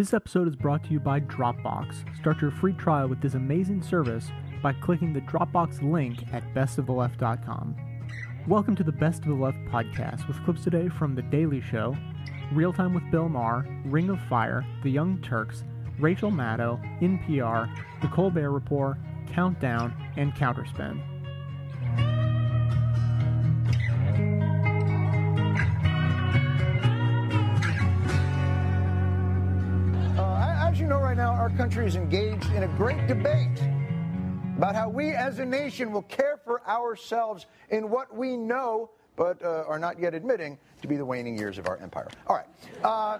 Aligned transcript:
This 0.00 0.14
episode 0.14 0.48
is 0.48 0.56
brought 0.56 0.82
to 0.84 0.92
you 0.92 0.98
by 0.98 1.20
Dropbox. 1.20 2.16
Start 2.16 2.40
your 2.40 2.52
free 2.52 2.72
trial 2.72 3.06
with 3.06 3.20
this 3.20 3.34
amazing 3.34 3.82
service 3.82 4.30
by 4.62 4.72
clicking 4.72 5.12
the 5.12 5.20
Dropbox 5.20 5.82
link 5.82 6.24
at 6.32 6.42
bestoftheleft.com. 6.54 7.76
Welcome 8.48 8.76
to 8.76 8.82
the 8.82 8.92
Best 8.92 9.24
of 9.24 9.28
the 9.28 9.34
Left 9.34 9.58
podcast 9.66 10.26
with 10.26 10.42
clips 10.42 10.64
today 10.64 10.88
from 10.88 11.14
The 11.14 11.20
Daily 11.20 11.60
Show, 11.60 11.94
Real 12.50 12.72
Time 12.72 12.94
with 12.94 13.10
Bill 13.10 13.28
Maher, 13.28 13.66
Ring 13.84 14.08
of 14.08 14.18
Fire, 14.22 14.64
The 14.82 14.90
Young 14.90 15.20
Turks, 15.20 15.64
Rachel 15.98 16.30
Maddow, 16.30 16.80
NPR, 17.02 17.70
The 18.00 18.08
Colbert 18.08 18.52
Report, 18.52 18.96
Countdown, 19.30 19.94
and 20.16 20.32
Counterspin. 20.32 21.09
Our 31.50 31.56
country 31.56 31.86
is 31.86 31.96
engaged 31.96 32.50
in 32.52 32.62
a 32.62 32.68
great 32.76 33.06
debate 33.08 33.60
about 34.56 34.74
how 34.74 34.88
we 34.88 35.10
as 35.10 35.38
a 35.38 35.44
nation 35.44 35.90
will 35.90 36.02
care 36.02 36.38
for 36.44 36.66
ourselves 36.68 37.46
in 37.70 37.90
what 37.90 38.14
we 38.14 38.36
know 38.36 38.90
but 39.16 39.42
uh, 39.42 39.64
are 39.66 39.78
not 39.78 39.98
yet 39.98 40.14
admitting 40.14 40.56
to 40.80 40.88
be 40.88 40.96
the 40.96 41.04
waning 41.04 41.36
years 41.36 41.58
of 41.58 41.66
our 41.66 41.76
empire. 41.78 42.08
All 42.26 42.36
right. 42.36 42.46
Uh, 42.84 43.18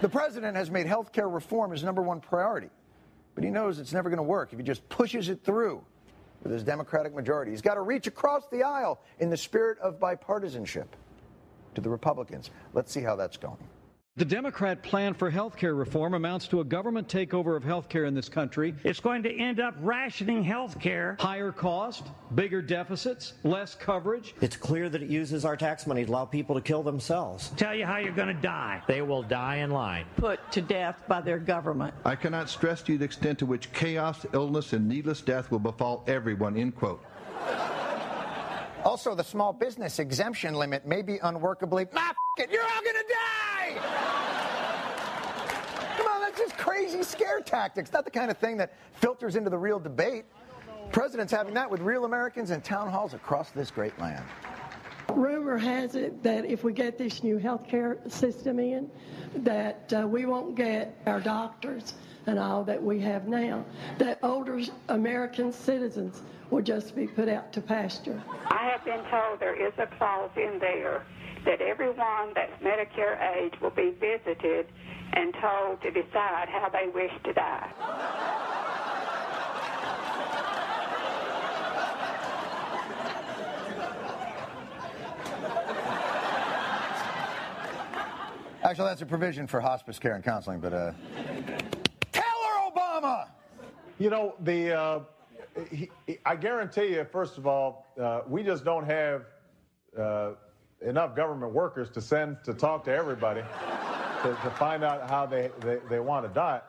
the 0.00 0.08
president 0.08 0.56
has 0.56 0.70
made 0.70 0.86
health 0.86 1.12
care 1.12 1.28
reform 1.28 1.70
his 1.70 1.82
number 1.82 2.02
one 2.02 2.20
priority, 2.20 2.68
but 3.34 3.44
he 3.44 3.50
knows 3.50 3.78
it's 3.78 3.92
never 3.92 4.10
going 4.10 4.18
to 4.18 4.22
work 4.22 4.52
if 4.52 4.58
he 4.58 4.64
just 4.64 4.86
pushes 4.88 5.28
it 5.28 5.42
through 5.42 5.82
with 6.42 6.52
his 6.52 6.62
Democratic 6.62 7.14
majority. 7.14 7.50
He's 7.50 7.62
got 7.62 7.74
to 7.74 7.82
reach 7.82 8.06
across 8.06 8.46
the 8.48 8.62
aisle 8.62 9.00
in 9.20 9.30
the 9.30 9.36
spirit 9.36 9.78
of 9.78 9.98
bipartisanship 9.98 10.86
to 11.74 11.80
the 11.80 11.88
Republicans. 11.88 12.50
Let's 12.74 12.92
see 12.92 13.00
how 13.00 13.16
that's 13.16 13.36
going. 13.36 13.58
The 14.20 14.26
Democrat 14.26 14.82
plan 14.82 15.14
for 15.14 15.30
health 15.30 15.56
care 15.56 15.74
reform 15.74 16.12
amounts 16.12 16.46
to 16.48 16.60
a 16.60 16.64
government 16.64 17.08
takeover 17.08 17.56
of 17.56 17.64
health 17.64 17.88
care 17.88 18.04
in 18.04 18.12
this 18.12 18.28
country. 18.28 18.74
It's 18.84 19.00
going 19.00 19.22
to 19.22 19.34
end 19.34 19.60
up 19.60 19.74
rationing 19.80 20.44
health 20.44 20.78
care. 20.78 21.16
Higher 21.18 21.52
cost, 21.52 22.08
bigger 22.34 22.60
deficits, 22.60 23.32
less 23.44 23.74
coverage. 23.74 24.34
It's 24.42 24.58
clear 24.58 24.90
that 24.90 25.02
it 25.02 25.08
uses 25.08 25.46
our 25.46 25.56
tax 25.56 25.86
money 25.86 26.04
to 26.04 26.10
allow 26.10 26.26
people 26.26 26.54
to 26.54 26.60
kill 26.60 26.82
themselves. 26.82 27.48
Tell 27.56 27.74
you 27.74 27.86
how 27.86 27.96
you're 27.96 28.12
going 28.12 28.36
to 28.36 28.42
die. 28.42 28.82
They 28.86 29.00
will 29.00 29.22
die 29.22 29.56
in 29.56 29.70
line. 29.70 30.04
Put 30.16 30.52
to 30.52 30.60
death 30.60 31.02
by 31.08 31.22
their 31.22 31.38
government. 31.38 31.94
I 32.04 32.14
cannot 32.14 32.50
stress 32.50 32.82
to 32.82 32.92
you 32.92 32.98
the 32.98 33.06
extent 33.06 33.38
to 33.38 33.46
which 33.46 33.72
chaos, 33.72 34.26
illness, 34.34 34.74
and 34.74 34.86
needless 34.86 35.22
death 35.22 35.50
will 35.50 35.60
befall 35.60 36.04
everyone, 36.06 36.58
end 36.58 36.76
quote. 36.76 37.02
Also, 38.84 39.14
the 39.14 39.24
small 39.24 39.54
business 39.54 39.98
exemption 39.98 40.52
limit 40.54 40.86
may 40.86 41.00
be 41.00 41.18
unworkably. 41.18 41.88
Ah, 41.94 42.10
f- 42.10 42.16
it, 42.38 42.50
you're 42.50 42.62
all 42.62 42.82
gonna 42.84 42.98
die! 43.08 43.74
Come 45.96 46.06
on, 46.06 46.20
that's 46.20 46.38
just 46.38 46.56
crazy 46.56 47.02
scare 47.02 47.40
tactics. 47.40 47.92
Not 47.92 48.04
the 48.04 48.10
kind 48.10 48.30
of 48.30 48.38
thing 48.38 48.56
that 48.58 48.72
filters 48.94 49.36
into 49.36 49.50
the 49.50 49.58
real 49.58 49.78
debate. 49.78 50.24
President's 50.92 51.32
having 51.32 51.54
that 51.54 51.70
with 51.70 51.80
real 51.80 52.04
Americans 52.04 52.50
in 52.50 52.60
town 52.60 52.88
halls 52.88 53.14
across 53.14 53.50
this 53.50 53.70
great 53.70 53.98
land. 53.98 54.24
Rumor 55.12 55.58
has 55.58 55.96
it 55.96 56.22
that 56.22 56.44
if 56.44 56.64
we 56.64 56.72
get 56.72 56.96
this 56.96 57.22
new 57.22 57.36
health 57.36 57.66
care 57.68 57.98
system 58.08 58.58
in, 58.58 58.90
that 59.36 59.92
uh, 59.92 60.06
we 60.06 60.24
won't 60.24 60.54
get 60.54 61.00
our 61.06 61.20
doctors 61.20 61.94
and 62.26 62.38
all 62.38 62.64
that 62.64 62.82
we 62.82 63.00
have 63.00 63.26
now. 63.26 63.64
That 63.98 64.18
older 64.22 64.60
American 64.88 65.52
citizens 65.52 66.22
will 66.50 66.62
just 66.62 66.94
be 66.94 67.06
put 67.06 67.28
out 67.28 67.52
to 67.52 67.60
pasture. 67.60 68.22
I 68.46 68.70
have 68.70 68.84
been 68.84 69.04
told 69.10 69.40
there 69.40 69.54
is 69.54 69.72
a 69.78 69.86
clause 69.86 70.30
in 70.36 70.58
there 70.58 71.04
that 71.44 71.60
everyone 71.60 72.32
that's 72.34 72.52
Medicare 72.62 73.18
age 73.36 73.54
will 73.60 73.70
be 73.70 73.90
visited 73.98 74.66
and 75.12 75.34
told 75.40 75.80
to 75.82 75.90
decide 75.90 76.48
how 76.48 76.68
they 76.68 76.88
wish 76.94 77.12
to 77.24 77.32
die. 77.32 77.72
Actually, 88.62 88.88
that's 88.88 89.02
a 89.02 89.06
provision 89.06 89.46
for 89.46 89.58
hospice 89.58 89.98
care 89.98 90.14
and 90.14 90.22
counseling, 90.22 90.60
but 90.60 90.72
uh, 90.72 90.92
tell 92.12 92.22
her, 92.22 92.70
Obama! 92.70 93.26
You 93.98 94.10
know, 94.10 94.34
the 94.40 94.78
uh, 94.78 95.00
he, 95.70 95.90
I 96.26 96.36
guarantee 96.36 96.94
you, 96.94 97.06
first 97.10 97.38
of 97.38 97.46
all, 97.46 97.86
uh, 97.98 98.20
we 98.28 98.42
just 98.42 98.64
don't 98.64 98.84
have 98.84 99.24
uh, 99.98 100.32
enough 100.82 101.14
government 101.14 101.52
workers 101.52 101.90
to 101.90 102.00
send 102.00 102.42
to 102.44 102.54
talk 102.54 102.84
to 102.84 102.92
everybody 102.92 103.42
to, 104.22 104.28
to 104.42 104.50
find 104.50 104.84
out 104.84 105.08
how 105.08 105.26
they, 105.26 105.50
they, 105.60 105.78
they 105.88 106.00
want 106.00 106.26
to 106.26 106.32
die. 106.32 106.60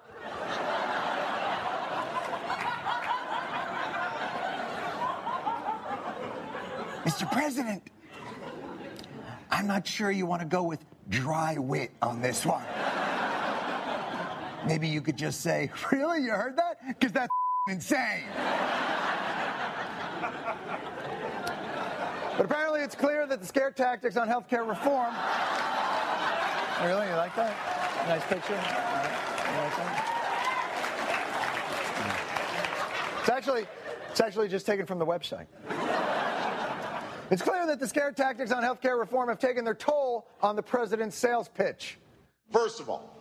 Mr. 7.05 7.29
President, 7.31 7.83
I'm 9.49 9.67
not 9.67 9.87
sure 9.87 10.11
you 10.11 10.25
want 10.25 10.41
to 10.41 10.47
go 10.47 10.63
with 10.63 10.79
dry 11.09 11.57
wit 11.57 11.91
on 12.01 12.21
this 12.21 12.45
one. 12.45 12.63
Maybe 14.67 14.87
you 14.87 15.01
could 15.01 15.17
just 15.17 15.41
say, 15.41 15.71
Really? 15.91 16.23
You 16.23 16.31
heard 16.31 16.57
that? 16.57 16.77
Because 16.87 17.11
that's 17.11 17.33
insane. 17.67 18.23
But 22.41 22.49
apparently, 22.49 22.81
it's 22.81 22.95
clear 22.95 23.27
that 23.27 23.39
the 23.39 23.45
scare 23.45 23.69
tactics 23.69 24.17
on 24.17 24.27
healthcare 24.27 24.67
reform. 24.67 25.13
Really? 26.83 27.07
You 27.07 27.13
like 27.13 27.35
that? 27.35 27.55
Nice 28.07 28.23
picture? 28.23 28.55
Like 28.55 29.75
that? 29.77 30.07
It's 33.19 33.29
actually, 33.29 33.67
it's 34.09 34.21
actually 34.21 34.47
just 34.47 34.65
taken 34.65 34.87
from 34.87 34.97
the 34.97 35.05
website. 35.05 35.45
It's 37.29 37.43
clear 37.43 37.67
that 37.67 37.79
the 37.79 37.87
scare 37.87 38.11
tactics 38.11 38.51
on 38.51 38.63
healthcare 38.63 38.97
reform 38.97 39.29
have 39.29 39.37
taken 39.37 39.63
their 39.63 39.75
toll 39.75 40.27
on 40.41 40.55
the 40.55 40.63
president's 40.63 41.15
sales 41.15 41.47
pitch. 41.47 41.99
First 42.51 42.79
of 42.79 42.89
all, 42.89 43.20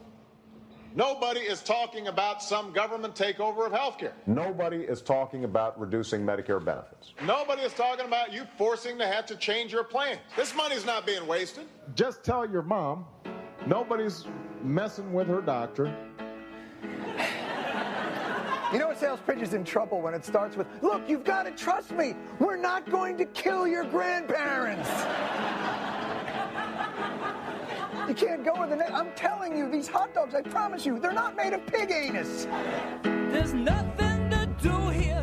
nobody 0.94 1.40
is 1.40 1.62
talking 1.62 2.08
about 2.08 2.42
some 2.42 2.72
government 2.72 3.14
takeover 3.14 3.66
of 3.66 3.72
healthcare. 3.72 4.12
Nobody 4.26 4.78
is 4.78 5.02
talking 5.02 5.44
about 5.44 5.78
reducing 5.80 6.22
Medicare 6.22 6.64
benefits. 6.64 7.12
Nobody 7.26 7.62
is 7.62 7.72
talking 7.72 8.06
about 8.06 8.32
you 8.32 8.46
forcing 8.56 8.98
to 8.98 9.06
have 9.06 9.26
to 9.26 9.36
change 9.36 9.72
your 9.72 9.84
plan. 9.84 10.18
This 10.36 10.54
money's 10.54 10.84
not 10.86 11.06
being 11.06 11.26
wasted. 11.26 11.64
Just 11.94 12.24
tell 12.24 12.48
your 12.48 12.62
mom 12.62 13.04
nobody's 13.66 14.26
messing 14.62 15.12
with 15.12 15.28
her 15.28 15.40
doctor. 15.40 15.94
You 18.72 18.78
know, 18.78 18.90
a 18.90 18.96
sales 18.96 19.18
pitch 19.26 19.40
is 19.40 19.52
in 19.52 19.64
trouble 19.64 20.00
when 20.00 20.14
it 20.14 20.24
starts 20.24 20.56
with, 20.56 20.68
Look, 20.80 21.08
you've 21.08 21.24
got 21.24 21.42
to 21.42 21.50
trust 21.50 21.90
me. 21.90 22.14
We're 22.38 22.56
not 22.56 22.88
going 22.88 23.18
to 23.18 23.24
kill 23.24 23.66
your 23.66 23.82
grandparents. 23.84 24.88
You 28.10 28.16
can't 28.16 28.44
go 28.44 28.60
with 28.60 28.70
the 28.70 28.76
net. 28.76 28.92
I'm 28.92 29.12
telling 29.14 29.56
you, 29.56 29.70
these 29.70 29.86
hot 29.86 30.12
dogs, 30.12 30.34
I 30.34 30.42
promise 30.42 30.84
you, 30.84 30.98
they're 30.98 31.12
not 31.12 31.36
made 31.36 31.52
of 31.52 31.64
pig 31.66 31.92
anus. 31.92 32.48
There's 33.04 33.54
nothing 33.54 34.30
to 34.30 34.48
do 34.60 34.88
here. 34.88 35.19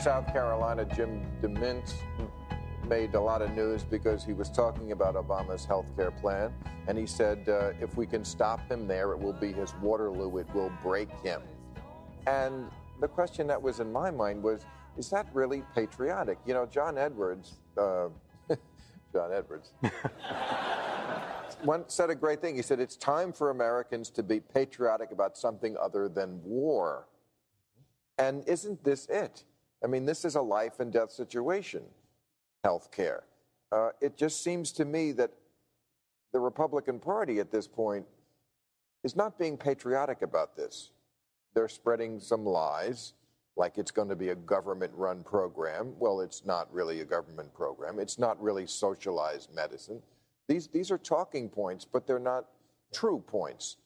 South 0.00 0.32
Carolina, 0.32 0.86
Jim 0.86 1.26
DeMint, 1.42 1.92
made 2.88 3.14
a 3.14 3.20
lot 3.20 3.42
of 3.42 3.54
news 3.54 3.84
because 3.84 4.24
he 4.24 4.32
was 4.32 4.48
talking 4.48 4.92
about 4.92 5.14
Obama's 5.14 5.66
health 5.66 5.94
care 5.94 6.10
plan. 6.10 6.54
And 6.88 6.96
he 6.96 7.04
said, 7.04 7.46
uh, 7.50 7.72
if 7.82 7.98
we 7.98 8.06
can 8.06 8.24
stop 8.24 8.66
him 8.70 8.88
there, 8.88 9.12
it 9.12 9.18
will 9.18 9.34
be 9.34 9.52
his 9.52 9.74
Waterloo, 9.82 10.38
it 10.38 10.46
will 10.54 10.72
break 10.82 11.10
him. 11.22 11.42
And 12.26 12.70
the 12.98 13.08
question 13.08 13.46
that 13.48 13.60
was 13.60 13.80
in 13.80 13.92
my 13.92 14.10
mind 14.10 14.42
was, 14.42 14.64
is 14.96 15.10
that 15.10 15.26
really 15.34 15.62
patriotic? 15.74 16.38
You 16.46 16.54
know, 16.54 16.64
John 16.64 16.96
Edwards, 16.96 17.58
uh, 17.76 18.08
John 19.12 19.32
Edwards, 19.34 19.74
once 21.64 21.92
said 21.92 22.08
a 22.08 22.14
great 22.14 22.40
thing. 22.40 22.56
He 22.56 22.62
said, 22.62 22.80
it's 22.80 22.96
time 22.96 23.34
for 23.34 23.50
Americans 23.50 24.08
to 24.10 24.22
be 24.22 24.40
patriotic 24.40 25.10
about 25.12 25.36
something 25.36 25.76
other 25.76 26.08
than 26.08 26.40
war. 26.42 27.06
And 28.16 28.48
isn't 28.48 28.82
this 28.82 29.06
it? 29.06 29.44
I 29.82 29.86
mean, 29.86 30.04
this 30.04 30.24
is 30.24 30.34
a 30.34 30.42
life 30.42 30.80
and 30.80 30.92
death 30.92 31.10
situation, 31.10 31.82
health 32.64 32.90
care. 32.90 33.24
Uh, 33.72 33.90
it 34.00 34.16
just 34.16 34.42
seems 34.42 34.72
to 34.72 34.84
me 34.84 35.12
that 35.12 35.30
the 36.32 36.40
Republican 36.40 36.98
Party 36.98 37.40
at 37.40 37.50
this 37.50 37.66
point 37.66 38.04
is 39.02 39.16
not 39.16 39.38
being 39.38 39.56
patriotic 39.56 40.22
about 40.22 40.56
this. 40.56 40.90
They're 41.54 41.68
spreading 41.68 42.20
some 42.20 42.44
lies, 42.44 43.14
like 43.56 43.78
it's 43.78 43.90
going 43.90 44.08
to 44.08 44.16
be 44.16 44.28
a 44.28 44.34
government 44.34 44.92
run 44.94 45.22
program. 45.22 45.94
Well, 45.98 46.20
it's 46.20 46.44
not 46.44 46.72
really 46.72 47.00
a 47.00 47.04
government 47.04 47.52
program, 47.54 47.98
it's 47.98 48.18
not 48.18 48.40
really 48.42 48.66
socialized 48.66 49.54
medicine. 49.54 50.02
These, 50.46 50.66
these 50.68 50.90
are 50.90 50.98
talking 50.98 51.48
points, 51.48 51.84
but 51.84 52.06
they're 52.06 52.18
not 52.18 52.46
true 52.92 53.22
points. 53.26 53.76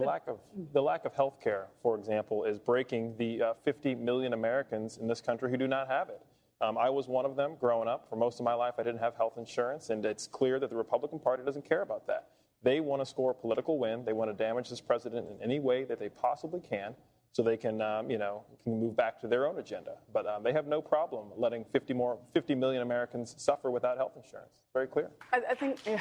The 0.00 0.06
lack 0.06 0.28
of 0.28 0.38
the 0.72 0.82
lack 0.82 1.04
of 1.04 1.14
health 1.14 1.40
care, 1.42 1.68
for 1.82 1.96
example, 1.96 2.44
is 2.44 2.58
breaking 2.58 3.14
the 3.18 3.42
uh, 3.42 3.54
50 3.64 3.94
million 3.94 4.32
Americans 4.34 4.98
in 4.98 5.08
this 5.08 5.20
country 5.20 5.50
who 5.50 5.56
do 5.56 5.66
not 5.66 5.88
have 5.88 6.10
it. 6.10 6.20
Um, 6.60 6.78
I 6.78 6.88
was 6.88 7.06
one 7.06 7.26
of 7.26 7.36
them 7.36 7.56
growing 7.60 7.88
up. 7.88 8.08
For 8.08 8.16
most 8.16 8.40
of 8.40 8.44
my 8.44 8.54
life, 8.54 8.74
I 8.78 8.82
didn't 8.82 9.00
have 9.00 9.14
health 9.16 9.34
insurance, 9.36 9.90
and 9.90 10.04
it's 10.04 10.26
clear 10.26 10.58
that 10.58 10.70
the 10.70 10.76
Republican 10.76 11.18
Party 11.18 11.42
doesn't 11.44 11.68
care 11.68 11.82
about 11.82 12.06
that. 12.06 12.28
They 12.62 12.80
want 12.80 13.02
to 13.02 13.06
score 13.06 13.30
a 13.30 13.34
political 13.34 13.78
win. 13.78 14.04
They 14.04 14.14
want 14.14 14.30
to 14.30 14.34
damage 14.34 14.70
this 14.70 14.80
president 14.80 15.26
in 15.28 15.42
any 15.42 15.60
way 15.60 15.84
that 15.84 15.98
they 15.98 16.08
possibly 16.08 16.60
can, 16.60 16.94
so 17.32 17.42
they 17.42 17.58
can, 17.58 17.82
um, 17.82 18.10
you 18.10 18.16
know, 18.16 18.44
can 18.64 18.80
move 18.80 18.96
back 18.96 19.20
to 19.20 19.28
their 19.28 19.46
own 19.46 19.58
agenda. 19.58 19.92
But 20.12 20.26
um, 20.26 20.42
they 20.42 20.52
have 20.52 20.66
no 20.66 20.80
problem 20.80 21.26
letting 21.36 21.64
50 21.72 21.92
more, 21.92 22.18
50 22.32 22.54
million 22.54 22.82
Americans 22.82 23.34
suffer 23.36 23.70
without 23.70 23.98
health 23.98 24.12
insurance. 24.16 24.52
Very 24.72 24.86
clear. 24.86 25.10
I, 25.32 25.40
I 25.50 25.54
think. 25.54 25.78
Yeah. 25.86 26.00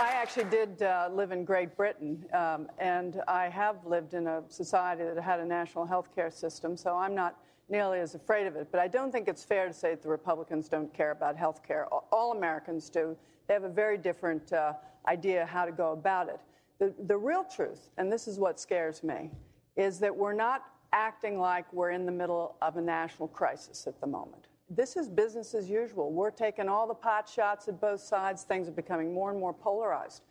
I 0.00 0.12
actually 0.12 0.44
did 0.44 0.82
uh, 0.82 1.10
live 1.12 1.30
in 1.30 1.44
Great 1.44 1.76
Britain, 1.76 2.24
um, 2.32 2.68
and 2.78 3.20
I 3.28 3.50
have 3.50 3.84
lived 3.84 4.14
in 4.14 4.28
a 4.28 4.42
society 4.48 5.04
that 5.04 5.22
had 5.22 5.40
a 5.40 5.44
national 5.44 5.84
health 5.84 6.08
care 6.14 6.30
system, 6.30 6.74
so 6.74 6.96
I'm 6.96 7.14
not 7.14 7.36
nearly 7.68 7.98
as 7.98 8.14
afraid 8.14 8.46
of 8.46 8.56
it. 8.56 8.68
But 8.72 8.80
I 8.80 8.88
don't 8.88 9.12
think 9.12 9.28
it's 9.28 9.44
fair 9.44 9.68
to 9.68 9.74
say 9.74 9.90
that 9.90 10.02
the 10.02 10.08
Republicans 10.08 10.70
don't 10.70 10.90
care 10.94 11.10
about 11.10 11.36
health 11.36 11.62
care. 11.62 11.86
All 12.10 12.32
Americans 12.32 12.88
do. 12.88 13.14
They 13.46 13.52
have 13.52 13.64
a 13.64 13.68
very 13.68 13.98
different 13.98 14.50
uh, 14.54 14.72
idea 15.06 15.44
how 15.44 15.66
to 15.66 15.72
go 15.72 15.92
about 15.92 16.30
it. 16.30 16.40
The, 16.78 16.94
the 17.06 17.18
real 17.18 17.44
truth, 17.44 17.90
and 17.98 18.10
this 18.10 18.26
is 18.26 18.38
what 18.38 18.58
scares 18.58 19.02
me, 19.02 19.30
is 19.76 19.98
that 19.98 20.16
we're 20.16 20.32
not 20.32 20.64
acting 20.94 21.38
like 21.38 21.70
we're 21.74 21.90
in 21.90 22.06
the 22.06 22.12
middle 22.12 22.56
of 22.62 22.78
a 22.78 22.80
national 22.80 23.28
crisis 23.28 23.86
at 23.86 24.00
the 24.00 24.06
moment 24.06 24.46
this 24.70 24.96
is 24.96 25.08
business 25.08 25.52
as 25.54 25.68
usual. 25.68 26.12
We're 26.12 26.30
taking 26.30 26.68
all 26.68 26.86
the 26.86 26.94
pot 26.94 27.28
shots 27.28 27.66
at 27.66 27.80
both 27.80 28.00
sides. 28.00 28.44
Things 28.44 28.68
are 28.68 28.72
becoming 28.72 29.12
more 29.12 29.30
and 29.30 29.38
more 29.38 29.52
polarized. 29.52 30.22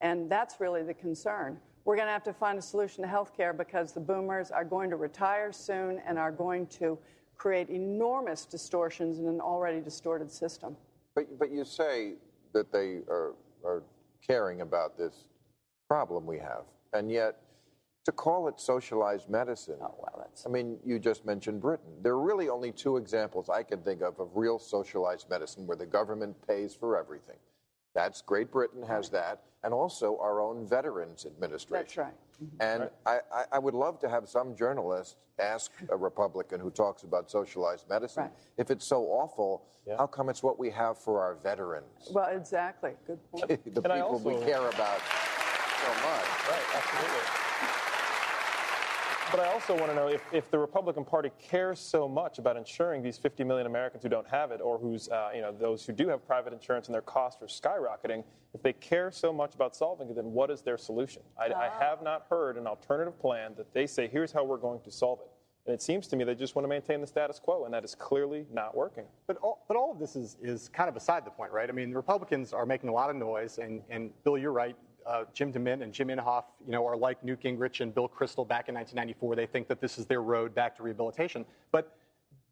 And 0.00 0.30
that's 0.30 0.60
really 0.60 0.82
the 0.82 0.94
concern. 0.94 1.58
We're 1.84 1.96
going 1.96 2.06
to 2.06 2.12
have 2.12 2.24
to 2.24 2.32
find 2.32 2.58
a 2.58 2.62
solution 2.62 3.02
to 3.02 3.08
health 3.08 3.36
care 3.36 3.52
because 3.52 3.92
the 3.92 4.00
boomers 4.00 4.50
are 4.50 4.64
going 4.64 4.88
to 4.90 4.96
retire 4.96 5.52
soon 5.52 6.00
and 6.06 6.18
are 6.18 6.32
going 6.32 6.66
to 6.68 6.98
create 7.36 7.68
enormous 7.68 8.46
distortions 8.46 9.18
in 9.18 9.26
an 9.26 9.40
already 9.40 9.80
distorted 9.80 10.30
system. 10.30 10.76
But, 11.14 11.38
but 11.38 11.50
you 11.50 11.64
say 11.64 12.14
that 12.54 12.72
they 12.72 13.00
are, 13.08 13.34
are 13.64 13.82
caring 14.26 14.62
about 14.62 14.96
this 14.96 15.24
problem 15.88 16.24
we 16.24 16.38
have, 16.38 16.62
and 16.92 17.10
yet 17.10 17.36
to 18.04 18.12
call 18.12 18.48
it 18.48 18.60
socialized 18.60 19.28
medicine. 19.28 19.76
Oh, 19.80 19.94
well, 19.98 20.14
that's. 20.18 20.44
I 20.46 20.50
mean, 20.50 20.78
you 20.84 20.98
just 20.98 21.24
mentioned 21.24 21.60
Britain. 21.60 21.92
There 22.02 22.12
are 22.12 22.20
really 22.20 22.48
only 22.48 22.72
two 22.72 22.96
examples 22.96 23.48
I 23.48 23.62
can 23.62 23.80
think 23.80 24.02
of 24.02 24.18
of 24.18 24.30
real 24.34 24.58
socialized 24.58 25.30
medicine 25.30 25.66
where 25.66 25.76
the 25.76 25.86
government 25.86 26.36
pays 26.46 26.74
for 26.74 26.98
everything. 26.98 27.36
That's 27.94 28.22
Great 28.22 28.50
Britain 28.50 28.82
has 28.82 29.10
that, 29.10 29.42
and 29.62 29.74
also 29.74 30.18
our 30.20 30.40
own 30.40 30.66
Veterans 30.66 31.26
Administration. 31.26 31.84
That's 31.84 31.96
right. 31.96 32.14
Mm-hmm. 32.42 32.62
And 32.62 32.90
right. 33.06 33.20
I, 33.32 33.44
I, 33.52 33.58
would 33.58 33.74
love 33.74 34.00
to 34.00 34.08
have 34.08 34.28
some 34.28 34.56
journalist 34.56 35.16
ask 35.38 35.70
a 35.90 35.96
Republican 35.96 36.58
who 36.58 36.70
talks 36.70 37.02
about 37.02 37.30
socialized 37.30 37.88
medicine 37.88 38.24
right. 38.24 38.32
if 38.56 38.70
it's 38.70 38.86
so 38.86 39.02
awful, 39.04 39.64
yeah. 39.86 39.96
how 39.98 40.06
come 40.06 40.30
it's 40.30 40.42
what 40.42 40.58
we 40.58 40.70
have 40.70 40.96
for 40.96 41.20
our 41.20 41.36
veterans? 41.42 42.08
Well, 42.10 42.34
exactly. 42.34 42.92
Good 43.06 43.18
point. 43.30 43.48
the 43.48 43.54
and 43.54 43.74
people 43.74 44.00
also, 44.00 44.28
we 44.28 44.44
care 44.44 44.66
about 44.66 45.00
so 45.82 45.88
much. 45.88 46.48
Right, 46.48 46.62
absolutely. 46.74 47.41
But 49.32 49.40
I 49.40 49.50
also 49.50 49.74
want 49.74 49.86
to 49.86 49.94
know 49.94 50.08
if, 50.08 50.20
if 50.30 50.50
the 50.50 50.58
Republican 50.58 51.06
Party 51.06 51.30
cares 51.40 51.78
so 51.80 52.06
much 52.06 52.38
about 52.38 52.58
ensuring 52.58 53.02
these 53.02 53.16
50 53.16 53.44
million 53.44 53.66
Americans 53.66 54.02
who 54.02 54.10
don't 54.10 54.28
have 54.28 54.50
it, 54.50 54.60
or 54.60 54.76
who's, 54.78 55.08
uh, 55.08 55.30
you 55.34 55.40
know, 55.40 55.50
those 55.50 55.86
who 55.86 55.94
do 55.94 56.06
have 56.08 56.26
private 56.26 56.52
insurance 56.52 56.86
and 56.88 56.94
their 56.94 57.00
costs 57.00 57.40
are 57.42 57.46
skyrocketing, 57.46 58.24
if 58.52 58.62
they 58.62 58.74
care 58.74 59.10
so 59.10 59.32
much 59.32 59.54
about 59.54 59.74
solving 59.74 60.10
it, 60.10 60.16
then 60.16 60.26
what 60.32 60.50
is 60.50 60.60
their 60.60 60.76
solution? 60.76 61.22
I, 61.40 61.46
I 61.46 61.68
Ah. 61.68 61.78
have 61.80 62.02
not 62.02 62.26
heard 62.28 62.58
an 62.58 62.66
alternative 62.66 63.18
plan 63.18 63.54
that 63.56 63.72
they 63.72 63.86
say, 63.86 64.06
here's 64.06 64.32
how 64.32 64.44
we're 64.44 64.58
going 64.58 64.80
to 64.82 64.90
solve 64.90 65.20
it. 65.22 65.30
And 65.64 65.72
it 65.72 65.80
seems 65.80 66.08
to 66.08 66.16
me 66.16 66.24
they 66.24 66.34
just 66.34 66.54
want 66.54 66.64
to 66.64 66.68
maintain 66.68 67.00
the 67.00 67.06
status 67.06 67.38
quo, 67.38 67.64
and 67.64 67.72
that 67.72 67.84
is 67.84 67.94
clearly 67.94 68.44
not 68.52 68.76
working. 68.76 69.04
But 69.26 69.38
all, 69.38 69.64
but 69.66 69.78
all 69.78 69.92
of 69.92 69.98
this 69.98 70.14
is, 70.14 70.36
is 70.42 70.68
kind 70.68 70.88
of 70.88 70.94
beside 70.94 71.24
the 71.24 71.30
point, 71.30 71.52
right? 71.52 71.70
I 71.70 71.72
mean, 71.72 71.94
Republicans 71.94 72.52
are 72.52 72.66
making 72.66 72.90
a 72.90 72.92
lot 72.92 73.08
of 73.08 73.16
noise, 73.16 73.56
and, 73.56 73.80
and 73.88 74.10
Bill, 74.24 74.36
you're 74.36 74.52
right. 74.52 74.76
Uh, 75.06 75.24
Jim 75.32 75.52
DeMint 75.52 75.82
and 75.82 75.92
Jim 75.92 76.08
Inhofe, 76.08 76.44
you 76.64 76.72
know, 76.72 76.86
are 76.86 76.96
like 76.96 77.22
Newt 77.24 77.42
Gingrich 77.42 77.80
and 77.80 77.94
Bill 77.94 78.08
Kristol 78.08 78.46
back 78.46 78.68
in 78.68 78.74
1994. 78.74 79.36
They 79.36 79.46
think 79.46 79.68
that 79.68 79.80
this 79.80 79.98
is 79.98 80.06
their 80.06 80.22
road 80.22 80.54
back 80.54 80.76
to 80.76 80.82
rehabilitation. 80.82 81.44
But 81.70 81.96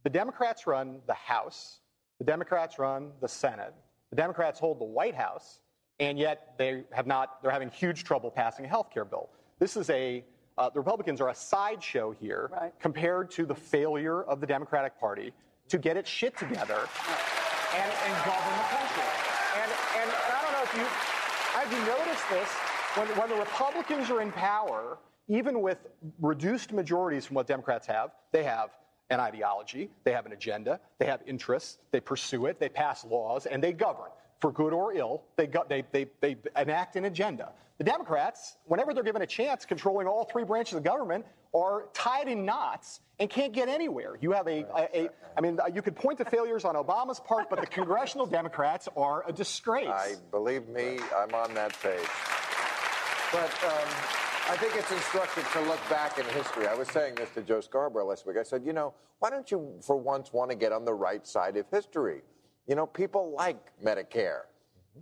the 0.02 0.11
Democrats 0.11 0.67
run 0.67 1.00
the 1.06 1.14
House, 1.14 1.81
the 2.19 2.25
Democrats 2.25 2.79
run 2.79 3.11
the 3.20 3.29
Senate, 3.29 3.75
the 4.11 4.17
Democrats 4.17 4.58
hold 4.58 4.81
the 4.81 4.85
White 4.85 5.14
House, 5.14 5.61
and 5.99 6.19
yet 6.19 6.55
they 6.58 6.85
have 6.93 7.06
not. 7.06 7.43
They're 7.43 7.52
having 7.52 7.70
huge 7.70 8.05
trouble 8.05 8.31
passing 8.31 8.64
a 8.64 8.69
health 8.69 8.91
care 8.93 9.05
bill. 9.05 9.29
This 9.58 9.76
is 9.76 9.91
a 9.91 10.25
uh, 10.58 10.69
the 10.69 10.79
Republicans 10.79 11.20
are 11.20 11.31
a 11.31 11.35
sideshow 11.35 12.10
here 12.10 12.51
right. 12.53 12.72
compared 12.81 13.31
to 13.31 13.46
the 13.46 13.55
failure 13.55 14.22
of 14.24 14.41
the 14.41 14.46
Democratic 14.46 14.98
Party 14.98 15.32
to 15.69 15.79
get 15.79 15.96
its 15.96 16.10
shit 16.10 16.36
together 16.36 16.89
and, 17.74 17.93
and 18.05 18.15
govern 18.27 18.56
the 18.58 18.69
country. 18.69 19.08
And, 19.63 19.70
and, 19.96 20.10
and 20.10 20.10
I 20.10 20.43
don't 20.43 20.53
know 20.53 20.63
if 20.63 20.74
you. 20.77 20.99
You 21.70 21.79
noticed 21.84 22.29
this? 22.29 22.48
When, 22.96 23.06
when 23.17 23.29
the 23.29 23.36
Republicans 23.36 24.10
are 24.10 24.20
in 24.20 24.32
power, 24.32 24.98
even 25.29 25.62
with 25.62 25.79
reduced 26.20 26.72
majorities 26.72 27.24
from 27.27 27.36
what 27.36 27.46
Democrats 27.46 27.86
have, 27.86 28.10
they 28.32 28.43
have 28.43 28.70
an 29.10 29.20
ideology, 29.20 29.89
they 30.03 30.10
have 30.10 30.27
an 30.27 30.32
agenda, 30.32 30.81
they 30.98 31.06
have 31.06 31.20
interests, 31.27 31.79
they 31.93 32.00
pursue 32.00 32.46
it, 32.46 32.58
they 32.58 32.69
pass 32.69 33.05
laws, 33.05 33.46
and 33.46 33.62
they 33.62 33.72
govern. 33.72 34.10
For 34.41 34.50
good 34.50 34.72
or 34.72 34.94
ill, 34.94 35.22
they, 35.36 35.46
go, 35.46 35.65
they, 35.69 35.84
they, 35.93 36.06
they 36.20 36.36
enact 36.56 36.96
an 36.96 37.05
agenda. 37.05 37.53
The 37.81 37.84
Democrats, 37.84 38.58
whenever 38.67 38.93
they're 38.93 39.03
given 39.03 39.22
a 39.22 39.27
chance, 39.27 39.65
controlling 39.65 40.06
all 40.06 40.27
three 40.27 40.44
branches 40.44 40.75
of 40.75 40.84
government, 40.84 41.25
are 41.55 41.87
tied 41.94 42.29
in 42.29 42.44
knots 42.44 43.01
and 43.19 43.31
can't 43.31 43.55
get 43.55 43.70
anywhere. 43.70 44.19
You 44.20 44.32
have 44.32 44.46
a, 44.49 44.67
a, 44.77 45.05
a 45.05 45.08
I 45.34 45.41
mean, 45.41 45.58
you 45.72 45.81
could 45.81 45.96
point 45.96 46.19
to 46.19 46.27
failures 46.27 46.67
on 46.67 46.75
Obama's 46.75 47.20
part, 47.20 47.49
but 47.49 47.58
the 47.58 47.67
congressional 47.67 48.27
Democrats 48.27 48.87
are 48.99 49.25
a 49.27 49.32
disgrace. 49.32 49.89
I 49.89 50.17
believe 50.31 50.69
me, 50.69 50.99
I'm 51.17 51.34
on 51.34 51.55
that 51.55 51.72
page. 51.81 52.06
But 53.32 53.51
um, 53.65 53.89
I 54.51 54.58
think 54.58 54.77
it's 54.77 54.93
instructive 54.93 55.51
to 55.55 55.60
look 55.63 55.81
back 55.89 56.19
in 56.19 56.27
history. 56.27 56.67
I 56.67 56.75
was 56.75 56.89
saying 56.89 57.15
this 57.15 57.31
to 57.31 57.41
Joe 57.41 57.63
Scarborough 57.63 58.05
last 58.05 58.27
week. 58.27 58.37
I 58.37 58.43
said, 58.43 58.63
you 58.63 58.75
know, 58.75 58.93
why 59.20 59.31
don't 59.31 59.51
you, 59.51 59.72
for 59.81 59.96
once, 59.96 60.34
want 60.34 60.51
to 60.51 60.56
get 60.56 60.72
on 60.72 60.84
the 60.84 60.93
right 60.93 61.27
side 61.27 61.56
of 61.56 61.65
history? 61.70 62.20
You 62.67 62.75
know, 62.75 62.84
people 62.84 63.32
like 63.34 63.56
Medicare. 63.82 64.43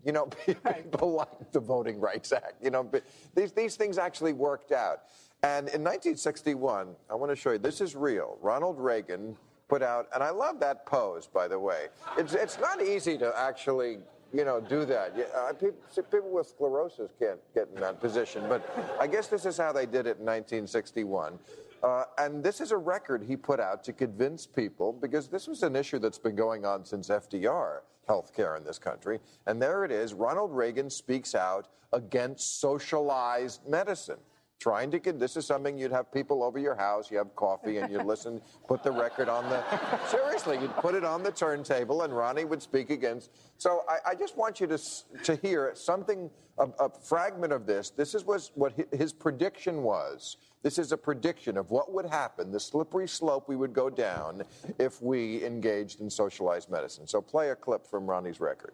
You 0.05 0.13
know, 0.13 0.27
people 0.47 1.13
like 1.13 1.53
the 1.53 1.61
Voting 1.61 2.01
Rights 2.01 2.33
Act. 2.33 2.55
You 2.63 2.71
know, 2.71 2.91
these, 3.35 3.53
these 3.53 3.77
things 3.77 3.99
actually 3.99 4.33
worked 4.33 4.73
out. 4.73 5.03
And 5.43 5.69
in 5.69 5.85
1961, 5.85 6.95
I 7.09 7.15
want 7.15 7.31
to 7.31 7.37
show 7.37 7.53
you, 7.53 7.59
this 7.59 7.81
is 7.81 7.95
real. 7.95 8.39
Ronald 8.41 8.79
Reagan 8.79 9.37
put 9.69 9.83
out, 9.83 10.09
and 10.15 10.23
I 10.23 10.31
love 10.31 10.59
that 10.61 10.85
pose, 10.85 11.27
by 11.27 11.47
the 11.47 11.59
way. 11.59 11.87
It's, 12.17 12.35
it's 12.35 12.59
not 12.59 12.83
easy 12.83 13.17
to 13.19 13.33
actually, 13.37 13.99
you 14.33 14.45
know, 14.45 14.61
do 14.61 14.85
that. 14.87 15.15
Uh, 15.35 15.53
people, 15.53 15.77
people 16.11 16.31
with 16.31 16.49
sclerosis 16.49 17.13
can't 17.21 17.39
get 17.55 17.69
in 17.75 17.81
that 17.81 18.01
position, 18.01 18.45
but 18.49 18.69
I 19.01 19.07
guess 19.07 19.29
this 19.29 19.47
is 19.47 19.57
how 19.57 19.73
they 19.73 19.87
did 19.87 20.07
it 20.07 20.19
in 20.19 20.27
1961. 20.27 21.39
Uh, 21.83 22.05
and 22.19 22.43
this 22.43 22.61
is 22.61 22.73
a 22.73 22.77
record 22.77 23.23
he 23.23 23.37
put 23.37 23.61
out 23.61 23.85
to 23.85 23.93
convince 23.93 24.47
people, 24.47 24.93
because 24.93 25.29
this 25.29 25.47
was 25.47 25.63
an 25.63 25.77
issue 25.77 25.99
that's 25.99 26.19
been 26.19 26.37
going 26.37 26.65
on 26.67 26.85
since 26.85 27.09
FDR, 27.09 27.81
health 28.07 28.35
care 28.35 28.57
in 28.57 28.65
this 28.65 28.79
country. 28.79 29.21
And 29.47 29.61
there 29.61 29.85
it 29.85 29.93
is 29.93 30.15
Ronald 30.15 30.55
Reagan 30.55 30.91
speaks 30.91 31.35
out 31.35 31.69
against 31.93 32.61
socialized 32.61 33.67
medicine. 33.67 34.19
trying 34.59 34.91
to 34.91 34.99
get 34.99 35.19
this 35.21 35.37
is 35.37 35.47
something 35.47 35.79
you'd 35.79 35.93
have 35.93 36.13
people 36.13 36.43
over 36.43 36.59
your 36.59 36.75
house, 36.75 37.11
you 37.11 37.17
have 37.17 37.35
coffee, 37.37 37.79
and 37.79 37.93
you'd 37.93 38.05
listen, 38.05 38.41
put 38.67 38.83
the 38.83 38.91
record 38.91 39.29
on 39.29 39.49
the 39.49 39.63
seriously, 40.09 40.59
you'd 40.61 40.75
put 40.77 40.95
it 40.95 41.05
on 41.05 41.23
the 41.23 41.31
turntable, 41.31 42.03
and 42.03 42.15
Ronnie 42.17 42.45
would 42.45 42.61
speak 42.61 42.91
against. 42.91 43.31
So 43.57 43.85
I, 43.89 44.11
I 44.11 44.15
just 44.15 44.37
want 44.37 44.61
you 44.61 44.67
to 44.67 44.79
to 45.23 45.37
hear 45.37 45.71
something, 45.75 46.29
a, 46.59 46.65
a 46.81 46.91
fragment 46.91 47.53
of 47.53 47.67
this. 47.67 47.91
This 47.91 48.15
is 48.15 48.25
was 48.25 48.51
what 48.55 48.73
his 48.93 49.13
prediction 49.13 49.83
was. 49.83 50.37
This 50.63 50.79
is 50.79 50.91
a 50.91 50.97
prediction 50.97 51.57
of 51.57 51.71
what 51.71 51.93
would 51.93 52.07
happen, 52.07 52.51
the 52.51 52.59
slippery 52.59 53.07
slope 53.07 53.49
we 53.49 53.55
would 53.55 53.73
go 53.73 53.89
down 53.89 54.43
if 54.79 55.01
we 55.01 55.45
engaged 55.45 56.01
in 56.01 56.11
socialized 56.11 56.69
medicine. 56.69 57.07
So 57.07 57.21
play 57.21 57.51
a 57.51 57.57
clip 57.57 57.87
from 57.87 58.07
Ronnie's 58.07 58.41
record. 58.41 58.73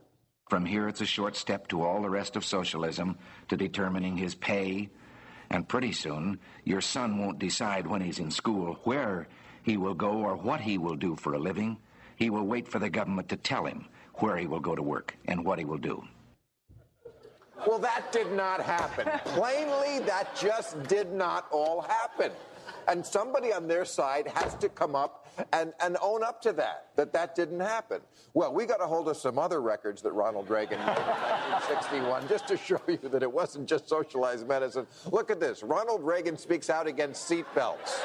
From 0.48 0.64
here, 0.64 0.88
it's 0.88 1.02
a 1.02 1.06
short 1.06 1.36
step 1.36 1.68
to 1.68 1.82
all 1.82 2.00
the 2.00 2.10
rest 2.10 2.36
of 2.36 2.44
socialism, 2.44 3.18
to 3.48 3.56
determining 3.56 4.16
his 4.16 4.34
pay. 4.34 4.88
And 5.50 5.68
pretty 5.68 5.92
soon, 5.92 6.38
your 6.64 6.80
son 6.80 7.18
won't 7.18 7.38
decide 7.38 7.86
when 7.86 8.00
he's 8.00 8.18
in 8.18 8.30
school 8.30 8.78
where 8.84 9.28
he 9.62 9.76
will 9.76 9.94
go 9.94 10.12
or 10.12 10.36
what 10.36 10.60
he 10.60 10.78
will 10.78 10.96
do 10.96 11.16
for 11.16 11.34
a 11.34 11.38
living. 11.38 11.78
He 12.16 12.30
will 12.30 12.46
wait 12.46 12.68
for 12.68 12.78
the 12.78 12.90
government 12.90 13.28
to 13.30 13.36
tell 13.36 13.66
him 13.66 13.86
where 14.14 14.36
he 14.36 14.46
will 14.46 14.60
go 14.60 14.74
to 14.74 14.82
work 14.82 15.16
and 15.26 15.44
what 15.44 15.58
he 15.58 15.64
will 15.64 15.78
do. 15.78 16.02
Well, 17.66 17.78
that 17.78 18.12
did 18.12 18.32
not 18.32 18.60
happen. 18.60 19.08
Plainly, 19.24 20.00
that 20.00 20.34
just 20.36 20.82
did 20.84 21.12
not 21.12 21.46
all 21.50 21.82
happen. 21.82 22.32
And 22.86 23.04
somebody 23.04 23.52
on 23.52 23.66
their 23.66 23.84
side 23.84 24.28
has 24.34 24.54
to 24.56 24.68
come 24.68 24.94
up 24.94 25.26
and, 25.52 25.72
and 25.80 25.96
own 26.02 26.22
up 26.22 26.40
to 26.42 26.52
that, 26.52 26.88
that 26.96 27.12
that 27.12 27.34
didn't 27.34 27.60
happen. 27.60 28.00
Well, 28.34 28.52
we 28.52 28.66
got 28.66 28.82
a 28.82 28.86
hold 28.86 29.08
of 29.08 29.16
some 29.16 29.38
other 29.38 29.60
records 29.60 30.02
that 30.02 30.12
Ronald 30.12 30.50
Reagan 30.50 30.78
made 30.80 30.96
in 30.98 31.04
1961 31.04 32.28
just 32.28 32.46
to 32.48 32.56
show 32.56 32.80
you 32.86 32.98
that 33.08 33.22
it 33.22 33.32
wasn't 33.32 33.68
just 33.68 33.88
socialized 33.88 34.46
medicine. 34.46 34.86
Look 35.10 35.30
at 35.30 35.40
this. 35.40 35.62
Ronald 35.62 36.04
Reagan 36.04 36.36
speaks 36.36 36.68
out 36.68 36.86
against 36.86 37.30
seatbelts. 37.30 38.00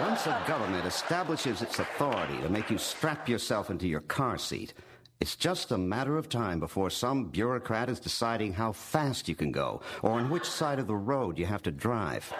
Once 0.00 0.26
a 0.26 0.42
government 0.46 0.84
establishes 0.84 1.62
its 1.62 1.78
authority 1.78 2.36
to 2.38 2.48
make 2.48 2.70
you 2.70 2.78
strap 2.78 3.28
yourself 3.28 3.70
into 3.70 3.86
your 3.86 4.00
car 4.00 4.36
seat, 4.36 4.74
it's 5.18 5.34
just 5.34 5.72
a 5.72 5.78
matter 5.78 6.18
of 6.18 6.28
time 6.28 6.60
before 6.60 6.90
some 6.90 7.24
bureaucrat 7.24 7.88
is 7.88 7.98
deciding 7.98 8.52
how 8.52 8.72
fast 8.72 9.28
you 9.28 9.34
can 9.34 9.50
go 9.50 9.80
or 10.02 10.10
on 10.12 10.28
which 10.28 10.44
side 10.44 10.78
of 10.78 10.86
the 10.86 10.94
road 10.94 11.38
you 11.38 11.46
have 11.46 11.62
to 11.62 11.70
drive. 11.70 12.30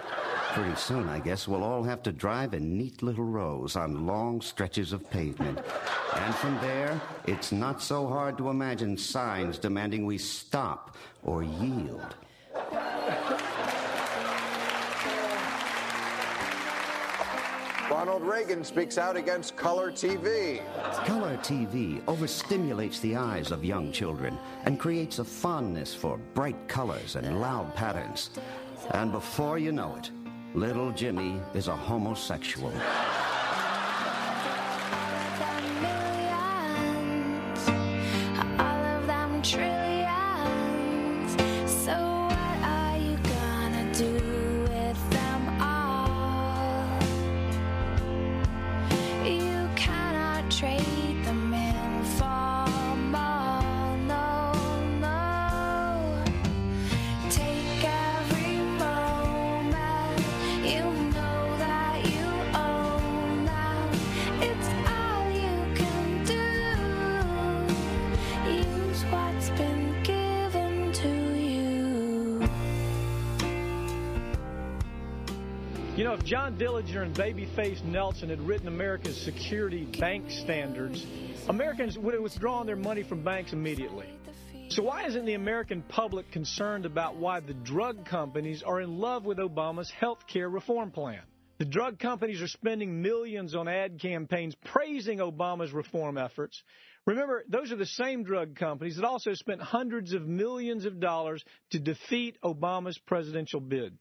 Pretty 0.53 0.75
soon, 0.75 1.09
I 1.09 1.19
guess, 1.19 1.47
we'll 1.47 1.63
all 1.63 1.83
have 1.83 2.03
to 2.03 2.11
drive 2.11 2.53
in 2.53 2.77
neat 2.77 3.01
little 3.01 3.23
rows 3.23 3.75
on 3.75 4.05
long 4.05 4.41
stretches 4.41 4.93
of 4.93 5.09
pavement. 5.09 5.59
And 6.15 6.35
from 6.35 6.55
there, 6.61 7.01
it's 7.25 7.51
not 7.51 7.81
so 7.81 8.07
hard 8.07 8.37
to 8.37 8.49
imagine 8.49 8.97
signs 8.97 9.57
demanding 9.57 10.05
we 10.05 10.17
stop 10.17 10.95
or 11.23 11.43
yield. 11.43 12.15
Ronald 17.89 18.23
Reagan 18.23 18.65
speaks 18.65 18.97
out 18.97 19.15
against 19.15 19.55
color 19.55 19.91
TV. 19.91 20.61
Color 21.05 21.37
TV 21.37 22.01
overstimulates 22.03 22.99
the 22.99 23.15
eyes 23.15 23.51
of 23.51 23.63
young 23.63 23.93
children 23.93 24.37
and 24.65 24.77
creates 24.77 25.19
a 25.19 25.23
fondness 25.23 25.93
for 25.93 26.17
bright 26.33 26.67
colors 26.67 27.15
and 27.15 27.39
loud 27.39 27.73
patterns. 27.75 28.31
And 28.91 29.13
before 29.13 29.57
you 29.57 29.71
know 29.71 29.95
it, 29.95 30.11
little 30.53 30.91
Jimmy 30.91 31.39
is 31.53 31.69
a 31.69 31.75
homosexual. 31.75 32.73
Babyface 77.57 77.83
Nelson 77.85 78.29
had 78.29 78.39
written 78.41 78.67
America's 78.67 79.19
security 79.19 79.85
bank 79.99 80.29
standards, 80.29 81.03
Americans 81.49 81.97
would 81.97 82.13
have 82.13 82.21
withdrawn 82.21 82.67
their 82.67 82.75
money 82.75 83.01
from 83.01 83.23
banks 83.23 83.51
immediately. 83.51 84.07
So 84.69 84.83
why 84.83 85.07
isn't 85.07 85.25
the 85.25 85.33
American 85.33 85.81
public 85.81 86.31
concerned 86.31 86.85
about 86.85 87.15
why 87.15 87.39
the 87.39 87.55
drug 87.55 88.05
companies 88.05 88.61
are 88.61 88.79
in 88.79 88.99
love 88.99 89.25
with 89.25 89.39
Obama's 89.39 89.89
health 89.89 90.27
care 90.27 90.47
reform 90.47 90.91
plan? 90.91 91.21
The 91.57 91.65
drug 91.65 91.97
companies 91.97 92.43
are 92.43 92.47
spending 92.47 93.01
millions 93.01 93.55
on 93.55 93.67
ad 93.67 93.99
campaigns 93.99 94.53
praising 94.63 95.17
Obama's 95.17 95.73
reform 95.73 96.19
efforts. 96.19 96.61
Remember, 97.07 97.43
those 97.49 97.71
are 97.71 97.77
the 97.77 97.87
same 97.87 98.23
drug 98.23 98.55
companies 98.55 98.97
that 98.97 99.05
also 99.05 99.33
spent 99.33 99.61
hundreds 99.61 100.13
of 100.13 100.27
millions 100.27 100.85
of 100.85 100.99
dollars 100.99 101.43
to 101.71 101.79
defeat 101.79 102.37
Obama's 102.43 102.99
presidential 102.99 103.61
bid. 103.61 103.97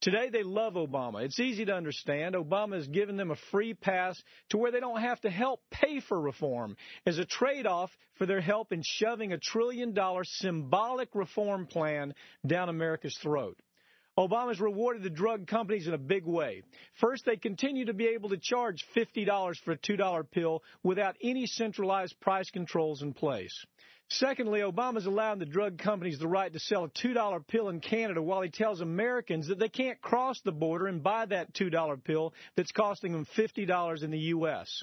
Today 0.00 0.28
they 0.30 0.42
love 0.42 0.74
Obama. 0.74 1.24
It's 1.24 1.40
easy 1.40 1.64
to 1.64 1.74
understand. 1.74 2.34
Obama 2.34 2.74
has 2.74 2.86
given 2.86 3.16
them 3.16 3.30
a 3.30 3.36
free 3.50 3.74
pass 3.74 4.22
to 4.50 4.58
where 4.58 4.70
they 4.70 4.80
don't 4.80 5.00
have 5.00 5.20
to 5.22 5.30
help 5.30 5.60
pay 5.70 6.00
for 6.00 6.20
reform 6.20 6.76
as 7.06 7.18
a 7.18 7.24
trade 7.24 7.66
off 7.66 7.90
for 8.16 8.26
their 8.26 8.40
help 8.40 8.72
in 8.72 8.82
shoving 8.84 9.32
a 9.32 9.38
trillion 9.38 9.94
dollar 9.94 10.22
symbolic 10.24 11.08
reform 11.14 11.66
plan 11.66 12.14
down 12.46 12.68
America's 12.68 13.16
throat. 13.22 13.58
Obama's 14.18 14.60
rewarded 14.60 15.02
the 15.02 15.10
drug 15.10 15.46
companies 15.46 15.86
in 15.86 15.92
a 15.92 15.98
big 15.98 16.24
way. 16.24 16.62
First, 17.00 17.26
they 17.26 17.36
continue 17.36 17.84
to 17.84 17.92
be 17.92 18.06
able 18.06 18.30
to 18.30 18.38
charge 18.38 18.82
$50 18.96 19.56
for 19.62 19.72
a 19.72 19.78
$2 19.78 20.30
pill 20.30 20.62
without 20.82 21.16
any 21.22 21.46
centralized 21.46 22.18
price 22.20 22.48
controls 22.50 23.02
in 23.02 23.12
place. 23.12 23.66
Secondly, 24.08 24.60
Obama's 24.60 25.06
allowing 25.06 25.40
the 25.40 25.46
drug 25.46 25.78
companies 25.78 26.18
the 26.18 26.28
right 26.28 26.52
to 26.52 26.60
sell 26.60 26.84
a 26.84 26.88
$2 26.88 27.46
pill 27.48 27.68
in 27.68 27.80
Canada 27.80 28.22
while 28.22 28.40
he 28.40 28.50
tells 28.50 28.80
Americans 28.80 29.48
that 29.48 29.58
they 29.58 29.68
can't 29.68 30.00
cross 30.00 30.40
the 30.44 30.52
border 30.52 30.86
and 30.86 31.02
buy 31.02 31.26
that 31.26 31.52
$2 31.54 32.04
pill 32.04 32.32
that's 32.56 32.70
costing 32.70 33.12
them 33.12 33.26
$50 33.36 34.04
in 34.04 34.10
the 34.12 34.18
U.S. 34.18 34.82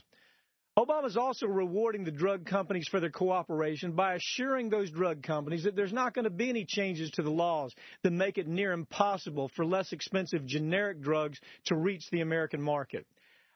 Obama's 0.78 1.16
also 1.16 1.46
rewarding 1.46 2.04
the 2.04 2.12
drug 2.12 2.46
companies 2.46 2.88
for 2.90 3.00
their 3.00 3.12
cooperation 3.12 3.94
by 3.94 4.16
assuring 4.16 4.70
those 4.70 4.90
drug 4.92 5.24
companies 5.24 5.64
that 5.64 5.76
there's 5.76 5.94
not 5.94 6.14
going 6.14 6.26
to 6.26 6.32
be 6.32 6.50
any 6.50 6.66
changes 6.66 7.10
to 7.12 7.22
the 7.22 7.30
laws 7.30 7.74
that 8.02 8.12
make 8.12 8.38
it 8.38 8.48
near 8.48 8.74
impossible 8.74 9.52
for 9.56 9.66
less 9.66 9.94
expensive 9.94 10.46
generic 10.46 11.00
drugs 11.00 11.40
to 11.66 11.76
reach 11.76 12.10
the 12.12 12.22
American 12.22 12.62
market. 12.62 13.06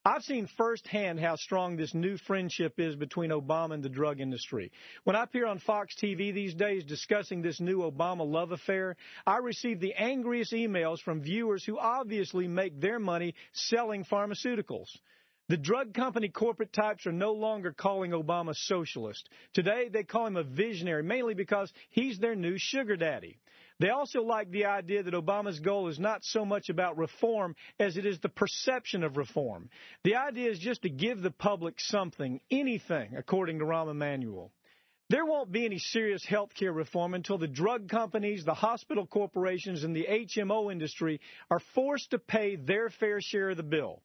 I've 0.07 0.23
seen 0.23 0.47
firsthand 0.55 1.19
how 1.19 1.35
strong 1.35 1.75
this 1.75 1.93
new 1.93 2.15
friendship 2.15 2.79
is 2.79 2.95
between 2.95 3.31
Obama 3.31 3.73
and 3.73 3.83
the 3.83 3.89
drug 3.89 4.21
industry. 4.21 4.71
When 5.03 5.17
I 5.17 5.23
appear 5.23 5.45
on 5.45 5.59
Fox 5.59 5.93
TV 6.01 6.33
these 6.33 6.53
days 6.53 6.85
discussing 6.85 7.41
this 7.41 7.59
new 7.59 7.79
Obama 7.79 8.25
love 8.25 8.53
affair, 8.53 8.95
I 9.25 9.39
receive 9.39 9.81
the 9.81 9.93
angriest 9.95 10.53
emails 10.53 11.01
from 11.01 11.19
viewers 11.19 11.65
who 11.65 11.77
obviously 11.77 12.47
make 12.47 12.79
their 12.79 12.99
money 12.99 13.35
selling 13.51 14.05
pharmaceuticals. 14.05 14.87
The 15.49 15.57
drug 15.57 15.93
company 15.93 16.29
corporate 16.29 16.71
types 16.71 17.05
are 17.05 17.11
no 17.11 17.33
longer 17.33 17.73
calling 17.73 18.11
Obama 18.11 18.53
socialist. 18.55 19.27
Today 19.53 19.89
they 19.91 20.03
call 20.03 20.27
him 20.27 20.37
a 20.37 20.43
visionary, 20.43 21.03
mainly 21.03 21.33
because 21.33 21.69
he's 21.89 22.17
their 22.17 22.35
new 22.35 22.55
sugar 22.57 22.95
daddy. 22.95 23.39
They 23.79 23.89
also 23.89 24.23
like 24.23 24.49
the 24.49 24.65
idea 24.65 25.03
that 25.03 25.13
Obama's 25.13 25.59
goal 25.59 25.87
is 25.87 25.99
not 25.99 26.23
so 26.23 26.43
much 26.43 26.69
about 26.69 26.97
reform 26.97 27.55
as 27.79 27.95
it 27.95 28.05
is 28.05 28.19
the 28.19 28.29
perception 28.29 29.03
of 29.03 29.17
reform. 29.17 29.69
The 30.03 30.15
idea 30.15 30.49
is 30.49 30.59
just 30.59 30.81
to 30.81 30.89
give 30.89 31.21
the 31.21 31.31
public 31.31 31.75
something, 31.77 32.39
anything, 32.49 33.15
according 33.15 33.59
to 33.59 33.65
Rahm 33.65 33.91
Emanuel. 33.91 34.51
There 35.09 35.25
won't 35.25 35.51
be 35.51 35.63
any 35.63 35.77
serious 35.77 36.25
health 36.25 36.53
care 36.53 36.73
reform 36.73 37.13
until 37.13 37.37
the 37.37 37.47
drug 37.47 37.87
companies, 37.87 38.43
the 38.43 38.53
hospital 38.53 39.05
corporations, 39.05 39.83
and 39.83 39.95
the 39.95 40.07
HMO 40.09 40.71
industry 40.71 41.21
are 41.49 41.61
forced 41.75 42.11
to 42.11 42.19
pay 42.19 42.57
their 42.57 42.89
fair 42.89 43.21
share 43.21 43.51
of 43.51 43.57
the 43.57 43.63
bill. 43.63 44.01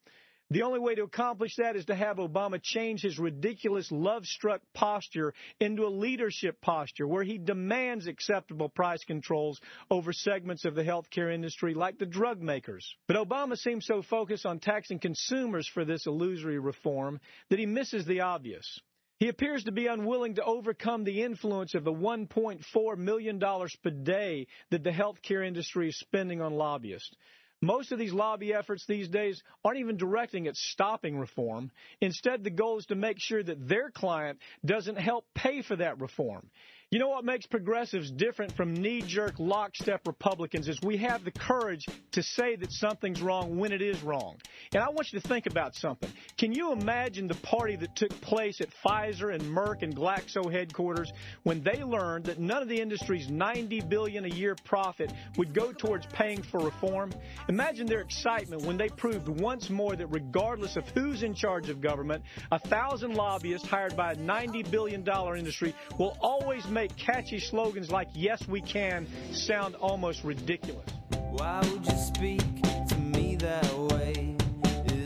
The 0.52 0.64
only 0.64 0.80
way 0.80 0.94
to 0.97 1.04
accomplish 1.04 1.56
that 1.56 1.76
is 1.76 1.87
to 1.87 1.94
have 1.94 2.18
Obama 2.18 2.62
change 2.62 3.00
his 3.00 3.18
ridiculous 3.18 3.90
love 3.90 4.26
struck 4.26 4.61
posture 4.75 5.32
into 5.61 5.87
a 5.87 5.88
leadership 5.88 6.61
posture 6.61 7.06
where 7.06 7.25
he 7.25 7.38
demands 7.38 8.06
acceptable 8.06 8.68
price 8.68 9.02
controls 9.02 9.59
over 9.90 10.12
segments 10.12 10.66
of 10.66 10.75
the 10.75 10.85
healthcare 10.85 11.32
industry 11.32 11.73
like 11.73 11.97
the 11.97 12.04
drug 12.04 12.42
makers. 12.42 12.87
But 13.09 13.16
Obama 13.16 13.56
seems 13.56 13.87
so 13.87 14.02
focused 14.02 14.44
on 14.44 14.59
taxing 14.59 14.99
consumers 14.99 15.66
for 15.66 15.87
this 15.87 16.06
illusory 16.06 16.59
reform 16.59 17.18
that 17.49 17.59
he 17.59 17.64
misses 17.64 18.04
the 18.04 18.21
obvious. 18.21 18.78
He 19.21 19.28
appears 19.28 19.64
to 19.64 19.73
be 19.73 19.87
unwilling 19.87 20.35
to 20.35 20.44
overcome 20.44 21.04
the 21.04 21.23
influence 21.23 21.75
of 21.75 21.85
the 21.85 21.94
$1.4 21.94 22.99
million 22.99 23.40
per 23.40 23.90
day 23.90 24.49
that 24.71 24.85
the 24.85 24.90
healthcare 24.90 25.47
industry 25.47 25.88
is 25.88 25.99
spending 25.99 26.42
on 26.42 26.52
lobbyists. 26.52 27.16
Most 27.62 27.92
of 27.92 27.99
these 28.00 28.12
lobby 28.12 28.52
efforts 28.52 28.85
these 28.87 29.09
days 29.09 29.40
aren't 29.64 29.78
even 29.78 29.97
directing 29.97 30.49
at 30.49 30.57
stopping 30.57 31.16
reform. 31.16 31.71
Instead, 32.00 32.42
the 32.42 32.50
goal 32.50 32.78
is 32.78 32.87
to 32.87 32.97
make 32.97 33.19
sure 33.21 33.42
that 33.42 33.69
their 33.69 33.88
client 33.88 34.40
doesn't 34.66 34.99
help 34.99 35.25
pay 35.33 35.62
for 35.62 35.76
that 35.76 36.00
reform. 36.00 36.50
You 36.93 36.99
know 36.99 37.09
what 37.09 37.25
makes 37.25 37.47
progressives 37.47 38.11
different 38.11 38.55
from 38.55 38.75
knee-jerk 38.75 39.39
lockstep 39.39 40.07
Republicans 40.07 40.69
is 40.69 40.79
we 40.83 40.99
have 40.99 41.25
the 41.25 41.31
courage 41.31 41.87
to 42.11 42.23
say 42.23 42.55
that 42.57 42.71
something's 42.71 43.23
wrong 43.23 43.57
when 43.57 43.73
it 43.73 43.81
is 43.81 44.03
wrong. 44.03 44.37
And 44.75 44.83
I 44.83 44.91
want 44.91 45.11
you 45.11 45.19
to 45.19 45.27
think 45.27 45.47
about 45.47 45.75
something. 45.75 46.11
Can 46.37 46.53
you 46.53 46.71
imagine 46.73 47.29
the 47.29 47.35
party 47.37 47.77
that 47.77 47.97
took 47.97 48.11
place 48.21 48.61
at 48.61 48.69
Pfizer 48.85 49.35
and 49.35 49.43
Merck 49.45 49.81
and 49.81 49.97
Glaxo 49.97 50.53
headquarters 50.53 51.11
when 51.45 51.63
they 51.63 51.83
learned 51.83 52.27
that 52.27 52.39
none 52.39 52.61
of 52.61 52.69
the 52.69 52.79
industry's 52.79 53.31
90 53.31 53.81
billion 53.89 54.27
a 54.27 54.29
year 54.29 54.55
profit 54.63 55.11
would 55.39 55.55
go 55.55 55.73
towards 55.73 56.05
paying 56.13 56.43
for 56.43 56.61
reform? 56.61 57.11
Imagine 57.49 57.87
their 57.87 58.03
excitement 58.03 58.67
when 58.67 58.77
they 58.77 58.91
proved 58.91 59.29
once 59.29 59.71
more 59.71 59.97
that 59.97 60.09
regardless 60.09 60.77
of 60.77 60.87
who's 60.89 61.23
in 61.23 61.33
charge 61.33 61.71
of 61.71 61.81
government, 61.81 62.23
a 62.51 62.59
thousand 62.59 63.15
lobbyists 63.15 63.67
hired 63.67 63.97
by 63.97 64.13
a 64.13 64.17
90 64.17 64.65
billion 64.65 65.03
dollar 65.03 65.37
industry 65.37 65.75
will 65.99 66.19
always 66.21 66.67
make 66.69 66.82
catchy 66.89 67.39
slogans 67.39 67.91
like 67.91 68.09
yes 68.15 68.47
we 68.49 68.61
can 68.61 69.07
sound 69.33 69.75
almost 69.77 70.25
ridiculous. 70.25 70.89
Why 71.31 71.61
would 71.61 71.87
you 71.87 71.97
speak 71.97 72.62
to 72.89 72.97
me 72.97 73.37
that 73.37 73.75
way? 73.75 74.37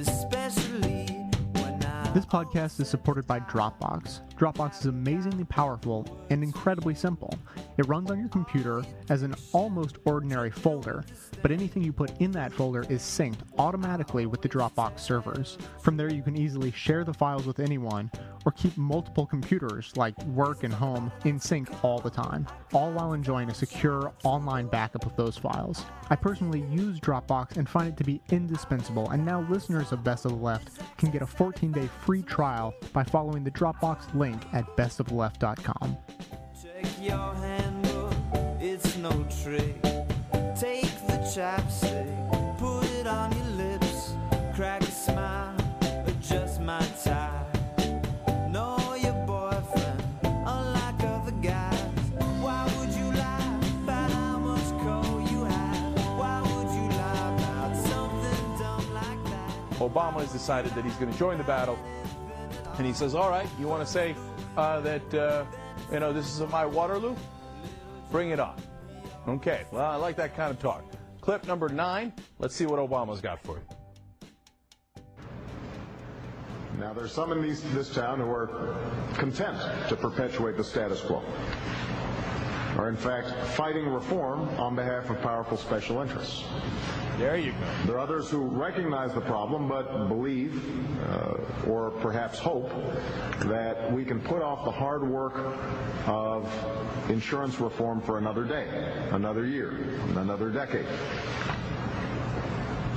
Especially 0.01 1.07
when 1.61 1.85
I. 1.85 2.11
This 2.15 2.27
podcast 2.27 2.81
is 2.81 2.89
supported 2.89 3.27
by 3.27 3.41
Dropbox. 3.41 4.21
Dropbox 4.37 4.81
is 4.81 4.87
amazingly 4.87 5.45
powerful 5.45 6.07
and 6.31 6.43
incredibly 6.43 6.95
simple. 6.95 7.33
It 7.79 7.87
runs 7.89 8.11
on 8.11 8.19
your 8.19 8.29
computer 8.29 8.83
as 9.09 9.23
an 9.23 9.35
almost 9.53 9.99
ordinary 10.05 10.51
folder, 10.51 11.05
but 11.43 11.51
anything 11.51 11.83
you 11.83 11.93
put 11.93 12.11
in 12.21 12.31
that 12.33 12.53
folder 12.53 12.85
is 12.89 13.03
synced 13.03 13.41
automatically 13.59 14.27
with 14.27 14.43
the 14.43 14.49
Dropbox 14.49 15.01
servers. 15.01 15.59
From 15.81 15.97
there, 15.97 16.13
you 16.13 16.23
can 16.23 16.37
easily 16.37 16.71
share 16.73 17.05
the 17.05 17.15
files 17.15 17.47
with 17.47 17.61
anyone 17.61 18.11
or 18.47 18.53
keep 18.53 18.75
multiple 18.79 19.27
computers, 19.27 19.93
like 19.97 20.17
work 20.27 20.63
and 20.63 20.73
home, 20.73 21.13
in 21.25 21.39
sync 21.39 21.69
all 21.85 21.99
the 21.99 22.09
time, 22.09 22.47
all 22.73 22.93
while 22.93 23.13
enjoying 23.13 23.51
a 23.51 23.55
secure 23.55 24.15
online 24.25 24.69
backup 24.69 25.05
of 25.05 25.15
those 25.17 25.37
files. 25.37 25.85
I 26.09 26.17
personally 26.17 26.65
use 26.71 27.01
Dropbox 27.01 27.57
and 27.57 27.69
find 27.69 27.89
it 27.89 27.97
to 27.99 28.05
be 28.05 28.23
indispensable, 28.31 29.11
and 29.11 29.27
now 29.27 29.41
listeners 29.51 29.91
of 29.91 30.05
Best 30.05 30.25
of 30.25 30.31
the 30.31 30.39
Left 30.39 30.71
can 30.97 31.11
get 31.11 31.23
a 31.23 31.27
14 31.27 31.73
day 31.73 31.89
free 32.05 32.23
trial 32.23 32.73
by 32.93 33.03
following 33.03 33.43
the 33.43 33.51
Dropbox 33.51 34.15
link 34.15 34.41
at 34.53 34.65
bestoftheleft.com. 34.77 35.97
Check 36.63 36.87
your 37.03 37.35
handbook, 37.35 38.15
it's 38.61 38.97
no 38.97 39.11
trick. 39.43 39.83
Take 40.59 41.07
the 41.07 41.19
chapstick, 41.35 41.96
Obama 59.97 60.21
has 60.21 60.31
decided 60.31 60.75
that 60.75 60.85
he's 60.85 60.95
going 60.97 61.11
to 61.11 61.19
join 61.19 61.39
the 61.39 61.45
battle, 61.45 61.79
and 62.77 62.87
he 62.87 62.93
says, 62.93 63.15
"All 63.15 63.31
right, 63.31 63.49
you 63.59 63.67
want 63.67 63.85
to 63.87 63.91
say 63.91 64.15
uh, 64.55 64.81
that 64.81 65.15
uh, 65.15 65.45
you 65.91 66.01
know 66.01 66.13
this 66.13 66.27
is 66.39 66.47
my 66.51 66.67
Waterloo? 66.67 67.17
Bring 68.11 68.29
it 68.29 68.39
on." 68.39 68.61
Okay, 69.27 69.65
well, 69.73 69.87
I 69.87 69.97
like 69.97 70.17
that 70.17 70.37
kind 70.37 70.51
of 70.51 70.61
talk. 70.61 70.85
Clip 71.23 71.47
number 71.47 71.71
nine. 71.71 72.13
Let's 72.39 72.55
see 72.55 72.67
what 72.67 72.79
Obama's 72.79 73.23
got 73.23 73.43
for 73.43 73.57
you. 73.57 75.03
Now, 76.79 76.93
there's 76.93 77.11
some 77.11 77.33
in 77.33 77.41
these, 77.41 77.63
this 77.73 77.93
town 77.95 78.21
who 78.21 78.31
are 78.31 78.77
content 79.15 79.59
to 79.89 79.97
perpetuate 79.97 80.59
the 80.59 80.65
status 80.65 81.01
quo, 81.01 81.23
are 82.77 82.89
in 82.89 82.97
fact 82.97 83.31
fighting 83.55 83.87
reform 83.87 84.49
on 84.59 84.75
behalf 84.75 85.11
of 85.11 85.21
powerful 85.23 85.57
special 85.57 86.01
interests. 86.03 86.45
There 87.19 87.39
you 87.39 87.53
go. 87.53 87.59
There 87.87 87.97
are 87.97 88.01
others 88.01 88.29
who 88.29 88.43
recognize 88.43 89.15
the 89.15 89.23
problem 89.23 89.69
but 89.69 90.09
believe, 90.09 90.63
uh, 91.09 91.37
or 91.67 91.91
perhaps 92.03 92.39
hope, 92.39 92.71
that 93.47 93.91
we 93.91 94.05
can 94.05 94.21
put 94.21 94.43
off 94.43 94.67
the 94.67 94.71
hard 94.71 95.03
work 95.09 95.35
of 96.07 96.47
insurance 97.09 97.59
reform 97.59 98.03
for 98.03 98.19
another 98.19 98.45
day, 98.45 98.69
another 99.13 99.47
year, 99.47 99.71
another 100.17 100.51
decade. 100.51 100.87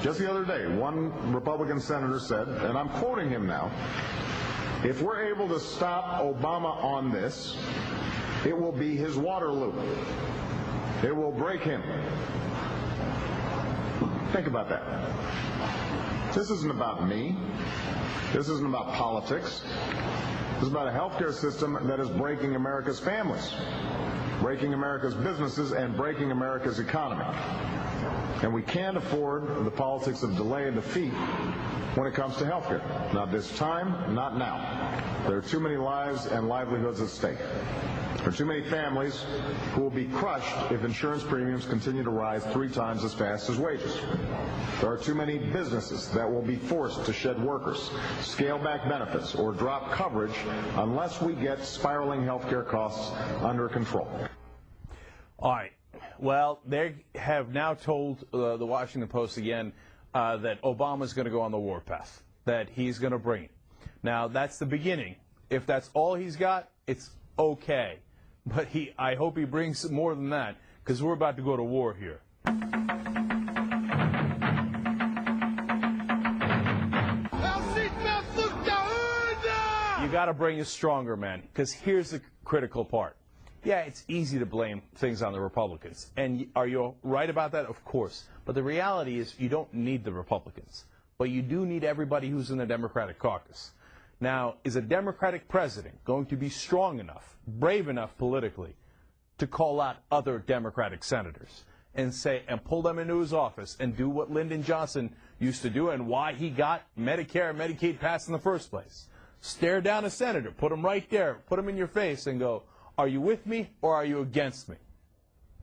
Just 0.02 0.20
the 0.20 0.30
other 0.30 0.44
day, 0.44 0.68
one 0.68 1.12
Republican 1.34 1.80
senator 1.80 2.20
said, 2.20 2.48
and 2.48 2.78
I'm 2.78 2.90
quoting 2.90 3.30
him 3.30 3.46
now, 3.46 3.72
if 4.84 5.02
we're 5.02 5.30
able 5.30 5.48
to 5.50 5.60
stop 5.60 6.22
Obama 6.22 6.82
on 6.84 7.12
this, 7.12 7.58
it 8.46 8.58
will 8.58 8.72
be 8.72 8.96
his 8.96 9.18
Waterloo. 9.18 9.74
It 11.04 11.16
will 11.16 11.32
break 11.32 11.62
him. 11.62 11.84
Think 14.32 14.48
about 14.48 14.70
that. 14.70 14.84
This 16.34 16.50
isn't 16.50 16.72
about 16.72 17.08
me. 17.08 17.36
This 18.32 18.48
isn't 18.48 18.68
about 18.68 18.94
politics. 18.94 19.62
This 20.54 20.64
is 20.64 20.70
about 20.70 20.88
a 20.88 20.92
healthcare 20.92 21.34
system 21.34 21.78
that 21.88 22.00
is 22.00 22.10
breaking 22.10 22.56
America's 22.56 23.00
families, 23.00 23.54
breaking 24.40 24.74
America's 24.74 25.16
businesses, 25.16 25.72
and 25.72 25.98
breaking 25.98 26.32
America's 26.32 26.80
economy. 26.80 27.26
And 28.42 28.54
we 28.54 28.62
can't 28.62 28.98
afford 28.98 29.66
the 29.66 29.72
politics 29.72 30.24
of 30.24 30.36
delay 30.36 30.68
and 30.68 30.76
defeat 30.76 31.14
when 31.96 32.08
it 32.08 32.14
comes 32.14 32.38
to 32.38 32.46
healthcare. 32.46 32.82
Not 33.14 33.32
this 33.32 33.56
time, 33.58 34.16
not 34.16 34.38
now. 34.38 35.26
There 35.28 35.38
are 35.38 35.42
too 35.42 35.60
many 35.60 35.76
lives 35.76 36.26
and 36.26 36.48
livelihoods 36.48 37.02
at 37.02 37.10
stake. 37.10 37.38
There 38.20 38.30
are 38.30 38.32
too 38.32 38.46
many 38.46 38.64
families 38.64 39.26
who 39.74 39.82
will 39.82 39.90
be 39.90 40.06
crushed 40.06 40.72
if 40.72 40.84
insurance 40.84 41.24
premiums 41.24 41.66
continue 41.66 42.04
to 42.04 42.10
rise 42.10 42.44
three 42.48 42.70
times 42.70 43.04
as 43.04 43.14
fast 43.14 43.50
as 43.50 43.58
wages. 43.58 43.98
There 44.82 44.92
are 44.92 44.98
too 44.98 45.16
many 45.16 45.38
businesses 45.38 46.10
that 46.12 46.30
will 46.30 46.42
be 46.42 46.58
forced 46.58 47.06
to 47.06 47.14
shed 47.14 47.42
workers, 47.42 47.90
scale 48.22 48.58
back 48.58 48.90
benefits, 48.90 49.36
or 49.36 49.54
drop 49.54 49.92
coverage 49.92 50.36
unless 50.76 51.22
we 51.22 51.34
get 51.34 51.64
spiraling 51.64 52.22
healthcare 52.22 52.68
costs 52.68 53.12
under 53.42 53.70
control. 53.70 54.10
All 55.40 55.52
right. 55.52 55.72
Well, 56.22 56.60
they 56.66 56.96
have 57.16 57.54
now 57.54 57.76
told 57.76 58.26
uh, 58.34 58.58
the 58.58 58.66
Washington 58.66 59.08
Post 59.08 59.38
again 59.38 59.72
uh, 60.14 60.36
that 60.38 60.62
Obama's 60.64 61.14
going 61.14 61.26
to 61.26 61.32
go 61.32 61.40
on 61.40 61.52
the 61.52 61.60
warpath, 61.60 62.22
that 62.44 62.68
he's 62.70 63.00
going 63.00 63.14
to 63.14 63.20
bring 63.20 63.46
it. 63.46 63.52
Now, 64.04 64.28
that's 64.28 64.58
the 64.58 64.66
beginning. 64.66 65.16
If 65.50 65.66
that's 65.66 65.90
all 65.94 66.16
he's 66.16 66.36
got, 66.36 66.70
it's 66.88 67.10
okay. 67.38 68.00
But 68.46 68.68
he, 68.68 68.94
I 68.98 69.16
hope 69.16 69.38
he 69.38 69.46
brings 69.46 69.90
more 69.90 70.14
than 70.14 70.30
that, 70.32 70.58
because 70.84 71.02
we're 71.02 71.14
about 71.14 71.38
to 71.38 71.42
go 71.42 71.56
to 71.56 71.64
war 71.64 71.94
here. 71.94 72.20
You 80.02 80.08
got 80.12 80.26
to 80.26 80.34
bring 80.34 80.58
it 80.58 80.68
stronger, 80.68 81.16
man, 81.16 81.44
because 81.44 81.72
here's 81.72 82.10
the 82.12 82.22
critical 82.44 82.84
part. 82.84 83.16
Yeah, 83.64 83.82
it's 83.82 84.04
easy 84.08 84.40
to 84.40 84.46
blame 84.46 84.82
things 84.96 85.22
on 85.22 85.34
the 85.34 85.40
Republicans. 85.42 86.08
And 86.16 86.48
are 86.56 86.68
you 86.68 86.96
right 87.04 87.30
about 87.30 87.52
that? 87.52 87.66
Of 87.66 87.84
course. 87.84 88.24
But 88.46 88.56
the 88.56 88.64
reality 88.64 89.20
is 89.20 89.36
you 89.38 89.50
don't 89.50 89.74
need 89.74 90.04
the 90.04 90.14
Republicans. 90.14 90.86
But 91.18 91.30
you 91.30 91.42
do 91.42 91.66
need 91.66 91.84
everybody 91.84 92.30
who's 92.30 92.52
in 92.52 92.58
the 92.58 92.66
Democratic 92.66 93.20
caucus. 93.20 93.72
Now, 94.22 94.56
is 94.64 94.76
a 94.76 94.82
Democratic 94.82 95.48
president 95.48 96.04
going 96.06 96.26
to 96.28 96.36
be 96.36 96.50
strong 96.50 97.00
enough, 97.00 97.38
brave 97.48 97.88
enough 97.88 98.18
politically, 98.18 98.76
to 99.38 99.48
call 99.48 99.82
out 99.82 99.98
other 100.12 100.40
Democratic 100.40 101.04
senators 101.04 101.64
and 101.96 102.14
say, 102.14 102.44
and 102.48 102.64
pull 102.64 102.82
them 102.82 103.00
into 103.00 103.20
his 103.20 103.34
office 103.34 103.76
and 103.80 103.96
do 103.96 104.10
what 104.10 104.32
Lyndon 104.32 104.64
Johnson 104.64 105.14
used 105.40 105.62
to 105.64 105.70
do 105.70 105.90
and 105.90 106.08
why 106.08 106.34
he 106.34 106.50
got 106.50 106.84
Medicare 106.98 107.50
and 107.50 107.60
Medicaid 107.60 108.00
passed 108.00 108.28
in 108.28 108.34
the 108.34 108.40
first 108.40 108.70
place? 108.70 109.08
Stare 109.42 109.82
down 109.82 110.06
a 110.06 110.10
senator, 110.10 110.52
put 110.52 110.72
him 110.72 110.84
right 110.84 111.10
there, 111.10 111.40
put 111.48 111.58
him 111.58 111.70
in 111.70 111.78
your 111.78 111.88
face 111.88 112.28
and 112.28 112.40
go, 112.40 112.64
are 113.00 113.08
you 113.08 113.22
with 113.22 113.46
me 113.48 113.70
or 113.82 113.96
are 113.96 114.04
you 114.04 114.20
against 114.20 114.68
me? 114.68 114.76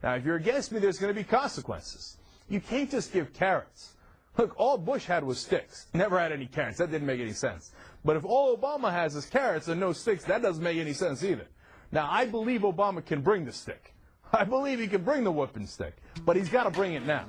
Now, 0.03 0.15
if 0.15 0.25
you're 0.25 0.37
against 0.37 0.73
me, 0.73 0.79
there's 0.79 0.99
going 0.99 1.15
to 1.15 1.21
be 1.21 1.23
consequences. 1.23 2.17
You 2.49 2.61
can't 2.61 2.91
just 2.91 3.13
give 3.13 3.35
carrots. 3.35 3.93
Look, 4.39 4.59
all 4.59 4.79
Bush 4.79 5.05
had 5.05 5.23
was 5.23 5.39
sticks. 5.39 5.85
Never 5.93 6.19
had 6.19 6.33
any 6.33 6.47
carrots. 6.47 6.79
That 6.79 6.91
didn't 6.91 7.07
make 7.07 7.21
any 7.21 7.35
sense. 7.35 7.73
But 8.07 8.17
if 8.17 8.25
all 8.25 8.57
Obama 8.57 8.91
has 8.91 9.15
is 9.17 9.27
carrots 9.27 9.69
and 9.69 9.79
no 9.79 9.93
sticks, 9.93 10.25
that 10.25 10.41
doesn't 10.41 10.65
make 10.65 10.79
any 10.79 10.95
sense 10.95 11.23
either. 11.23 11.47
Now, 11.93 12.09
I 12.11 12.25
believe 12.25 12.63
Obama 12.63 13.05
can 13.05 13.21
bring 13.21 13.45
the 13.45 13.53
stick. 13.53 13.93
I 14.33 14.45
believe 14.45 14.81
he 14.81 14.87
can 14.87 15.03
bring 15.03 15.23
the 15.23 15.31
whooping 15.31 15.67
stick. 15.67 15.95
But 16.25 16.37
he's 16.37 16.49
got 16.49 16.65
to 16.65 16.71
bring 16.71 16.95
it 16.95 17.05
now. 17.05 17.27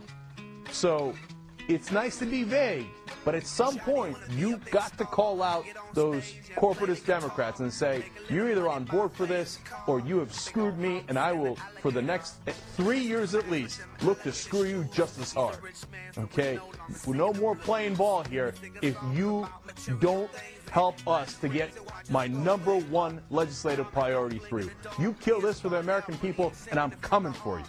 So, 0.72 1.14
it's 1.68 1.92
nice 1.92 2.18
to 2.20 2.26
be 2.26 2.44
vague, 2.44 2.88
But 3.26 3.36
at 3.36 3.46
some 3.46 3.78
point, 3.80 4.18
you 4.32 4.58
got 4.72 4.98
to 4.98 5.06
call 5.06 5.44
out 5.44 5.66
those 5.94 6.34
corporatist 6.56 7.06
Democrats 7.06 7.60
and 7.60 7.72
say, 7.72 8.06
you're 8.30 8.50
either 8.50 8.70
on 8.70 8.86
board 8.86 9.12
for 9.12 9.26
this 9.26 9.60
or 9.86 10.00
you 10.00 10.18
have 10.20 10.34
screwed 10.34 10.78
me, 10.78 11.04
and 11.10 11.20
I 11.20 11.34
will, 11.34 11.58
for 11.82 11.92
the 11.92 12.02
next 12.02 12.36
three 12.76 13.00
years 13.00 13.36
at 13.36 13.50
least, 13.52 13.82
look 14.02 14.24
to 14.24 14.32
screw 14.32 14.64
you 14.64 14.88
just 14.94 15.20
as 15.20 15.34
hard. 15.34 15.58
Okay? 16.18 16.60
No 17.06 17.34
more 17.34 17.56
playing 17.56 17.96
ball 17.96 18.24
here 18.24 18.54
if 18.82 18.96
you 19.14 19.48
don't 20.00 20.32
help 20.72 20.96
us 21.08 21.36
to 21.36 21.50
get 21.50 21.72
my 22.10 22.28
number 22.28 22.78
one 22.80 23.22
legislative 23.30 23.92
priority 23.92 24.40
through. 24.40 24.70
You 25.00 25.14
kill 25.20 25.42
this 25.42 25.60
for 25.60 25.70
the 25.70 25.80
American 25.80 26.18
people, 26.18 26.54
and 26.72 26.80
I'm 26.80 26.92
coming 26.92 27.34
for 27.34 27.60
you. 27.60 27.66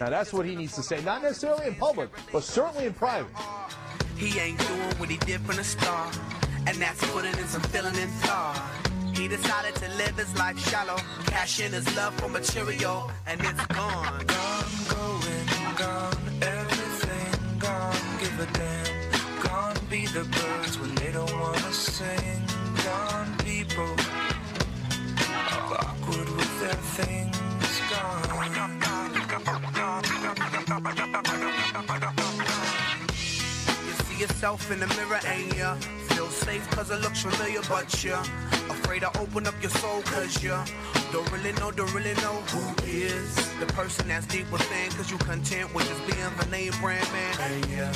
Now 0.00 0.10
that's 0.10 0.32
what 0.32 0.46
he 0.46 0.54
needs 0.54 0.76
to 0.76 0.82
say, 0.82 1.02
not 1.02 1.22
necessarily 1.22 1.66
in 1.66 1.74
public, 1.74 2.10
but 2.32 2.44
certainly 2.44 2.86
in 2.86 2.94
private. 2.94 3.32
He 4.16 4.38
ain't 4.38 4.58
doing 4.58 4.98
what 4.98 5.08
he 5.08 5.16
did 5.18 5.40
from 5.40 5.56
the 5.56 5.64
start, 5.64 6.16
and 6.66 6.76
that's 6.76 7.04
putting 7.10 7.36
in 7.36 7.46
some 7.46 7.62
feeling 7.62 7.96
and 7.96 8.10
thought. 8.22 8.62
He 9.12 9.26
decided 9.26 9.74
to 9.76 9.88
live 9.96 10.16
his 10.16 10.32
life 10.38 10.58
shallow, 10.70 10.98
cash 11.26 11.60
in 11.60 11.72
his 11.72 11.96
love 11.96 12.14
for 12.14 12.28
material, 12.28 13.10
and 13.26 13.40
it's 13.40 13.66
gone. 13.66 14.24
Gone, 14.26 14.64
going, 14.88 15.76
gone, 15.76 16.16
everything 16.42 17.58
gone, 17.58 17.96
give 18.20 18.38
a 18.38 18.46
damn. 18.52 19.42
Gone 19.42 19.76
be 19.90 20.06
the 20.06 20.24
birds 20.24 20.78
when 20.78 20.94
they 20.94 21.10
don't 21.10 21.40
wanna 21.40 21.72
sing. 21.72 22.47
Yourself 34.38 34.70
in 34.70 34.78
the 34.78 34.86
mirror, 34.94 35.18
ain't 35.26 35.56
ya? 35.56 35.74
Feel 36.14 36.28
safe 36.28 36.70
cause 36.70 36.92
it 36.92 37.00
looks 37.00 37.22
familiar, 37.22 37.60
but 37.68 38.04
you're 38.04 38.14
afraid 38.70 39.00
to 39.00 39.08
open 39.18 39.48
up 39.48 39.54
your 39.60 39.70
soul 39.82 40.00
cause 40.02 40.40
you 40.40 40.54
don't 41.10 41.28
really 41.32 41.50
know, 41.54 41.72
don't 41.72 41.92
really 41.92 42.14
know 42.22 42.34
who 42.54 42.86
is 42.86 43.34
the 43.58 43.66
person 43.74 44.06
that's 44.06 44.28
deep 44.28 44.48
within 44.52 44.92
cause 44.92 45.10
you 45.10 45.18
content 45.18 45.74
with 45.74 45.88
just 45.88 46.06
being 46.06 46.30
the 46.38 46.46
name 46.52 46.72
brand 46.80 47.04
man. 47.10 47.34
And 47.50 47.66
yeah, 47.66 47.90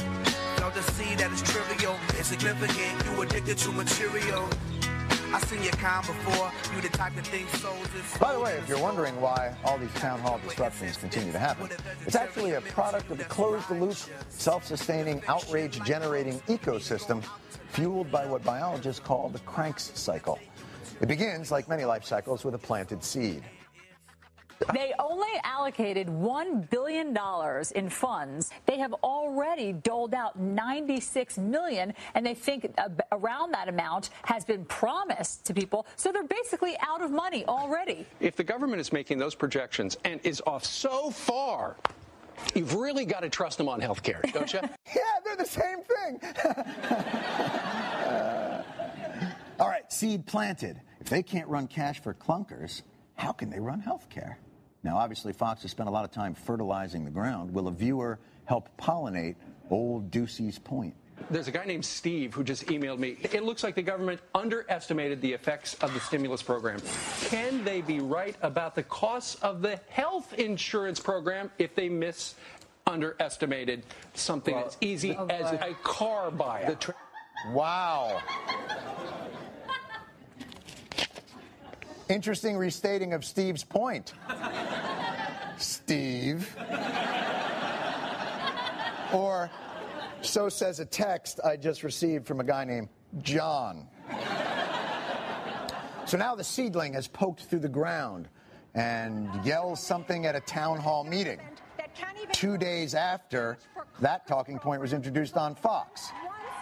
fail 0.57 0.73
to 0.73 0.83
see 0.95 1.15
that 1.15 1.31
it's 1.31 1.43
trivial, 1.43 1.97
insignificant, 2.19 3.07
you 3.07 3.23
addicted 3.23 3.59
to 3.59 3.71
material. 3.71 4.49
I 5.33 5.41
seen 5.41 5.63
your 5.63 5.73
kind 5.73 6.07
before, 6.07 6.53
you 6.75 6.83
the 6.83 6.89
type 6.89 7.17
of 7.17 7.27
thing 7.27 7.47
souls 7.59 7.87
is. 7.95 8.19
By 8.19 8.35
the 8.35 8.41
way, 8.41 8.53
if 8.59 8.69
you're 8.69 8.79
wondering 8.81 9.19
why 9.19 9.55
all 9.65 9.79
these 9.79 9.93
town 9.95 10.21
hall 10.21 10.39
disruptions 10.45 10.99
continue 10.99 11.33
to 11.33 11.39
happen, 11.39 11.71
it's 12.07 12.17
actually 12.17 12.53
a 12.53 12.61
product 12.61 13.11
of 13.11 13.19
a 13.19 13.25
closed-the-loop, 13.25 13.97
self-sustaining, 14.29 15.23
outrage-generating 15.29 16.41
ecosystem 16.49 17.25
fueled 17.69 18.11
by 18.11 18.27
what 18.27 18.45
biologists 18.45 19.01
call 19.01 19.31
the 19.31 19.39
Cranks 19.41 19.93
cycle. 19.95 20.39
It 21.01 21.09
begins, 21.09 21.51
like 21.51 21.67
many 21.67 21.87
life 21.87 22.05
cycles, 22.05 22.45
with 22.45 22.55
a 22.55 22.59
planted 22.59 23.03
seed. 23.03 23.43
They 24.73 24.93
only 24.99 25.29
allocated 25.45 26.07
$1 26.09 26.71
billion 26.71 27.17
in 27.75 27.91
funds. 27.91 28.51
They 28.67 28.79
have 28.79 28.93
already 29.03 29.73
doled 29.73 30.15
out 30.15 30.39
96 30.39 31.39
million, 31.39 31.95
and 32.15 32.25
they 32.25 32.35
think 32.35 32.73
around 33.13 33.53
that 33.53 33.69
amount 33.69 34.11
has 34.25 34.45
been 34.45 34.65
promised 34.65 35.45
to 35.47 35.55
people. 35.55 35.87
So 35.97 36.13
they're 36.13 36.23
basically 36.25 36.77
out 36.81 37.03
of 37.03 37.11
money 37.11 37.45
already. 37.47 38.07
If 38.21 38.37
the 38.37 38.45
government 38.45 38.81
is 38.81 38.93
making 38.93 39.19
those 39.19 39.35
projections 39.35 39.97
and 40.05 40.21
is 40.25 40.43
off 40.47 40.65
so 40.65 41.11
far, 41.11 41.77
you've 42.55 42.75
really 42.75 43.05
got 43.05 43.21
to 43.21 43.29
trust 43.29 43.59
them 43.59 43.69
on 43.69 43.81
health 43.81 44.03
care, 44.03 44.21
don't 44.33 44.53
you? 44.53 44.61
yeah, 44.95 45.03
they're 45.25 45.37
the 45.37 45.45
same 45.45 45.79
thing. 45.83 46.21
Uh, 48.03 48.63
all 49.61 49.69
right, 49.69 49.91
seed 49.93 50.27
planted. 50.27 50.81
If 51.01 51.09
they 51.09 51.23
can't 51.23 51.49
run 51.49 51.67
cash 51.67 52.03
for 52.03 52.15
clunkers, 52.15 52.83
how 53.23 53.31
can 53.33 53.49
they 53.51 53.61
run 53.61 53.79
health 53.81 54.09
care? 54.11 54.37
Now, 54.83 54.99
obviously, 54.99 55.33
Fox 55.33 55.63
has 55.63 55.71
spent 55.71 55.89
a 55.89 55.93
lot 55.93 56.05
of 56.05 56.11
time 56.11 56.35
fertilizing 56.35 57.05
the 57.05 57.11
ground. 57.11 57.55
Will 57.55 57.69
a 57.69 57.71
viewer 57.71 58.19
help 58.47 58.69
pollinate 58.77 59.37
old 59.71 60.11
Doocy's 60.11 60.59
point? 60.59 60.93
There's 61.31 61.47
a 61.47 61.53
guy 61.53 61.65
named 61.65 61.85
Steve 61.85 62.35
who 62.35 62.43
just 62.43 62.67
emailed 62.67 62.99
me. 62.99 63.17
It 63.33 63.45
looks 63.45 63.63
like 63.63 63.77
the 63.77 63.83
government 63.83 64.21
underestimated 64.35 65.21
the 65.21 65.33
effects 65.33 65.75
of 65.75 65.95
the 65.95 66.01
stimulus 66.01 66.43
program. 66.43 66.81
Can 67.27 67.63
they 67.63 67.81
be 67.81 68.01
right 68.01 68.35
about 68.43 68.75
the 68.75 68.83
costs 68.83 69.37
of 69.37 69.63
the 69.63 69.79
health 69.89 70.33
insurance 70.35 70.99
program 70.99 71.49
if 71.59 71.77
they 71.77 71.89
miss 71.89 72.35
underestimated 72.89 73.85
something 74.15 74.57
Well, 74.57 74.67
as 74.67 74.77
easy 74.81 75.13
the- 75.13 75.33
as 75.33 75.53
a 75.53 75.75
car 75.85 76.33
buyout? 76.33 76.93
Wow. 77.53 78.21
Interesting 82.09 82.57
restating 82.57 83.13
of 83.13 83.25
Steve's 83.25 83.65
point. 83.65 84.13
Steve. 85.57 86.55
Or, 89.13 89.51
so 90.23 90.49
says 90.49 90.81
a 90.81 90.85
text 90.85 91.41
I 91.45 91.57
just 91.57 91.83
received 91.83 92.27
from 92.27 92.41
a 92.41 92.45
guy 92.45 92.65
named 92.65 92.89
John. 93.21 93.87
So 96.07 96.19
now 96.19 96.35
the 96.35 96.45
seedling 96.45 96.93
has 96.95 97.07
poked 97.09 97.45
through 97.45 97.61
the 97.61 97.69
ground 97.69 98.29
and 98.75 99.29
yells 99.45 99.81
something 99.81 100.27
at 100.27 100.35
a 100.35 100.41
town 100.41 100.79
hall 100.79 101.05
meeting. 101.05 101.39
Two 102.33 102.57
days 102.59 102.95
after 102.95 103.59
that 104.01 104.27
talking 104.27 104.59
point 104.59 104.81
was 104.81 104.93
introduced 104.93 105.37
on 105.37 105.55
Fox. 105.55 106.11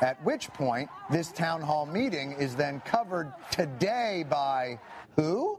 At 0.01 0.23
which 0.25 0.49
point, 0.49 0.89
this 1.11 1.31
town 1.31 1.61
hall 1.61 1.85
meeting 1.85 2.33
is 2.33 2.57
then 2.57 2.81
covered 2.81 3.33
today 3.51 4.25
by 4.29 4.79
who? 5.17 5.59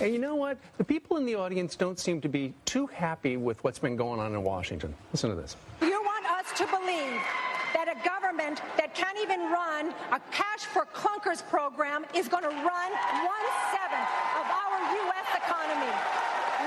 And 0.00 0.12
you 0.12 0.18
know 0.18 0.34
what? 0.34 0.58
The 0.76 0.84
people 0.84 1.16
in 1.16 1.24
the 1.24 1.36
audience 1.36 1.76
don't 1.76 1.98
seem 1.98 2.20
to 2.20 2.28
be 2.28 2.52
too 2.66 2.86
happy 2.86 3.38
with 3.38 3.62
what's 3.64 3.78
been 3.78 3.96
going 3.96 4.20
on 4.20 4.34
in 4.34 4.42
Washington. 4.42 4.94
Listen 5.12 5.30
to 5.30 5.36
this. 5.36 5.56
You 5.80 6.02
want 6.02 6.26
us 6.26 6.52
to 6.58 6.66
believe 6.66 7.20
that 7.72 7.88
a 7.88 7.96
government 8.06 8.60
that 8.76 8.94
can't 8.94 9.18
even 9.18 9.40
run 9.50 9.94
a 10.12 10.20
cash 10.30 10.60
for 10.60 10.84
clunkers 10.86 11.46
program 11.48 12.04
is 12.14 12.28
going 12.28 12.42
to 12.42 12.50
run 12.50 12.90
one 13.24 13.46
seventh 13.72 14.10
of 14.36 14.46
our 14.52 14.76
U.S. 15.00 15.28
economy. 15.32 15.92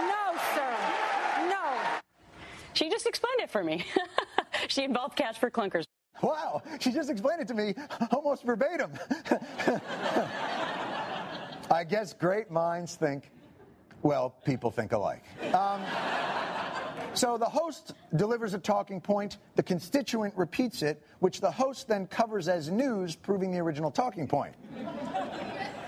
No, 0.10 0.24
sir. 0.56 0.70
No. 1.50 1.78
She 2.74 2.90
just 2.90 3.06
explained 3.06 3.42
it 3.42 3.52
for 3.52 3.64
me. 3.64 3.86
she 4.68 4.84
involved 4.84 5.16
cash 5.16 5.38
for 5.38 5.50
clunkers. 5.50 5.84
Wow, 6.22 6.62
she 6.80 6.92
just 6.92 7.10
explained 7.10 7.42
it 7.42 7.48
to 7.50 7.54
me 7.54 7.74
almost 8.12 8.44
verbatim. 8.44 8.92
I 11.72 11.84
guess 11.84 12.14
great 12.14 12.52
minds 12.52 12.96
think, 12.96 13.32
well, 14.04 14.36
people 14.46 14.70
think 14.70 14.92
alike. 14.92 15.24
Um, 15.54 15.82
so 17.14 17.38
the 17.38 17.46
host 17.46 17.94
delivers 18.16 18.54
a 18.54 18.60
talking 18.60 19.00
point, 19.02 19.38
the 19.56 19.64
constituent 19.64 20.34
repeats 20.36 20.82
it, 20.82 21.02
which 21.20 21.42
the 21.42 21.52
host 21.52 21.88
then 21.88 22.08
covers 22.08 22.48
as 22.48 22.70
news, 22.70 23.16
proving 23.16 23.52
the 23.52 23.60
original 23.60 23.92
talking 23.92 24.28
point. 24.28 24.54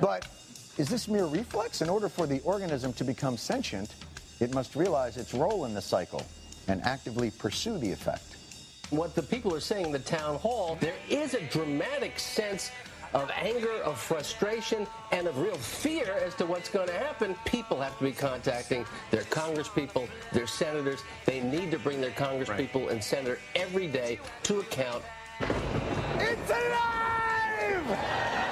But 0.01 0.27
is 0.77 0.89
this 0.89 1.07
mere 1.07 1.25
reflex? 1.25 1.81
In 1.81 1.89
order 1.89 2.09
for 2.09 2.27
the 2.27 2.41
organism 2.41 2.93
to 2.93 3.03
become 3.03 3.38
sentient, 3.38 3.95
it 4.39 4.53
must 4.53 4.75
realize 4.75 5.17
its 5.17 5.33
role 5.33 5.65
in 5.65 5.73
the 5.73 5.81
cycle 5.81 6.21
and 6.67 6.81
actively 6.83 7.31
pursue 7.31 7.77
the 7.77 7.91
effect. 7.91 8.35
What 8.91 9.15
the 9.15 9.24
people 9.24 9.54
are 9.56 9.60
saying 9.60 9.88
in 9.88 9.91
the 9.91 10.00
town 10.00 10.36
hall, 10.36 10.78
there 10.80 10.95
is 11.10 11.34
a 11.34 11.41
dramatic 11.48 12.19
sense 12.19 12.71
of 13.13 13.32
anger, 13.32 13.82
of 13.84 14.00
frustration, 14.00 14.86
and 15.12 15.28
of 15.28 15.39
real 15.39 15.56
fear 15.56 16.19
as 16.24 16.36
to 16.36 16.45
what's 16.45 16.69
going 16.69 16.88
to 16.88 16.93
happen. 16.93 17.36
People 17.45 17.82
have 17.82 17.98
to 17.98 18.04
be 18.04 18.12
contacting 18.12 18.86
their 19.10 19.24
congresspeople, 19.24 20.08
their 20.34 20.48
senators. 20.48 21.00
They 21.26 21.41
need 21.41 21.71
to 21.71 21.80
bring 21.80 22.00
their 22.00 22.12
congresspeople 22.12 22.91
and 22.91 23.04
senator 23.04 23.39
every 23.56 23.88
day 23.88 24.19
to 24.43 24.60
account. 24.60 25.04
It's 25.39 26.50
alive! 26.50 27.88
Alive! 27.88 28.44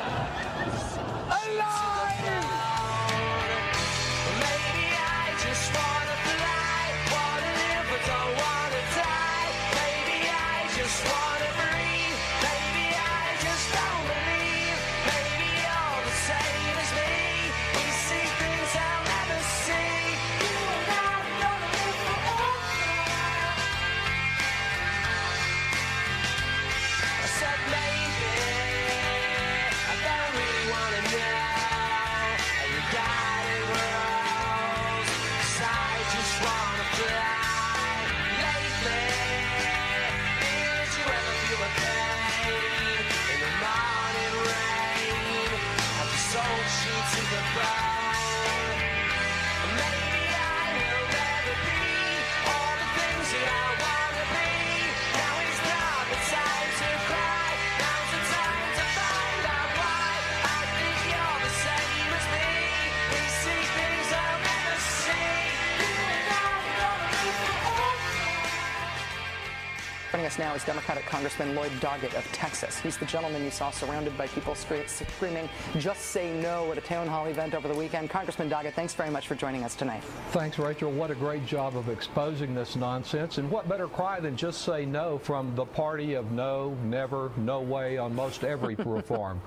Now 70.54 70.58
is 70.58 70.64
Democratic 70.66 71.06
Congressman 71.06 71.56
Lloyd 71.56 71.72
Doggett 71.80 72.14
of 72.16 72.24
Texas. 72.32 72.78
He's 72.78 72.98
the 72.98 73.06
gentleman 73.06 73.44
you 73.44 73.50
saw 73.50 73.72
surrounded 73.72 74.16
by 74.18 74.28
people 74.28 74.54
screaming, 74.54 75.50
just 75.80 76.02
say 76.02 76.32
no 76.42 76.72
at 76.72 76.78
a 76.78 76.82
town 76.82 77.08
hall 77.08 77.26
event 77.26 77.56
over 77.56 77.68
the 77.68 77.74
weekend. 77.74 78.10
Congressman 78.10 78.50
Doggett, 78.50 78.74
thanks 78.74 78.94
very 78.94 79.10
much 79.10 79.28
for 79.28 79.36
joining 79.36 79.64
us 79.64 79.76
tonight. 79.76 80.04
Thanks, 80.30 80.60
Rachel. 80.60 80.92
What 80.92 81.10
a 81.10 81.16
great 81.16 81.46
job 81.46 81.76
of 81.76 81.90
exposing 81.90 82.54
this 82.54 82.76
nonsense. 82.76 83.40
And 83.40 83.50
what 83.50 83.68
better 83.68 83.88
cry 83.88 84.20
than 84.20 84.38
just 84.38 84.62
say 84.62 84.86
no 84.86 85.18
from 85.18 85.56
the 85.56 85.66
party 85.66 86.14
of 86.14 86.32
no, 86.32 86.78
never, 86.84 87.32
no 87.38 87.62
way 87.62 87.98
on 87.98 88.14
most 88.14 88.44
every 88.44 88.76
reform. 88.86 89.42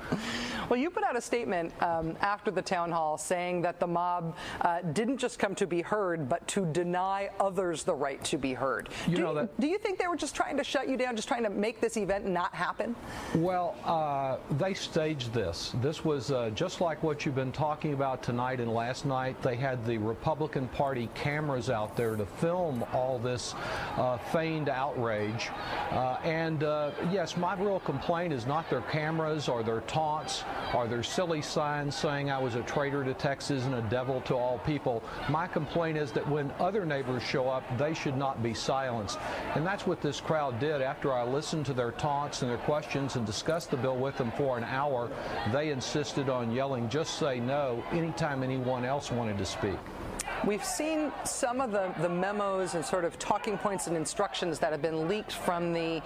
Well, 0.69 0.81
you 0.81 0.91
put 0.91 1.05
out 1.05 1.17
a 1.17 1.21
statement 1.21 1.73
um, 1.81 2.17
after 2.21 2.51
the 2.51 2.63
town 2.63 2.91
hall 2.91 3.17
saying 3.17 3.63
that 3.63 3.79
the 3.79 3.87
mob 3.87 4.37
uh, 4.63 4.81
didn't 4.81 5.19
just 5.19 5.39
come 5.39 5.55
to 5.55 5.67
be 5.67 5.81
heard, 5.81 6.29
but 6.29 6.47
to 6.49 6.67
deny 6.67 7.31
others 7.39 7.85
the 7.85 7.95
right 7.95 8.23
to 8.25 8.37
be 8.37 8.53
heard. 8.53 8.89
You 9.07 9.17
do, 9.17 9.23
know 9.23 9.35
that- 9.35 9.61
do 9.61 9.69
you 9.69 9.79
think 9.79 9.99
they 9.99 10.09
were 10.09 10.17
just 10.17 10.35
trying 10.35 10.57
to 10.57 10.65
shut 10.65 10.89
you 10.89 10.97
down, 10.97 11.15
just 11.15 11.29
trying 11.29 11.45
to 11.45 11.51
make 11.51 11.81
this 11.81 11.97
event 11.97 12.27
not 12.27 12.53
happen? 12.53 12.97
Well, 13.37 13.77
uh, 13.85 14.39
they 14.57 14.75
staged 14.75 15.33
this. 15.33 15.73
This 15.81 16.05
was 16.05 16.33
uh, 16.33 16.51
just 16.51 16.81
like 16.81 17.01
what 17.03 17.25
you've 17.25 17.37
been 17.37 17.53
talking 17.53 17.93
about 17.93 18.23
tonight 18.25 18.59
and 18.59 18.73
last 18.73 19.07
night. 19.07 19.41
They 19.43 19.55
had 19.55 19.87
the 19.87 19.99
Republican 19.99 20.67
Party 20.69 21.09
cameras 21.15 21.71
out 21.71 21.97
there 21.97 22.17
to 22.17 22.27
film 22.27 22.85
all 22.93 23.21
this 23.21 23.55
uh, 23.97 24.19
feigned 24.19 24.69
outrage. 24.69 25.49
Uh, 25.93 26.17
and 26.25 26.65
uh, 26.65 26.91
yes, 27.13 27.37
my 27.37 27.55
real 27.55 27.79
complaint 27.81 28.33
is 28.33 28.47
not 28.47 28.69
their 28.69 28.81
cameras 28.83 29.49
or 29.49 29.63
their 29.63 29.83
taunts 29.83 30.43
or 30.75 30.87
there 30.87 31.03
silly 31.03 31.43
signs 31.43 31.95
saying 31.95 32.31
I 32.31 32.39
was 32.39 32.55
a 32.55 32.63
traitor 32.63 33.05
to 33.05 33.15
Texas 33.15 33.65
and 33.65 33.75
a 33.75 33.83
devil 33.83 34.21
to 34.23 34.35
all 34.35 34.59
people. 34.59 35.03
My 35.29 35.47
complaint 35.47 35.99
is 35.99 36.13
that 36.13 36.29
when 36.29 36.53
other 36.59 36.85
neighbors 36.85 37.23
show 37.23 37.49
up, 37.49 37.65
they 37.79 37.95
should 37.95 38.17
not 38.17 38.43
be 38.43 38.55
silenced. 38.55 39.19
And 39.55 39.67
that's 39.67 39.87
what 39.87 40.01
this 40.01 40.21
crowd 40.21 40.59
did 40.59 40.83
after 40.83 41.13
I 41.13 41.25
listened 41.25 41.67
to 41.67 41.75
their 41.75 41.93
taunts 41.93 42.43
and 42.43 42.51
their 42.51 42.59
questions 42.59 43.17
and 43.17 43.25
discussed 43.25 43.71
the 43.71 43.77
bill 43.77 43.97
with 43.97 44.17
them 44.17 44.33
for 44.33 44.59
an 44.59 44.65
hour. 44.65 45.11
They 45.53 45.71
insisted 45.71 46.29
on 46.29 46.53
yelling, 46.53 46.89
just 46.89 47.19
say 47.19 47.41
no, 47.41 47.83
anytime 47.93 48.43
anyone 48.43 48.85
else 48.85 49.11
wanted 49.11 49.39
to 49.39 49.45
speak. 49.45 49.79
We've 50.45 50.65
seen 50.65 51.13
some 51.25 51.61
of 51.61 51.73
the, 51.73 51.93
the 52.01 52.09
memos 52.09 52.75
and 52.75 52.85
sort 52.85 53.05
of 53.05 53.19
talking 53.19 53.57
points 53.59 53.87
and 53.87 53.97
instructions 53.97 54.59
that 54.59 54.71
have 54.71 54.83
been 54.83 55.09
leaked 55.09 55.33
from 55.33 55.73
the, 55.73 56.03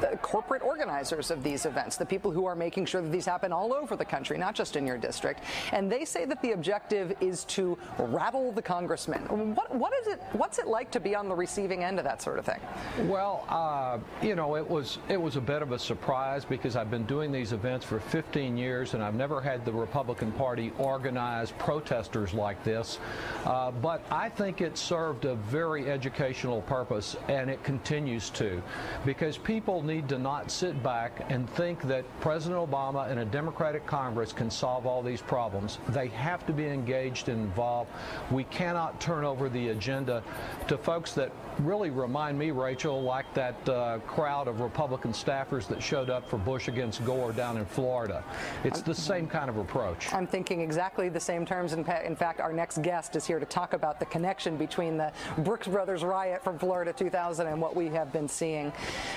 the 0.00 0.16
corporate 0.18 0.62
organizers 0.62 1.30
of 1.30 1.42
these 1.42 1.66
events, 1.66 1.96
the 1.96 2.06
people 2.06 2.30
who 2.30 2.46
are 2.46 2.54
making 2.54 2.86
sure 2.86 3.02
that 3.02 3.10
these 3.10 3.26
happen 3.26 3.52
all 3.52 3.72
over 3.72 3.96
the 3.96 4.04
country, 4.04 4.38
not 4.38 4.54
just 4.54 4.76
in 4.76 4.86
your 4.86 4.98
district. 4.98 5.40
And 5.72 5.90
they 5.90 6.04
say 6.04 6.24
that 6.26 6.40
the 6.42 6.52
objective 6.52 7.14
is 7.20 7.44
to 7.46 7.76
rattle 7.98 8.52
the 8.52 8.62
congressman. 8.62 9.22
What, 9.54 9.74
what 9.74 9.92
is 10.00 10.06
it? 10.06 10.22
What's 10.32 10.58
it 10.58 10.66
like 10.66 10.90
to 10.92 11.00
be 11.00 11.14
on 11.14 11.28
the 11.28 11.34
receiving 11.34 11.82
end 11.84 11.98
of 11.98 12.04
that 12.04 12.22
sort 12.22 12.38
of 12.38 12.46
thing? 12.46 12.60
Well, 13.08 13.44
uh, 13.48 13.98
you 14.24 14.34
know, 14.34 14.56
it 14.56 14.68
was 14.68 14.98
it 15.08 15.20
was 15.20 15.36
a 15.36 15.40
bit 15.40 15.62
of 15.62 15.72
a 15.72 15.78
surprise 15.78 16.44
because 16.44 16.76
I've 16.76 16.90
been 16.90 17.06
doing 17.06 17.32
these 17.32 17.52
events 17.52 17.84
for 17.84 18.00
15 18.00 18.56
years 18.56 18.94
and 18.94 19.02
I've 19.02 19.14
never 19.14 19.40
had 19.40 19.64
the 19.64 19.72
Republican 19.72 20.32
Party 20.32 20.72
organize 20.78 21.52
protesters 21.52 22.32
like 22.32 22.62
this. 22.64 22.98
Uh, 23.44 23.71
but 23.80 24.02
I 24.10 24.28
think 24.28 24.60
it 24.60 24.76
served 24.76 25.24
a 25.24 25.34
very 25.36 25.90
educational 25.90 26.62
purpose, 26.62 27.16
and 27.28 27.48
it 27.48 27.62
continues 27.62 28.30
to, 28.30 28.62
because 29.04 29.38
people 29.38 29.82
need 29.82 30.08
to 30.08 30.18
not 30.18 30.50
sit 30.50 30.82
back 30.82 31.24
and 31.28 31.48
think 31.50 31.82
that 31.82 32.04
President 32.20 32.60
Obama 32.60 33.10
and 33.10 33.20
a 33.20 33.24
Democratic 33.24 33.86
Congress 33.86 34.32
can 34.32 34.50
solve 34.50 34.86
all 34.86 35.02
these 35.02 35.22
problems. 35.22 35.78
They 35.90 36.08
have 36.08 36.46
to 36.46 36.52
be 36.52 36.66
engaged 36.66 37.28
and 37.28 37.42
involved. 37.42 37.90
We 38.30 38.44
cannot 38.44 39.00
turn 39.00 39.24
over 39.24 39.48
the 39.48 39.68
agenda 39.68 40.22
to 40.68 40.78
folks 40.78 41.12
that 41.14 41.30
really 41.58 41.90
remind 41.90 42.38
me, 42.38 42.50
Rachel, 42.50 43.02
like 43.02 43.32
that 43.34 43.68
uh, 43.68 43.98
crowd 44.06 44.48
of 44.48 44.60
Republican 44.60 45.12
staffers 45.12 45.66
that 45.68 45.82
showed 45.82 46.08
up 46.08 46.28
for 46.28 46.38
Bush 46.38 46.68
against 46.68 47.04
Gore 47.04 47.32
down 47.32 47.58
in 47.58 47.66
Florida. 47.66 48.24
It's 48.64 48.80
the 48.80 48.94
same 48.94 49.26
kind 49.26 49.50
of 49.50 49.58
approach. 49.58 50.12
I'm 50.12 50.26
thinking 50.26 50.60
exactly 50.60 51.08
the 51.08 51.20
same 51.20 51.44
terms. 51.44 51.74
In, 51.74 51.80
in 52.04 52.16
fact, 52.16 52.40
our 52.40 52.52
next 52.52 52.80
guest 52.82 53.16
is 53.16 53.26
here 53.26 53.38
to 53.38 53.46
talk 53.46 53.61
about 53.72 54.00
the 54.00 54.06
connection 54.06 54.56
between 54.56 54.96
the 54.96 55.12
Brooks 55.38 55.68
Brothers 55.68 56.02
riot 56.02 56.42
from 56.42 56.58
Florida 56.58 56.92
2000 56.92 57.46
and 57.46 57.60
what 57.60 57.76
we 57.76 57.88
have 57.88 58.12
been 58.12 58.28
seeing. 58.28 58.72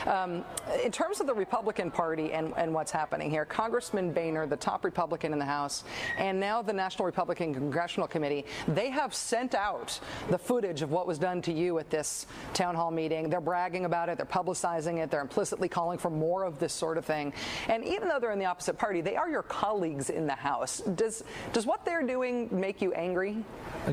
Um, 0.05 0.45
in 0.84 0.91
terms 0.91 1.19
of 1.19 1.27
the 1.27 1.34
Republican 1.34 1.89
Party 1.89 2.34
and, 2.34 2.53
and 2.58 2.73
what's 2.73 2.91
happening 2.91 3.29
here, 3.29 3.45
Congressman 3.45 4.13
Boehner, 4.13 4.45
the 4.45 4.55
top 4.55 4.86
Republican 4.86 5.34
in 5.34 5.39
the 5.39 5.45
House, 5.45 5.84
and 6.17 6.39
now 6.39 6.62
the 6.62 6.73
National 6.73 7.05
Republican 7.05 7.53
Congressional 7.53 8.08
Committee, 8.08 8.45
they 8.67 8.89
have 8.89 9.13
sent 9.13 9.55
out 9.55 9.99
the 10.29 10.38
footage 10.38 10.81
of 10.81 10.91
what 10.91 11.08
was 11.08 11.17
done 11.17 11.41
to 11.41 11.51
you 11.51 11.79
at 11.79 11.89
this 11.89 12.27
town 12.53 12.75
hall 12.75 12.91
meeting. 12.91 13.29
They're 13.29 13.41
bragging 13.41 13.86
about 13.86 14.10
it, 14.10 14.17
they're 14.17 14.25
publicizing 14.25 15.03
it, 15.03 15.10
they're 15.10 15.21
implicitly 15.21 15.67
calling 15.67 15.97
for 15.97 16.10
more 16.10 16.43
of 16.43 16.60
this 16.60 16.73
sort 16.73 16.97
of 16.97 17.05
thing. 17.05 17.34
And 17.67 17.84
even 17.84 18.08
though 18.08 18.19
they're 18.19 18.31
in 18.31 18.39
the 18.39 18.45
opposite 18.45 18.77
party, 18.77 19.01
they 19.01 19.15
are 19.15 19.29
your 19.29 19.43
colleagues 19.43 20.10
in 20.10 20.27
the 20.27 20.36
House. 20.36 20.81
Does 20.95 21.23
does 21.53 21.65
what 21.65 21.86
they're 21.86 22.03
doing 22.03 22.49
make 22.51 22.81
you 22.81 22.93
angry? 22.93 23.43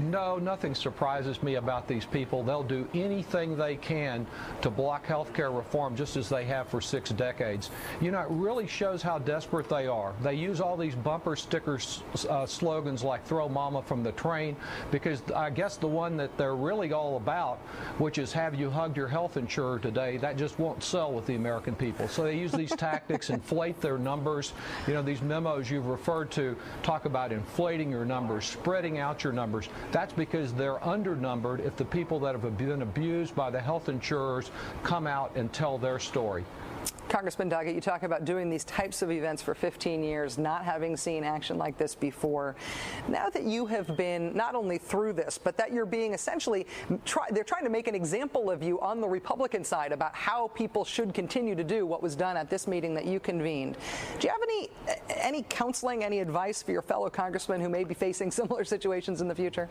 No, 0.01 0.39
nothing 0.45 0.75
surprises 0.75 1.43
me 1.43 1.57
about 1.57 1.89
these 1.89 2.05
people. 2.05 2.43
They'll 2.43 2.63
do 2.63 2.89
anything 2.95 3.57
they 3.57 3.77
can 3.77 4.27
to 4.61 4.71
block 4.71 5.07
health 5.07 5.33
care 5.33 5.51
reform 5.51 5.97
just 5.97 6.17
as 6.17 6.29
they 6.29 6.45
have 6.45 6.69
for 6.69 6.81
six 6.81 7.11
decades. 7.11 7.71
You 8.01 8.11
know, 8.11 8.21
it 8.21 8.29
really 8.31 8.67
shows 8.67 9.03
how 9.03 9.19
desperate 9.19 9.69
they 9.69 9.87
are. 9.87 10.15
They 10.23 10.35
use 10.35 10.61
all 10.61 10.77
these 10.77 10.95
bumper 10.95 11.37
stickers 11.37 12.03
uh, 12.29 12.47
slogans 12.47 13.03
like 13.03 13.25
throw 13.25 13.49
mama 13.49 13.83
from 13.83 14.03
the 14.03 14.13
train 14.13 14.57
because 14.91 15.23
I 15.35 15.51
guess 15.51 15.77
the 15.77 15.89
one 15.89 16.17
that 16.17 16.37
they're 16.37 16.57
really 16.57 16.93
all 16.93 17.17
about, 17.17 17.59
which 17.99 18.19
is 18.19 18.33
have 18.33 18.55
you 18.55 18.71
hugged 18.71 18.97
your 18.97 19.09
health 19.09 19.37
insurer 19.37 19.79
today, 19.79 20.17
that 20.19 20.37
just 20.37 20.59
won't 20.59 20.83
sell 20.83 21.13
with 21.13 21.27
the 21.27 21.35
American 21.35 21.75
people. 21.75 22.09
So 22.09 22.25
they 22.25 22.37
use 22.37 22.53
these 22.53 22.71
tactics, 22.77 23.31
inflate 23.31 23.81
their 23.81 23.99
numbers. 23.99 24.53
You 24.87 24.95
know, 24.95 25.03
these 25.03 25.23
memos 25.23 25.71
you've 25.71 25.87
referred 25.87 26.31
to 26.33 26.57
talk 26.83 27.05
about 27.05 27.33
inflating 27.33 27.91
your 27.91 28.05
numbers, 28.05 28.45
spreading 28.45 28.99
out 28.99 29.25
your 29.25 29.33
numbers. 29.33 29.69
That's 29.91 30.13
because 30.13 30.32
they're 30.33 30.79
undernumbered 30.79 31.61
if 31.61 31.77
the 31.77 31.85
people 31.85 32.19
that 32.21 32.35
have 32.35 32.57
been 32.57 32.81
abused 32.83 33.35
by 33.35 33.51
the 33.51 33.61
health 33.61 33.89
insurers 33.91 34.51
come 34.83 35.07
out 35.07 35.33
and 35.37 35.53
tell 35.53 35.77
their 35.77 35.99
story. 35.99 36.47
Congressman 37.13 37.51
Doggett, 37.51 37.75
you 37.75 37.81
talk 37.83 38.05
about 38.05 38.25
doing 38.25 38.49
these 38.49 38.65
types 38.65 39.03
of 39.03 39.11
events 39.11 39.43
for 39.43 39.55
15 39.55 40.03
years, 40.03 40.39
not 40.39 40.65
having 40.65 40.97
seen 40.97 41.25
action 41.25 41.59
like 41.59 41.77
this 41.77 41.95
before. 41.95 42.57
Now 43.07 43.29
that 43.29 43.43
you 43.43 43.67
have 43.67 43.99
been 43.99 44.35
not 44.35 44.55
only 44.55 44.79
through 44.79 45.13
this, 45.13 45.37
but 45.37 45.59
that 45.59 45.75
you're 45.75 45.85
being 45.85 46.15
essentially, 46.15 46.67
try, 47.05 47.27
they're 47.31 47.45
trying 47.45 47.65
to 47.65 47.71
make 47.71 47.87
an 47.87 47.95
example 47.95 48.51
of 48.51 48.63
you 48.63 48.81
on 48.81 49.03
the 49.03 49.09
Republican 49.09 49.63
side 49.63 49.93
about 49.93 50.15
how 50.15 50.49
people 50.49 50.87
should 50.87 51.13
continue 51.13 51.55
to 51.55 51.65
do 51.65 51.85
what 51.85 52.03
was 52.03 52.17
done 52.17 52.37
at 52.39 52.49
this 52.49 52.67
meeting 52.67 52.95
that 52.95 53.05
you 53.05 53.21
convened. 53.21 53.77
Do 54.19 54.27
you 54.27 54.33
have 54.33 54.43
any 54.43 54.71
any 55.11 55.45
counseling, 55.51 56.05
any 56.05 56.21
advice 56.21 56.63
for 56.63 56.73
your 56.73 56.83
fellow 56.83 57.11
congressmen 57.11 57.61
who 57.61 57.69
may 57.69 57.85
be 57.85 57.95
facing 57.95 58.31
similar 58.41 58.65
situations 58.65 59.21
in 59.21 59.29
the 59.29 59.35
future? 59.35 59.69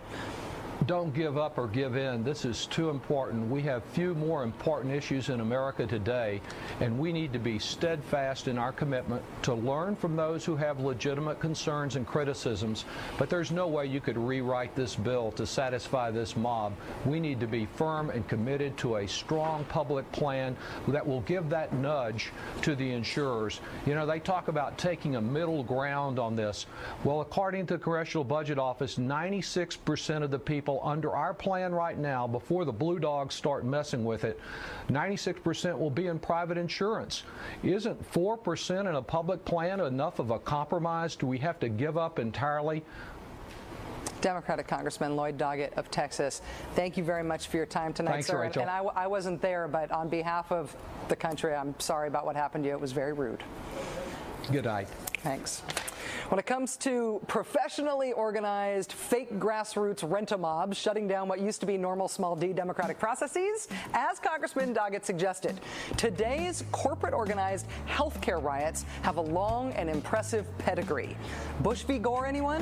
Don't 0.88 1.14
give 1.14 1.38
up 1.38 1.58
or 1.58 1.68
give 1.68 1.96
in. 1.96 2.24
This 2.24 2.44
is 2.44 2.66
too 2.66 2.90
important. 2.90 3.50
We 3.50 3.62
have 3.64 3.84
few 3.84 4.16
more 4.16 4.44
important 4.44 4.94
issues 4.94 5.30
in 5.30 5.40
America 5.40 5.86
today, 5.86 6.42
and 6.80 6.98
we 6.98 7.14
need 7.14 7.32
to 7.34 7.40
be 7.40 7.60
steadfast 7.60 8.48
in 8.48 8.58
our 8.58 8.72
commitment 8.72 9.22
to 9.44 9.54
learn 9.54 9.96
from 9.96 10.16
those 10.16 10.44
who 10.44 10.56
have 10.56 10.80
legitimate 10.80 11.40
concerns 11.40 11.96
and 11.96 12.08
criticisms. 12.08 12.86
But 13.18 13.30
there's 13.30 13.52
no 13.52 13.68
way 13.68 13.86
you 13.86 14.02
could 14.02 14.18
rewrite 14.18 14.76
this 14.76 14.96
bill 14.96 15.32
to 15.34 15.46
satisfy 15.46 16.10
this 16.10 16.36
mob. 16.36 16.74
We 17.06 17.20
need 17.20 17.40
to 17.42 17.48
be 17.48 17.68
firm 17.76 18.10
and 18.10 18.28
committed 18.28 18.76
to 18.78 18.98
a 18.98 19.08
strong 19.08 19.64
public 19.66 20.12
plan 20.12 20.56
that 20.88 21.06
will 21.06 21.22
give 21.22 21.50
that 21.50 21.74
nudge 21.74 22.32
to 22.64 22.76
the 22.76 22.92
insurers. 22.92 23.62
You 23.86 23.94
know, 23.94 24.06
they 24.06 24.20
talk 24.20 24.48
about 24.48 24.78
taking 24.78 25.16
a 25.16 25.22
middle 25.22 25.64
ground 25.64 26.18
on 26.18 26.36
this. 26.36 26.66
Well, 27.04 27.22
according 27.22 27.68
to 27.68 27.76
the 27.76 27.84
Congressional 27.84 28.24
Budget 28.24 28.58
Office, 28.58 28.96
96% 28.98 30.24
of 30.24 30.32
the 30.32 30.40
people 30.40 30.71
under 30.80 31.16
our 31.16 31.34
plan 31.34 31.74
right 31.74 31.98
now, 31.98 32.28
before 32.28 32.66
the 32.66 32.72
blue 32.72 33.00
dogs 33.00 33.36
start 33.36 33.66
messing 33.66 34.06
with 34.06 34.24
it, 34.24 34.40
96% 34.90 35.78
will 35.78 35.90
be 35.90 36.08
in 36.08 36.20
private 36.20 36.58
insurance. 36.58 37.24
Isn't 37.64 38.12
4% 38.14 38.80
in 38.82 38.96
a 38.96 39.02
public 39.02 39.44
plan 39.44 39.80
enough 39.80 40.20
of 40.20 40.32
a 40.32 40.40
compromise? 40.40 41.16
Do 41.16 41.28
we 41.28 41.38
have 41.40 41.60
to 41.60 41.70
give 41.70 41.98
up 41.98 42.20
entirely? 42.20 42.84
Democratic 44.22 44.68
Congressman 44.68 45.16
Lloyd 45.16 45.38
Doggett 45.38 45.74
of 45.74 45.90
Texas, 45.90 46.42
thank 46.76 46.96
you 46.96 47.04
very 47.04 47.24
much 47.24 47.48
for 47.48 47.58
your 47.58 47.66
time 47.66 47.92
tonight, 47.92 48.12
Thanks, 48.12 48.28
sir. 48.28 48.40
Rachel. 48.40 48.62
And 48.62 48.70
I, 48.70 48.80
I 48.96 49.08
wasn't 49.08 49.42
there, 49.42 49.68
but 49.68 49.92
on 49.92 50.10
behalf 50.10 50.52
of 50.52 50.76
the 51.08 51.16
country, 51.16 51.56
I'm 51.56 51.78
sorry 51.80 52.08
about 52.08 52.26
what 52.26 52.36
happened 52.36 52.64
to 52.66 52.70
you. 52.70 52.76
It 52.76 52.82
was 52.82 52.92
very 52.92 53.14
rude. 53.14 53.44
Good 54.52 54.66
night. 54.66 54.88
Thanks. 55.24 55.64
When 56.32 56.40
it 56.40 56.46
comes 56.46 56.78
to 56.78 57.20
professionally 57.28 58.14
organized 58.14 58.94
fake 58.94 59.38
grassroots 59.38 60.10
rent-a-mobs 60.10 60.78
shutting 60.78 61.06
down 61.06 61.28
what 61.28 61.42
used 61.42 61.60
to 61.60 61.66
be 61.66 61.78
normal 61.78 62.08
small 62.08 62.38
d 62.38 62.54
democratic 62.54 62.98
processes, 62.98 63.68
as 63.94 64.18
Congressman 64.18 64.74
Doggett 64.74 65.04
suggested, 65.04 65.60
today's 65.98 66.64
corporate 66.72 67.14
organized 67.14 67.66
healthcare 67.86 68.42
riots 68.42 68.86
have 69.02 69.18
a 69.18 69.22
long 69.22 69.74
and 69.74 69.90
impressive 69.90 70.46
pedigree. 70.58 71.18
Bush 71.60 71.82
v. 71.82 72.00
Gore, 72.00 72.26
anyone? 72.26 72.62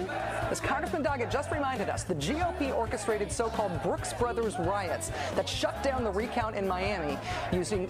As 0.50 0.60
Congressman 0.60 1.04
Doggett 1.04 1.30
just 1.30 1.52
reminded 1.52 1.90
us, 1.90 2.04
the 2.04 2.16
GOP 2.16 2.76
orchestrated 2.76 3.32
so-called 3.32 3.84
Brooks 3.84 4.14
Brothers 4.14 4.58
riots 4.58 5.12
that 5.36 5.48
shut 5.48 5.84
down 5.84 6.04
the 6.04 6.10
recount 6.12 6.56
in 6.56 6.68
Miami 6.68 7.20
using 7.54 7.82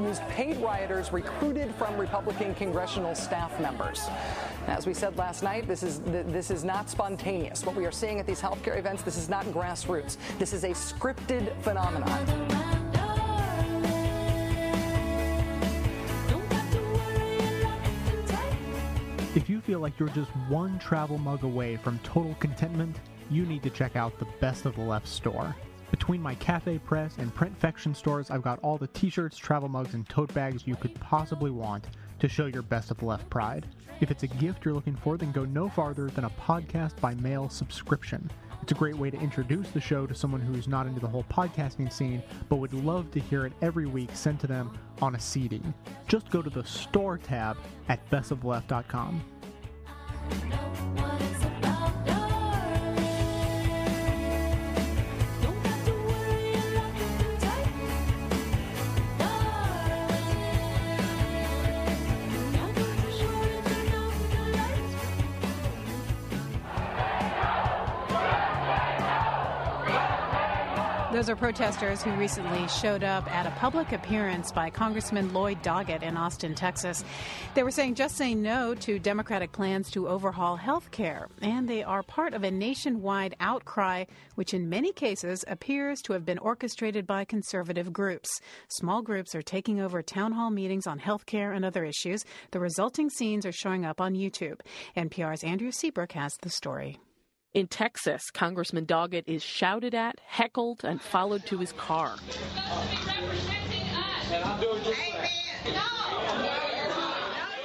used 0.00 0.22
paid 0.28 0.58
rioters 0.58 1.12
recruited 1.12 1.74
from 1.74 1.98
Republican 1.98 2.54
congressional 2.54 3.16
staff 3.16 3.58
members. 3.58 4.08
As 4.68 4.86
we 4.86 4.94
said 4.94 5.18
last 5.18 5.23
night, 5.42 5.66
this 5.66 5.82
is 5.82 6.00
this 6.00 6.50
is 6.50 6.64
not 6.64 6.90
spontaneous. 6.90 7.64
What 7.64 7.74
we 7.74 7.86
are 7.86 7.92
seeing 7.92 8.20
at 8.20 8.26
these 8.26 8.40
healthcare 8.40 8.76
events, 8.78 9.02
this 9.02 9.16
is 9.16 9.28
not 9.28 9.44
grassroots. 9.46 10.16
This 10.38 10.52
is 10.52 10.64
a 10.64 10.70
scripted 10.70 11.54
phenomenon. 11.62 12.64
If 19.34 19.50
you 19.50 19.60
feel 19.60 19.80
like 19.80 19.98
you're 19.98 20.08
just 20.10 20.30
one 20.48 20.78
travel 20.78 21.18
mug 21.18 21.42
away 21.42 21.76
from 21.76 21.98
total 22.00 22.36
contentment, 22.38 23.00
you 23.30 23.44
need 23.46 23.62
to 23.64 23.70
check 23.70 23.96
out 23.96 24.18
the 24.18 24.28
Best 24.40 24.66
of 24.66 24.76
the 24.76 24.82
Left 24.82 25.08
store. 25.08 25.56
Between 25.90 26.20
my 26.20 26.34
cafe 26.36 26.78
press 26.78 27.16
and 27.18 27.34
printfection 27.34 27.96
stores, 27.96 28.30
I've 28.30 28.42
got 28.42 28.58
all 28.60 28.78
the 28.78 28.86
t-shirts, 28.88 29.36
travel 29.36 29.68
mugs, 29.68 29.94
and 29.94 30.08
tote 30.08 30.32
bags 30.34 30.66
you 30.66 30.76
could 30.76 30.94
possibly 31.00 31.50
want 31.50 31.86
to 32.20 32.28
show 32.28 32.46
your 32.46 32.62
Best 32.62 32.90
of 32.90 32.98
the 32.98 33.06
Left 33.06 33.28
pride. 33.30 33.66
If 34.00 34.10
it's 34.10 34.22
a 34.22 34.28
gift 34.28 34.64
you're 34.64 34.74
looking 34.74 34.96
for, 34.96 35.16
then 35.16 35.32
go 35.32 35.44
no 35.44 35.68
farther 35.68 36.08
than 36.10 36.24
a 36.24 36.30
podcast 36.30 37.00
by 37.00 37.14
mail 37.14 37.48
subscription. 37.48 38.30
It's 38.62 38.72
a 38.72 38.74
great 38.74 38.96
way 38.96 39.10
to 39.10 39.18
introduce 39.18 39.68
the 39.70 39.80
show 39.80 40.06
to 40.06 40.14
someone 40.14 40.40
who's 40.40 40.66
not 40.66 40.86
into 40.86 41.00
the 41.00 41.06
whole 41.06 41.24
podcasting 41.24 41.92
scene, 41.92 42.22
but 42.48 42.56
would 42.56 42.72
love 42.72 43.10
to 43.10 43.20
hear 43.20 43.44
it 43.44 43.52
every 43.60 43.86
week 43.86 44.10
sent 44.14 44.40
to 44.40 44.46
them 44.46 44.76
on 45.02 45.14
a 45.14 45.20
CD. 45.20 45.60
Just 46.08 46.30
go 46.30 46.40
to 46.40 46.50
the 46.50 46.64
store 46.64 47.18
tab 47.18 47.58
at 47.88 48.08
bestoftheleft.com. 48.10 49.22
Those 71.14 71.30
are 71.30 71.36
protesters 71.36 72.02
who 72.02 72.10
recently 72.14 72.66
showed 72.66 73.04
up 73.04 73.32
at 73.32 73.46
a 73.46 73.52
public 73.52 73.92
appearance 73.92 74.50
by 74.50 74.68
Congressman 74.68 75.32
Lloyd 75.32 75.62
Doggett 75.62 76.02
in 76.02 76.16
Austin, 76.16 76.56
Texas. 76.56 77.04
They 77.54 77.62
were 77.62 77.70
saying 77.70 77.94
just 77.94 78.16
say 78.16 78.34
no 78.34 78.74
to 78.74 78.98
Democratic 78.98 79.52
plans 79.52 79.92
to 79.92 80.08
overhaul 80.08 80.56
health 80.56 80.90
care, 80.90 81.28
and 81.40 81.68
they 81.68 81.84
are 81.84 82.02
part 82.02 82.34
of 82.34 82.42
a 82.42 82.50
nationwide 82.50 83.36
outcry, 83.38 84.06
which 84.34 84.54
in 84.54 84.68
many 84.68 84.92
cases 84.92 85.44
appears 85.46 86.02
to 86.02 86.14
have 86.14 86.24
been 86.24 86.38
orchestrated 86.38 87.06
by 87.06 87.24
conservative 87.24 87.92
groups. 87.92 88.40
Small 88.66 89.00
groups 89.00 89.36
are 89.36 89.42
taking 89.42 89.80
over 89.80 90.02
town 90.02 90.32
hall 90.32 90.50
meetings 90.50 90.84
on 90.84 90.98
health 90.98 91.26
care 91.26 91.52
and 91.52 91.64
other 91.64 91.84
issues. 91.84 92.24
The 92.50 92.58
resulting 92.58 93.08
scenes 93.08 93.46
are 93.46 93.52
showing 93.52 93.84
up 93.84 94.00
on 94.00 94.14
YouTube. 94.14 94.58
NPR's 94.96 95.44
Andrea 95.44 95.70
Seabrook 95.70 96.10
has 96.10 96.36
the 96.42 96.50
story. 96.50 96.98
In 97.54 97.68
Texas, 97.68 98.32
Congressman 98.32 98.84
Doggett 98.84 99.22
is 99.28 99.40
shouted 99.40 99.94
at, 99.94 100.20
heckled, 100.26 100.84
and 100.84 101.00
followed 101.00 101.46
to 101.46 101.58
his 101.58 101.70
car. 101.70 102.16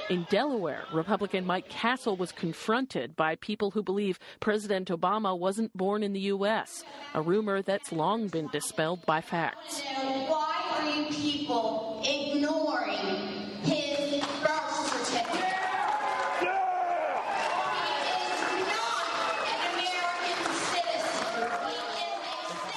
In 0.08 0.26
Delaware, 0.30 0.84
Republican 0.92 1.44
Mike 1.44 1.68
Castle 1.68 2.16
was 2.16 2.30
confronted 2.30 3.16
by 3.16 3.34
people 3.36 3.72
who 3.72 3.82
believe 3.82 4.20
President 4.38 4.90
Obama 4.90 5.36
wasn't 5.36 5.76
born 5.76 6.04
in 6.04 6.12
the 6.12 6.20
U.S., 6.20 6.84
a 7.14 7.20
rumor 7.20 7.60
that's 7.60 7.90
long 7.90 8.28
been 8.28 8.46
dispelled 8.52 9.04
by 9.06 9.20
facts. 9.20 9.80
Why 9.82 10.70
are 10.70 10.88
you 10.88 11.06
people 11.06 11.89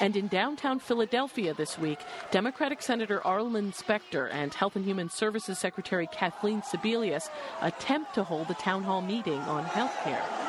And 0.00 0.16
in 0.16 0.28
downtown 0.28 0.78
Philadelphia 0.78 1.54
this 1.54 1.78
week, 1.78 1.98
Democratic 2.30 2.82
Senator 2.82 3.24
Arlen 3.24 3.72
Specter 3.72 4.28
and 4.28 4.52
Health 4.52 4.76
and 4.76 4.84
Human 4.84 5.08
Services 5.08 5.58
Secretary 5.58 6.08
Kathleen 6.12 6.62
Sebelius 6.62 7.28
attempt 7.60 8.14
to 8.14 8.24
hold 8.24 8.50
a 8.50 8.54
town 8.54 8.82
hall 8.82 9.00
meeting 9.00 9.40
on 9.40 9.64
health 9.64 9.96
care. 10.02 10.43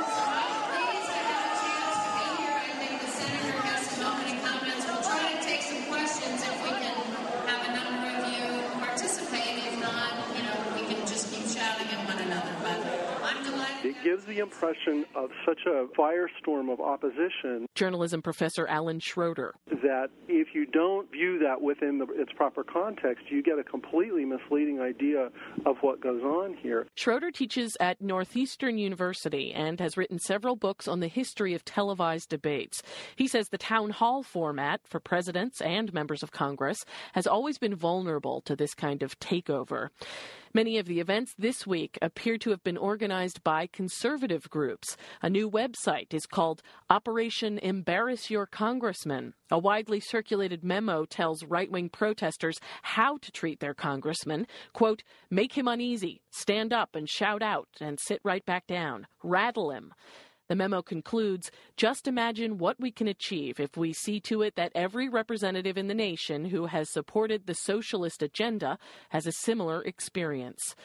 Gives 14.05 14.23
the 14.25 14.37
impression 14.37 15.03
of 15.15 15.31
such 15.47 15.61
a 15.65 15.87
firestorm 15.97 16.71
of 16.71 16.79
opposition 16.79 17.65
Journalism 17.73 18.21
professor 18.21 18.67
Alan 18.67 18.99
Schroeder. 18.99 19.55
that 19.67 20.09
if 20.27 20.49
you 20.53 20.67
don't 20.67 21.11
view 21.11 21.39
that 21.39 21.59
within 21.59 21.97
the, 21.97 22.05
its 22.13 22.31
proper 22.33 22.63
context, 22.63 23.25
you 23.29 23.41
get 23.41 23.57
a 23.57 23.63
completely 23.63 24.23
misleading 24.23 24.79
idea 24.79 25.29
of 25.65 25.77
what 25.81 26.01
goes 26.01 26.21
on 26.21 26.55
here. 26.61 26.85
Schroeder 26.95 27.31
teaches 27.31 27.75
at 27.79 27.99
Northeastern 27.99 28.77
University 28.77 29.51
and 29.51 29.79
has 29.79 29.97
written 29.97 30.19
several 30.19 30.55
books 30.55 30.87
on 30.87 30.99
the 30.99 31.07
history 31.07 31.55
of 31.55 31.65
televised 31.65 32.29
debates. 32.29 32.83
He 33.15 33.27
says 33.27 33.49
the 33.49 33.57
town 33.57 33.89
hall 33.89 34.21
format 34.21 34.81
for 34.85 34.99
presidents 34.99 35.61
and 35.61 35.91
members 35.93 36.21
of 36.21 36.31
Congress 36.31 36.85
has 37.13 37.25
always 37.25 37.57
been 37.57 37.75
vulnerable 37.75 38.41
to 38.41 38.55
this 38.55 38.75
kind 38.75 39.01
of 39.01 39.19
takeover. 39.19 39.89
Many 40.55 40.77
of 40.77 40.85
the 40.85 41.01
events 41.01 41.35
this 41.37 41.67
week 41.67 41.99
appear 42.01 42.37
to 42.37 42.51
have 42.51 42.63
been 42.63 42.77
organized 42.77 43.43
by 43.43 43.67
conservative 43.67 44.49
groups. 44.49 44.95
A 45.21 45.29
new 45.29 45.51
website 45.51 46.13
is 46.13 46.25
called 46.25 46.61
Operation 46.89 47.59
Embarrass 47.59 48.29
Your 48.29 48.45
Congressman. 48.45 49.33
A 49.51 49.59
widely 49.59 49.99
circulated 49.99 50.63
memo 50.63 51.03
tells 51.03 51.43
right 51.43 51.69
wing 51.69 51.89
protesters 51.89 52.57
how 52.83 53.17
to 53.17 53.33
treat 53.33 53.59
their 53.59 53.73
congressman. 53.73 54.47
Quote, 54.71 55.03
make 55.29 55.57
him 55.57 55.67
uneasy, 55.67 56.21
stand 56.31 56.71
up 56.71 56.95
and 56.95 57.09
shout 57.09 57.43
out, 57.43 57.67
and 57.81 57.99
sit 57.99 58.21
right 58.23 58.45
back 58.45 58.65
down, 58.65 59.07
rattle 59.23 59.71
him. 59.71 59.93
The 60.47 60.55
memo 60.55 60.81
concludes 60.81 61.49
just 61.75 62.07
imagine 62.07 62.59
what 62.59 62.79
we 62.79 62.91
can 62.91 63.07
achieve 63.07 63.59
if 63.59 63.75
we 63.75 63.93
see 63.93 64.19
to 64.21 64.43
it 64.43 64.55
that 64.55 64.71
every 64.75 65.09
representative 65.09 65.77
in 65.77 65.87
the 65.87 65.95
nation 65.95 66.45
who 66.45 66.67
has 66.67 66.91
supported 66.91 67.45
the 67.45 67.55
socialist 67.55 68.21
agenda 68.21 68.77
has 69.09 69.25
a 69.25 69.31
similar 69.31 69.81
experience. 69.83 70.75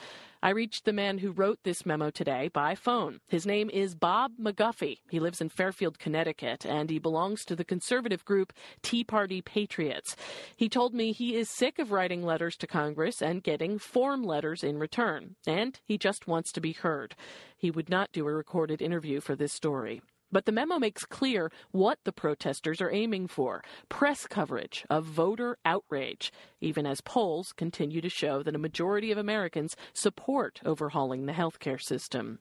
I 0.43 0.51
reached 0.51 0.87
the 0.87 0.93
man 0.95 1.19
who 1.19 1.33
wrote 1.33 1.59
this 1.65 1.85
memo 1.85 2.09
today 2.09 2.49
by 2.49 2.75
phone. 2.75 3.21
His 3.29 3.45
name 3.45 3.69
is 3.69 3.95
Bob 3.95 4.33
MacGuffie. 4.41 5.01
He 5.11 5.21
lives 5.21 5.43
in 5.43 5.51
Fairfield, 5.51 5.99
Connecticut, 5.99 6.65
and 6.65 6.89
he 6.89 6.99
belongs 6.99 7.45
to 7.45 7.55
the 7.55 7.65
conservative 7.65 8.25
group 8.25 8.55
Tea 8.81 9.05
Party 9.05 9.43
Patriots. 9.43 10.17
He 10.57 10.71
told 10.71 10.95
me 10.95 11.13
he 11.13 11.37
is 11.37 11.51
sick 11.51 11.79
of 11.79 11.93
writing 11.93 12.25
letters 12.25 12.57
to 12.57 12.67
Congress 12.67 13.21
and 13.21 13.43
getting 13.43 13.79
form 13.79 14.23
letters 14.23 14.65
in 14.65 14.79
return, 14.79 15.37
and 15.47 15.79
he 15.85 15.99
just 15.99 16.27
wants 16.27 16.53
to 16.53 16.61
be 16.61 16.73
heard. 16.73 17.15
He 17.55 17.71
would 17.71 17.91
not 17.91 18.11
do 18.11 18.27
a 18.27 18.33
recorded 18.33 18.81
interview 18.81 19.21
for 19.21 19.37
this 19.37 19.53
story. 19.53 20.01
But 20.33 20.47
the 20.47 20.53
memo 20.53 20.79
makes 20.79 21.05
clear 21.05 21.51
what 21.73 21.99
the 22.05 22.13
protesters 22.13 22.81
are 22.81 22.91
aiming 22.91 23.27
for 23.27 23.63
press 23.89 24.27
coverage 24.27 24.85
of 24.89 25.05
voter 25.05 25.59
outrage, 25.65 26.33
even 26.61 26.87
as 26.87 27.01
polls 27.01 27.53
continue 27.53 28.01
to 28.01 28.09
show 28.09 28.43
that 28.43 28.55
a 28.55 28.59
majority 28.59 29.11
of 29.11 29.19
Americans 29.19 29.77
support 29.93 30.61
overhauling 30.65 31.27
the 31.27 31.33
healthcare 31.33 31.83
system. 31.83 32.39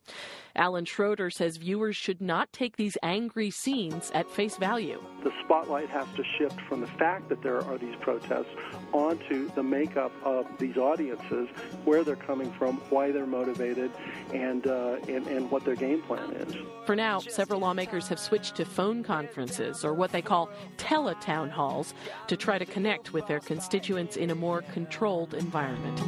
Alan 0.56 0.86
Schroeder 0.86 1.30
says 1.30 1.58
viewers 1.58 1.96
should 1.96 2.22
not 2.22 2.54
take 2.54 2.78
these 2.78 2.98
angry 3.02 3.50
scenes 3.50 4.12
at 4.14 4.30
face 4.30 4.58
value. 4.58 5.02
The 5.24 5.32
spotlight 5.44 5.90
has 5.90 6.08
to 6.16 6.24
shift 6.38 6.60
from 6.62 6.82
the 6.82 6.88
fact 6.88 7.30
that 7.30 7.42
there 7.42 7.62
are 7.62 7.78
these 7.78 7.96
protests 8.02 8.54
onto 8.94 9.50
the 9.56 9.64
makeup 9.64 10.12
of 10.24 10.46
these 10.60 10.78
audiences, 10.78 11.50
where 11.86 12.04
they're 12.04 12.16
coming 12.16 12.52
from, 12.54 12.78
why 12.90 13.12
they're 13.12 13.26
motivated, 13.26 13.92
and, 14.34 14.68
uh, 14.68 14.98
and, 15.08 15.26
and 15.28 15.50
what 15.50 15.66
their 15.66 15.76
game 15.76 16.02
plan 16.04 16.32
is. 16.34 16.56
For 16.86 16.96
now, 16.96 17.20
several 17.20 17.60
lawmakers 17.60 17.79
have 17.86 18.20
switched 18.20 18.56
to 18.56 18.66
phone 18.66 19.04
conferences, 19.04 19.86
or 19.86 19.94
what 19.94 20.12
they 20.12 20.22
call 20.22 20.50
teletown 20.78 21.50
halls, 21.50 21.94
to 22.28 22.36
try 22.36 22.58
to 22.58 22.66
connect 22.66 23.14
with 23.14 23.28
their 23.28 23.40
constituents 23.40 24.18
in 24.18 24.32
a 24.32 24.36
more 24.36 24.62
controlled 24.64 25.34
environment. 25.34 26.00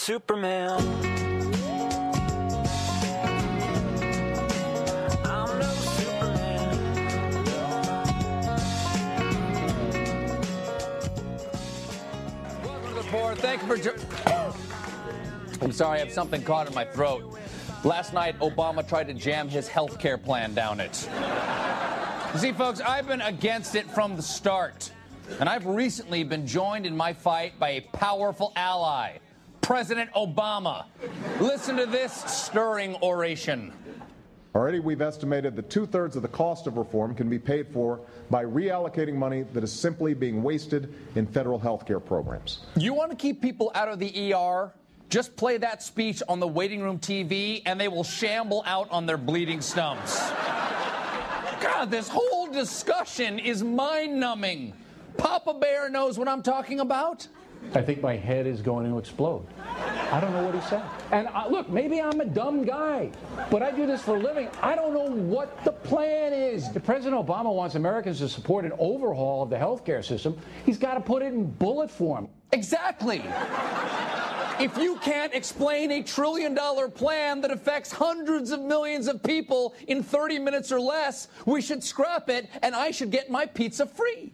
Superman. 0.00 0.80
I'm. 5.26 5.60
Welcome 12.64 12.88
to 12.88 12.94
the. 12.94 13.36
Thank 13.36 13.60
you 13.60 13.68
for. 13.68 13.76
Jo- 13.76 13.94
I'm 15.60 15.70
sorry, 15.70 15.96
I 15.96 16.04
have 16.04 16.10
something 16.10 16.42
caught 16.42 16.66
in 16.66 16.74
my 16.74 16.86
throat. 16.86 17.38
Last 17.84 18.14
night, 18.14 18.38
Obama 18.38 18.88
tried 18.88 19.08
to 19.08 19.14
jam 19.14 19.50
his 19.50 19.68
health 19.68 19.98
care 19.98 20.16
plan 20.16 20.54
down 20.54 20.80
it. 20.80 21.06
You 22.32 22.40
see, 22.40 22.52
folks, 22.52 22.80
I've 22.80 23.06
been 23.06 23.20
against 23.20 23.74
it 23.74 23.84
from 23.90 24.16
the 24.16 24.22
start. 24.22 24.90
And 25.38 25.46
I've 25.46 25.66
recently 25.66 26.24
been 26.24 26.46
joined 26.46 26.86
in 26.86 26.96
my 26.96 27.12
fight 27.12 27.60
by 27.60 27.72
a 27.72 27.80
powerful 27.82 28.54
ally, 28.56 29.18
President 29.70 30.12
Obama. 30.14 30.86
Listen 31.38 31.76
to 31.76 31.86
this 31.86 32.12
stirring 32.12 32.96
oration. 33.04 33.72
Already, 34.52 34.80
we've 34.80 35.00
estimated 35.00 35.54
that 35.54 35.70
two 35.70 35.86
thirds 35.86 36.16
of 36.16 36.22
the 36.22 36.28
cost 36.28 36.66
of 36.66 36.76
reform 36.76 37.14
can 37.14 37.30
be 37.30 37.38
paid 37.38 37.68
for 37.68 38.00
by 38.30 38.44
reallocating 38.44 39.14
money 39.14 39.42
that 39.52 39.62
is 39.62 39.72
simply 39.72 40.12
being 40.12 40.42
wasted 40.42 40.92
in 41.14 41.24
federal 41.24 41.56
health 41.56 41.86
care 41.86 42.00
programs. 42.00 42.64
You 42.74 42.94
want 42.94 43.12
to 43.12 43.16
keep 43.16 43.40
people 43.40 43.70
out 43.76 43.86
of 43.86 44.00
the 44.00 44.34
ER? 44.34 44.72
Just 45.08 45.36
play 45.36 45.56
that 45.58 45.84
speech 45.84 46.20
on 46.28 46.40
the 46.40 46.48
waiting 46.48 46.82
room 46.82 46.98
TV 46.98 47.62
and 47.64 47.80
they 47.80 47.86
will 47.86 48.02
shamble 48.02 48.64
out 48.66 48.90
on 48.90 49.06
their 49.06 49.18
bleeding 49.18 49.60
stumps. 49.60 50.18
God, 51.62 51.92
this 51.92 52.08
whole 52.08 52.48
discussion 52.48 53.38
is 53.38 53.62
mind 53.62 54.18
numbing. 54.18 54.72
Papa 55.16 55.54
Bear 55.54 55.88
knows 55.88 56.18
what 56.18 56.26
I'm 56.26 56.42
talking 56.42 56.80
about. 56.80 57.28
I 57.74 57.82
think 57.82 58.02
my 58.02 58.16
head 58.16 58.46
is 58.46 58.62
going 58.62 58.90
to 58.90 58.98
explode. 58.98 59.46
I 60.10 60.18
don't 60.20 60.32
know 60.32 60.42
what 60.42 60.54
he 60.54 60.60
said. 60.62 60.82
And 61.12 61.28
uh, 61.28 61.46
look, 61.48 61.68
maybe 61.68 62.00
I'm 62.00 62.20
a 62.20 62.24
dumb 62.24 62.64
guy, 62.64 63.12
but 63.48 63.62
I 63.62 63.70
do 63.70 63.86
this 63.86 64.02
for 64.02 64.16
a 64.16 64.18
living. 64.18 64.48
I 64.60 64.74
don't 64.74 64.92
know 64.92 65.06
what 65.06 65.64
the 65.64 65.70
plan 65.70 66.32
is. 66.32 66.74
If 66.74 66.84
President 66.84 67.14
Obama 67.24 67.54
wants 67.54 67.76
Americans 67.76 68.18
to 68.18 68.28
support 68.28 68.64
an 68.64 68.72
overhaul 68.78 69.44
of 69.44 69.50
the 69.50 69.56
healthcare 69.56 70.04
system, 70.04 70.36
he's 70.66 70.78
got 70.78 70.94
to 70.94 71.00
put 71.00 71.22
it 71.22 71.26
in 71.26 71.48
bullet 71.48 71.90
form. 71.90 72.28
Exactly. 72.52 73.22
If 74.58 74.76
you 74.76 74.96
can't 74.96 75.32
explain 75.32 75.92
a 75.92 76.02
trillion 76.02 76.54
dollar 76.54 76.88
plan 76.88 77.40
that 77.42 77.50
affects 77.50 77.92
hundreds 77.92 78.50
of 78.50 78.60
millions 78.60 79.06
of 79.06 79.22
people 79.22 79.74
in 79.86 80.02
30 80.02 80.38
minutes 80.40 80.70
or 80.72 80.80
less, 80.80 81.28
we 81.46 81.62
should 81.62 81.82
scrap 81.82 82.28
it 82.28 82.48
and 82.62 82.74
I 82.74 82.90
should 82.90 83.10
get 83.10 83.30
my 83.30 83.46
pizza 83.46 83.86
free. 83.86 84.32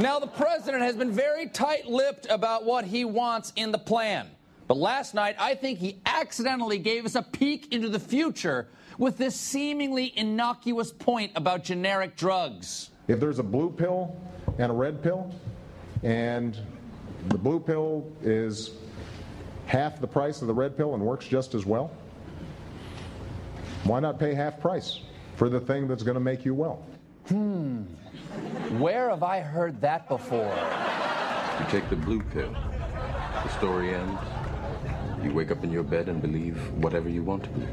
Now, 0.00 0.20
the 0.20 0.28
president 0.28 0.84
has 0.84 0.94
been 0.94 1.10
very 1.10 1.48
tight 1.48 1.86
lipped 1.86 2.28
about 2.30 2.64
what 2.64 2.84
he 2.84 3.04
wants 3.04 3.52
in 3.56 3.72
the 3.72 3.78
plan. 3.78 4.30
But 4.68 4.76
last 4.76 5.12
night, 5.12 5.34
I 5.40 5.56
think 5.56 5.80
he 5.80 6.00
accidentally 6.06 6.78
gave 6.78 7.04
us 7.04 7.16
a 7.16 7.22
peek 7.22 7.72
into 7.72 7.88
the 7.88 7.98
future 7.98 8.68
with 8.96 9.16
this 9.16 9.34
seemingly 9.34 10.12
innocuous 10.16 10.92
point 10.92 11.32
about 11.34 11.64
generic 11.64 12.16
drugs. 12.16 12.90
If 13.08 13.18
there's 13.18 13.40
a 13.40 13.42
blue 13.42 13.70
pill 13.70 14.16
and 14.58 14.70
a 14.70 14.74
red 14.74 15.02
pill, 15.02 15.34
and 16.04 16.56
the 17.28 17.38
blue 17.38 17.58
pill 17.58 18.06
is 18.22 18.72
half 19.66 20.00
the 20.00 20.06
price 20.06 20.42
of 20.42 20.46
the 20.46 20.54
red 20.54 20.76
pill 20.76 20.94
and 20.94 21.02
works 21.02 21.26
just 21.26 21.54
as 21.54 21.66
well, 21.66 21.90
why 23.82 23.98
not 23.98 24.20
pay 24.20 24.32
half 24.32 24.60
price 24.60 25.00
for 25.34 25.48
the 25.48 25.58
thing 25.58 25.88
that's 25.88 26.04
going 26.04 26.14
to 26.14 26.20
make 26.20 26.44
you 26.44 26.54
well? 26.54 26.84
Hmm. 27.28 27.82
Where 28.78 29.10
have 29.10 29.22
I 29.22 29.40
heard 29.40 29.80
that 29.80 30.08
before? 30.08 30.54
You 31.58 31.66
take 31.70 31.88
the 31.90 31.96
blue 31.96 32.22
pill. 32.22 32.52
The 32.52 33.48
story 33.48 33.94
ends. 33.94 34.20
You 35.22 35.32
wake 35.32 35.50
up 35.50 35.64
in 35.64 35.72
your 35.72 35.82
bed 35.82 36.08
and 36.08 36.22
believe 36.22 36.56
whatever 36.74 37.08
you 37.08 37.22
want 37.22 37.44
to 37.44 37.50
believe. 37.50 37.68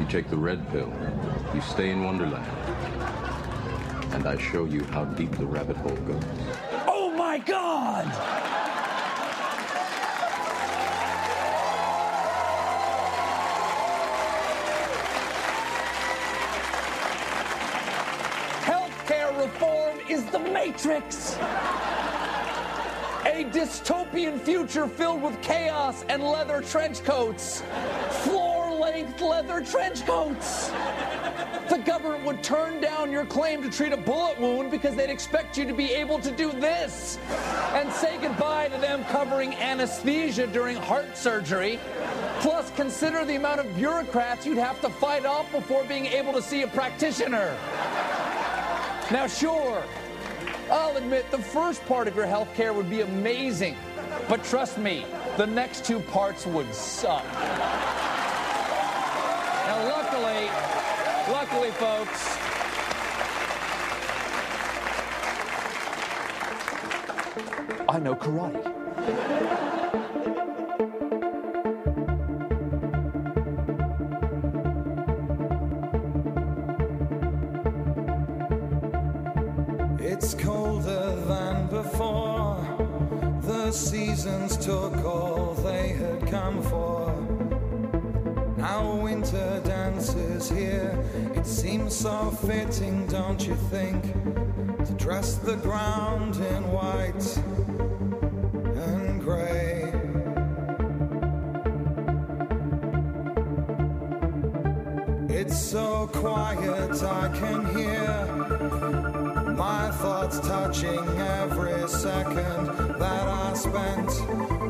You 0.00 0.06
take 0.06 0.30
the 0.30 0.36
red 0.36 0.68
pill. 0.70 0.92
You 1.54 1.60
stay 1.60 1.90
in 1.90 2.02
Wonderland. 2.02 2.46
And 4.12 4.26
I 4.26 4.36
show 4.38 4.64
you 4.64 4.82
how 4.84 5.04
deep 5.04 5.30
the 5.32 5.46
rabbit 5.46 5.76
hole 5.76 5.96
goes. 5.96 6.24
Oh 6.86 7.14
my 7.16 7.38
God! 7.38 8.69
Is 20.10 20.24
the 20.26 20.38
matrix. 20.38 21.36
A 23.26 23.44
dystopian 23.52 24.40
future 24.40 24.88
filled 24.88 25.22
with 25.22 25.40
chaos 25.40 26.04
and 26.08 26.22
leather 26.22 26.62
trench 26.62 27.04
coats. 27.04 27.62
Floor 28.24 28.72
length 28.72 29.20
leather 29.20 29.60
trench 29.60 30.04
coats. 30.04 30.70
The 31.68 31.80
government 31.86 32.24
would 32.24 32.42
turn 32.42 32.80
down 32.80 33.12
your 33.12 33.24
claim 33.24 33.62
to 33.62 33.70
treat 33.70 33.92
a 33.92 33.96
bullet 33.96 34.40
wound 34.40 34.72
because 34.72 34.96
they'd 34.96 35.10
expect 35.10 35.56
you 35.56 35.64
to 35.66 35.74
be 35.74 35.92
able 35.92 36.18
to 36.18 36.32
do 36.32 36.50
this 36.50 37.18
and 37.74 37.92
say 37.92 38.18
goodbye 38.20 38.68
to 38.68 38.78
them 38.78 39.04
covering 39.04 39.54
anesthesia 39.54 40.48
during 40.48 40.76
heart 40.76 41.16
surgery. 41.16 41.78
Plus, 42.40 42.72
consider 42.72 43.24
the 43.24 43.36
amount 43.36 43.60
of 43.60 43.76
bureaucrats 43.76 44.44
you'd 44.44 44.58
have 44.58 44.80
to 44.80 44.90
fight 44.90 45.24
off 45.24 45.50
before 45.52 45.84
being 45.84 46.06
able 46.06 46.32
to 46.32 46.42
see 46.42 46.62
a 46.62 46.66
practitioner. 46.66 47.56
Now, 49.10 49.26
sure, 49.26 49.82
I'll 50.70 50.96
admit 50.96 51.28
the 51.32 51.38
first 51.38 51.84
part 51.86 52.06
of 52.06 52.14
your 52.14 52.26
health 52.26 52.54
care 52.54 52.72
would 52.72 52.88
be 52.88 53.00
amazing, 53.00 53.76
but 54.28 54.44
trust 54.44 54.78
me, 54.78 55.04
the 55.36 55.46
next 55.46 55.84
two 55.84 55.98
parts 55.98 56.46
would 56.46 56.72
suck. 56.72 57.24
Now, 59.66 59.88
luckily, 59.88 60.48
luckily, 61.32 61.70
folks, 61.72 62.36
I 67.88 67.98
know 67.98 68.14
karate. 68.14 70.09
It's 80.02 80.32
colder 80.32 81.14
than 81.26 81.66
before. 81.66 82.56
The 83.42 83.70
seasons 83.70 84.56
took 84.56 84.96
all 85.04 85.52
they 85.52 85.88
had 85.88 86.26
come 86.26 86.62
for. 86.62 87.12
Now 88.56 88.96
winter 88.96 89.60
dances 89.62 90.48
here. 90.48 90.98
It 91.34 91.46
seems 91.46 91.94
so 91.94 92.30
fitting, 92.30 93.06
don't 93.08 93.46
you 93.46 93.54
think? 93.54 94.02
To 94.86 94.92
dress 94.94 95.34
the 95.34 95.56
ground 95.56 96.36
in 96.36 96.72
white 96.72 97.36
and 98.88 99.20
grey. 99.20 99.92
It's 105.28 105.58
so 105.58 106.08
quiet, 106.10 107.02
I 107.02 107.28
can 107.36 107.66
hear 107.76 108.99
my 109.60 109.90
thoughts 109.90 110.40
touching 110.40 111.06
every 111.18 111.86
second 111.86 112.66
that 112.98 113.28
I 113.28 113.52
spent 113.52 114.10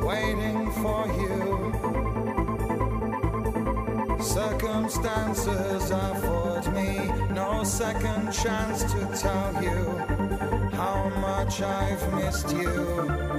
waiting 0.03 0.69
for 0.83 1.07
you. 1.23 1.39
Circumstances 4.21 5.93
afford 5.93 6.75
me 6.75 6.91
no 7.33 7.63
second 7.63 8.33
chance 8.33 8.83
to 8.93 9.01
tell 9.17 9.63
you 9.63 9.81
how 10.81 11.09
much 11.21 11.63
I've 11.63 12.13
missed 12.15 12.51
you. 12.51 13.30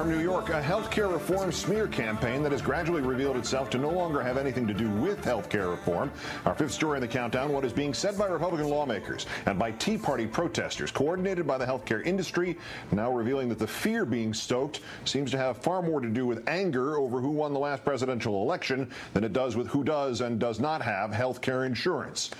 From 0.00 0.08
New 0.08 0.20
York. 0.20 0.48
A 0.48 0.62
healthcare 0.62 1.12
reform 1.12 1.52
smear 1.52 1.86
campaign 1.86 2.42
that 2.42 2.52
has 2.52 2.62
gradually 2.62 3.02
revealed 3.02 3.36
itself 3.36 3.68
to 3.68 3.76
no 3.76 3.90
longer 3.90 4.22
have 4.22 4.38
anything 4.38 4.66
to 4.66 4.72
do 4.72 4.88
with 4.88 5.22
healthcare 5.22 5.70
reform. 5.70 6.10
Our 6.46 6.54
fifth 6.54 6.72
story 6.72 6.96
in 6.96 7.02
the 7.02 7.08
countdown 7.08 7.52
what 7.52 7.66
is 7.66 7.74
being 7.74 7.92
said 7.92 8.16
by 8.16 8.24
Republican 8.24 8.70
lawmakers 8.70 9.26
and 9.44 9.58
by 9.58 9.72
Tea 9.72 9.98
Party 9.98 10.26
protesters, 10.26 10.90
coordinated 10.90 11.46
by 11.46 11.58
the 11.58 11.66
healthcare 11.66 12.02
industry, 12.06 12.56
now 12.92 13.12
revealing 13.12 13.50
that 13.50 13.58
the 13.58 13.66
fear 13.66 14.06
being 14.06 14.32
stoked 14.32 14.80
seems 15.04 15.30
to 15.32 15.36
have 15.36 15.58
far 15.58 15.82
more 15.82 16.00
to 16.00 16.08
do 16.08 16.24
with 16.24 16.48
anger 16.48 16.96
over 16.96 17.20
who 17.20 17.28
won 17.28 17.52
the 17.52 17.60
last 17.60 17.84
presidential 17.84 18.40
election 18.40 18.90
than 19.12 19.22
it 19.22 19.34
does 19.34 19.54
with 19.54 19.66
who 19.66 19.84
does 19.84 20.22
and 20.22 20.40
does 20.40 20.60
not 20.60 20.80
have 20.80 21.10
healthcare 21.10 21.66
insurance. 21.66 22.30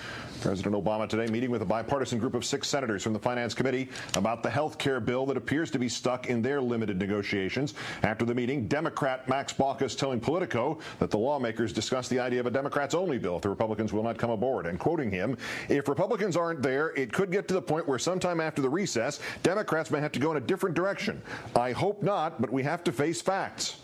President 0.40 0.74
Obama 0.74 1.08
today 1.08 1.30
meeting 1.30 1.50
with 1.50 1.62
a 1.62 1.66
bipartisan 1.66 2.18
group 2.18 2.34
of 2.34 2.44
six 2.44 2.66
senators 2.66 3.02
from 3.02 3.12
the 3.12 3.18
Finance 3.18 3.54
Committee 3.54 3.88
about 4.16 4.42
the 4.42 4.50
health 4.50 4.78
care 4.78 4.98
bill 5.00 5.26
that 5.26 5.36
appears 5.36 5.70
to 5.70 5.78
be 5.78 5.88
stuck 5.88 6.26
in 6.26 6.40
their 6.40 6.60
limited 6.60 6.98
negotiations. 6.98 7.74
After 8.02 8.24
the 8.24 8.34
meeting, 8.34 8.66
Democrat 8.66 9.28
Max 9.28 9.52
Baucus 9.52 9.96
telling 9.96 10.18
Politico 10.18 10.78
that 10.98 11.10
the 11.10 11.18
lawmakers 11.18 11.72
discussed 11.72 12.10
the 12.10 12.18
idea 12.18 12.40
of 12.40 12.46
a 12.46 12.50
Democrats 12.50 12.94
only 12.94 13.18
bill 13.18 13.36
if 13.36 13.42
the 13.42 13.48
Republicans 13.50 13.92
will 13.92 14.02
not 14.02 14.18
come 14.18 14.30
aboard. 14.30 14.66
And 14.66 14.78
quoting 14.78 15.10
him, 15.10 15.36
if 15.68 15.88
Republicans 15.88 16.36
aren't 16.36 16.62
there, 16.62 16.88
it 16.96 17.12
could 17.12 17.30
get 17.30 17.46
to 17.48 17.54
the 17.54 17.62
point 17.62 17.86
where 17.86 17.98
sometime 17.98 18.40
after 18.40 18.62
the 18.62 18.70
recess, 18.70 19.20
Democrats 19.42 19.90
may 19.90 20.00
have 20.00 20.12
to 20.12 20.20
go 20.20 20.30
in 20.30 20.38
a 20.38 20.40
different 20.40 20.74
direction. 20.74 21.20
I 21.54 21.72
hope 21.72 22.02
not, 22.02 22.40
but 22.40 22.50
we 22.50 22.62
have 22.62 22.82
to 22.84 22.92
face 22.92 23.20
facts. 23.20 23.76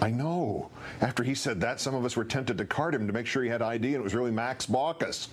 I 0.00 0.10
know. 0.10 0.70
After 1.00 1.24
he 1.24 1.34
said 1.34 1.60
that, 1.60 1.80
some 1.80 1.94
of 1.94 2.04
us 2.04 2.16
were 2.16 2.24
tempted 2.24 2.56
to 2.58 2.64
card 2.64 2.94
him 2.94 3.08
to 3.08 3.12
make 3.12 3.26
sure 3.26 3.42
he 3.42 3.48
had 3.48 3.62
ID, 3.62 3.88
and 3.88 3.96
it 3.96 4.02
was 4.02 4.14
really 4.14 4.30
Max 4.30 4.64
Baucus. 4.64 5.28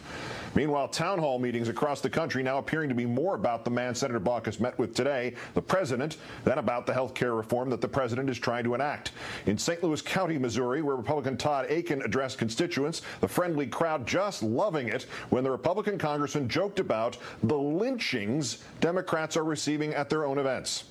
Meanwhile, 0.56 0.88
town 0.88 1.20
hall 1.20 1.38
meetings 1.38 1.70
across 1.70 2.02
the 2.02 2.10
country 2.10 2.42
now 2.42 2.58
appearing 2.58 2.90
to 2.90 2.96
be 2.96 3.06
more 3.06 3.36
about 3.36 3.64
the 3.64 3.70
man 3.70 3.94
Senator 3.94 4.20
Baucus 4.20 4.60
met 4.60 4.78
with 4.80 4.96
today, 4.96 5.36
the 5.54 5.62
president, 5.62 6.18
than 6.46 6.58
about 6.58 6.88
the 6.88 6.94
health 6.94 7.14
care 7.14 7.36
reform 7.36 7.70
that 7.70 7.82
the 7.82 7.88
president 7.88 8.28
is 8.28 8.40
trying 8.40 8.64
to 8.64 8.74
enact. 8.74 9.12
In 9.46 9.58
St. 9.58 9.84
Louis 9.84 10.02
County, 10.02 10.40
Missouri, 10.40 10.82
where 10.82 10.96
Republican 10.96 11.38
Todd 11.38 11.70
Akin 11.70 12.02
addressed 12.02 12.40
constituents, 12.40 13.04
the 13.22 13.28
friendly 13.28 13.68
crowd 13.68 14.08
just 14.08 14.42
loving 14.42 14.88
it 14.88 15.04
when 15.30 15.44
the 15.44 15.52
Republican 15.52 16.00
congressman 16.00 16.50
joked 16.50 16.80
about 16.80 17.18
the 17.44 17.58
lynchings 17.58 18.64
Democrats 18.82 19.38
are 19.38 19.44
receiving 19.44 19.94
at 19.94 20.10
their 20.10 20.26
own 20.26 20.40
events. 20.40 20.86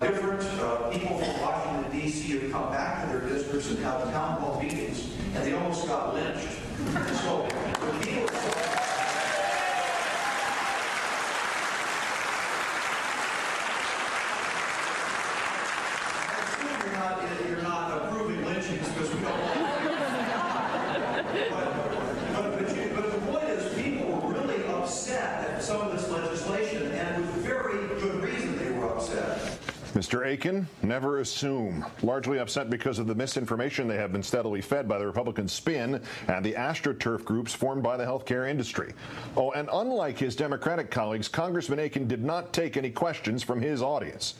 Different 0.00 0.42
uh, 0.60 0.90
people 0.90 1.16
from 1.18 1.40
Washington, 1.40 1.90
D.C. 1.90 2.38
have 2.38 2.52
come 2.52 2.70
back 2.70 3.02
to 3.02 3.18
their 3.18 3.28
districts 3.28 3.70
and 3.70 3.78
held 3.78 4.04
town 4.12 4.38
hall 4.40 4.60
meetings, 4.60 5.10
and 5.34 5.42
they 5.42 5.54
almost 5.54 5.86
got 5.86 6.12
lynched. 6.12 6.48
So 7.22 7.48
the 7.80 8.04
people. 8.04 8.28
You're 16.84 16.92
not, 16.92 17.48
you're 17.48 17.62
not 17.62 18.02
approving 18.02 18.44
lynchings 18.44 18.88
because 18.90 19.14
we 19.14 19.20
don't 19.22 19.40
want 19.40 19.56
but, 21.50 22.58
but, 22.58 22.76
you, 22.76 22.90
but 22.94 23.12
the 23.12 23.18
point 23.32 23.44
is, 23.48 23.82
people 23.82 24.06
were 24.10 24.32
really 24.32 24.66
upset 24.66 25.48
at 25.50 25.62
some 25.62 25.80
of 25.80 25.92
this 25.92 26.10
legislation, 26.10 26.92
and 26.92 27.24
with 27.24 27.36
very 27.36 27.88
good 28.00 28.22
reason 28.22 28.58
they 28.58 28.70
were 28.72 28.88
upset. 28.94 29.58
Mr. 30.06 30.32
Akin, 30.32 30.68
never 30.84 31.18
assume. 31.18 31.84
Largely 32.00 32.38
upset 32.38 32.70
because 32.70 33.00
of 33.00 33.08
the 33.08 33.14
misinformation 33.16 33.88
they 33.88 33.96
have 33.96 34.12
been 34.12 34.22
steadily 34.22 34.60
fed 34.60 34.88
by 34.88 34.98
the 34.98 35.06
Republican 35.06 35.48
spin 35.48 36.00
and 36.28 36.46
the 36.46 36.52
AstroTurf 36.52 37.24
groups 37.24 37.52
formed 37.52 37.82
by 37.82 37.96
the 37.96 38.04
healthcare 38.04 38.48
industry. 38.48 38.92
Oh, 39.36 39.50
and 39.50 39.68
unlike 39.72 40.16
his 40.16 40.36
Democratic 40.36 40.92
colleagues, 40.92 41.26
Congressman 41.26 41.80
Akin 41.80 42.06
did 42.06 42.22
not 42.22 42.52
take 42.52 42.76
any 42.76 42.90
questions 42.90 43.42
from 43.42 43.60
his 43.60 43.82
audience. 43.82 44.34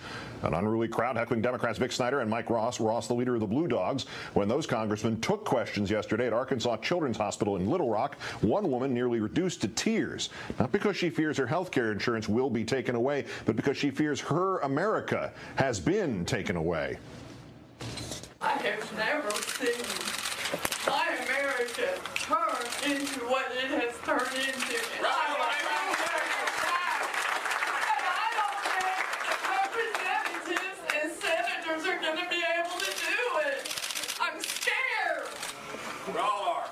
An 0.47 0.55
unruly 0.55 0.86
crowd 0.86 1.16
heckling 1.16 1.42
Democrats 1.42 1.76
Vic 1.76 1.90
Snyder 1.90 2.20
and 2.20 2.30
Mike 2.30 2.49
Ross, 2.51 2.78
Ross 2.78 3.09
the 3.09 3.14
leader 3.14 3.34
of 3.34 3.40
the 3.40 3.47
Blue 3.47 3.66
Dogs, 3.66 4.07
when 4.34 4.47
those 4.47 4.64
congressmen 4.64 5.20
took 5.20 5.44
questions 5.44 5.90
yesterday 5.90 6.28
at 6.28 6.32
Arkansas 6.32 6.76
Children's 6.76 7.16
Hospital 7.16 7.57
in 7.57 7.68
Little 7.68 7.90
Rock, 7.90 8.16
one 8.42 8.70
woman 8.70 8.94
nearly 8.94 9.18
reduced 9.18 9.61
to 9.62 9.68
tears, 9.68 10.28
not 10.61 10.70
because 10.70 10.97
she 10.97 11.11
fears 11.11 11.36
her 11.36 11.47
health 11.47 11.72
care 11.72 11.90
insurance 11.90 12.28
will 12.28 12.49
be 12.49 12.64
taken 12.64 12.94
away, 12.94 13.24
but 13.44 13.57
because 13.57 13.76
she 13.76 13.90
fears 13.90 14.20
her 14.20 14.59
America 14.61 15.32
has 15.57 15.80
been 15.80 16.24
taken 16.24 16.55
away. 16.55 16.97
I 18.40 18.53
have 18.53 18.97
never 18.97 19.32
seen 19.32 19.82
my 20.86 21.09
America 21.24 21.99
turn 22.14 22.62
into 22.88 23.20
what 23.26 23.51
it 23.51 23.70
has 23.82 23.99
turned 24.05 24.32
into. 24.36 24.76
And 24.94 25.07
I 28.07 28.28
don't 28.38 28.61
think 28.62 28.86
representatives 29.51 30.80
and 30.94 31.11
senators 31.12 31.82
are 31.86 31.99
going 32.01 32.18
to 32.22 32.28
be 32.30 32.42
able 32.59 32.78
to 32.78 32.86
do 32.86 33.22
it. 33.49 33.61
I'm 34.20 34.38
scared. 34.40 35.26
We 36.12 36.18
all 36.20 36.44
are. 36.44 36.68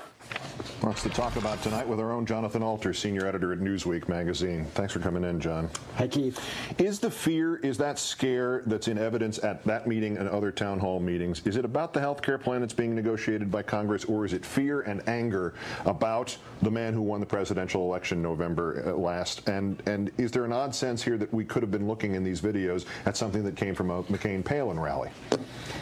Lots 0.85 1.01
to 1.01 1.09
talk 1.09 1.35
about 1.35 1.63
tonight 1.63 1.87
with 1.87 1.99
our 1.99 2.11
own 2.11 2.27
Jonathan 2.27 2.61
Alter, 2.61 2.93
senior 2.93 3.25
editor 3.25 3.51
at 3.51 3.57
Newsweek 3.57 4.07
magazine. 4.07 4.65
Thanks 4.75 4.93
for 4.93 4.99
coming 4.99 5.23
in, 5.23 5.39
John. 5.39 5.67
Hi, 5.95 6.07
Keith. 6.07 6.39
Is 6.77 6.99
the 6.99 7.09
fear, 7.09 7.55
is 7.55 7.75
that 7.79 7.97
scare 7.97 8.61
that's 8.67 8.87
in 8.87 8.99
evidence 8.99 9.43
at 9.43 9.63
that 9.63 9.87
meeting 9.87 10.15
and 10.17 10.29
other 10.29 10.51
town 10.51 10.77
hall 10.77 10.99
meetings, 10.99 11.41
is 11.45 11.55
it 11.55 11.65
about 11.65 11.91
the 11.91 11.99
health 11.99 12.21
care 12.21 12.37
plan 12.37 12.61
that's 12.61 12.71
being 12.71 12.93
negotiated 12.93 13.49
by 13.49 13.63
Congress, 13.63 14.05
or 14.05 14.25
is 14.25 14.33
it 14.33 14.45
fear 14.45 14.81
and 14.81 15.01
anger 15.09 15.55
about 15.85 16.37
the 16.61 16.69
man 16.69 16.93
who 16.93 17.01
won 17.01 17.19
the 17.19 17.25
presidential 17.25 17.81
election 17.81 18.21
November 18.21 18.83
uh, 18.85 18.91
last? 18.91 19.49
And 19.49 19.81
and 19.87 20.11
is 20.19 20.29
there 20.29 20.45
an 20.45 20.53
odd 20.53 20.75
sense 20.75 21.01
here 21.01 21.17
that 21.17 21.33
we 21.33 21.45
could 21.45 21.63
have 21.63 21.71
been 21.71 21.87
looking 21.87 22.13
in 22.13 22.23
these 22.23 22.41
videos 22.41 22.85
at 23.07 23.17
something 23.17 23.43
that 23.43 23.55
came 23.55 23.73
from 23.73 23.89
a 23.89 24.03
McCain-Palin 24.03 24.79
rally? 24.79 25.09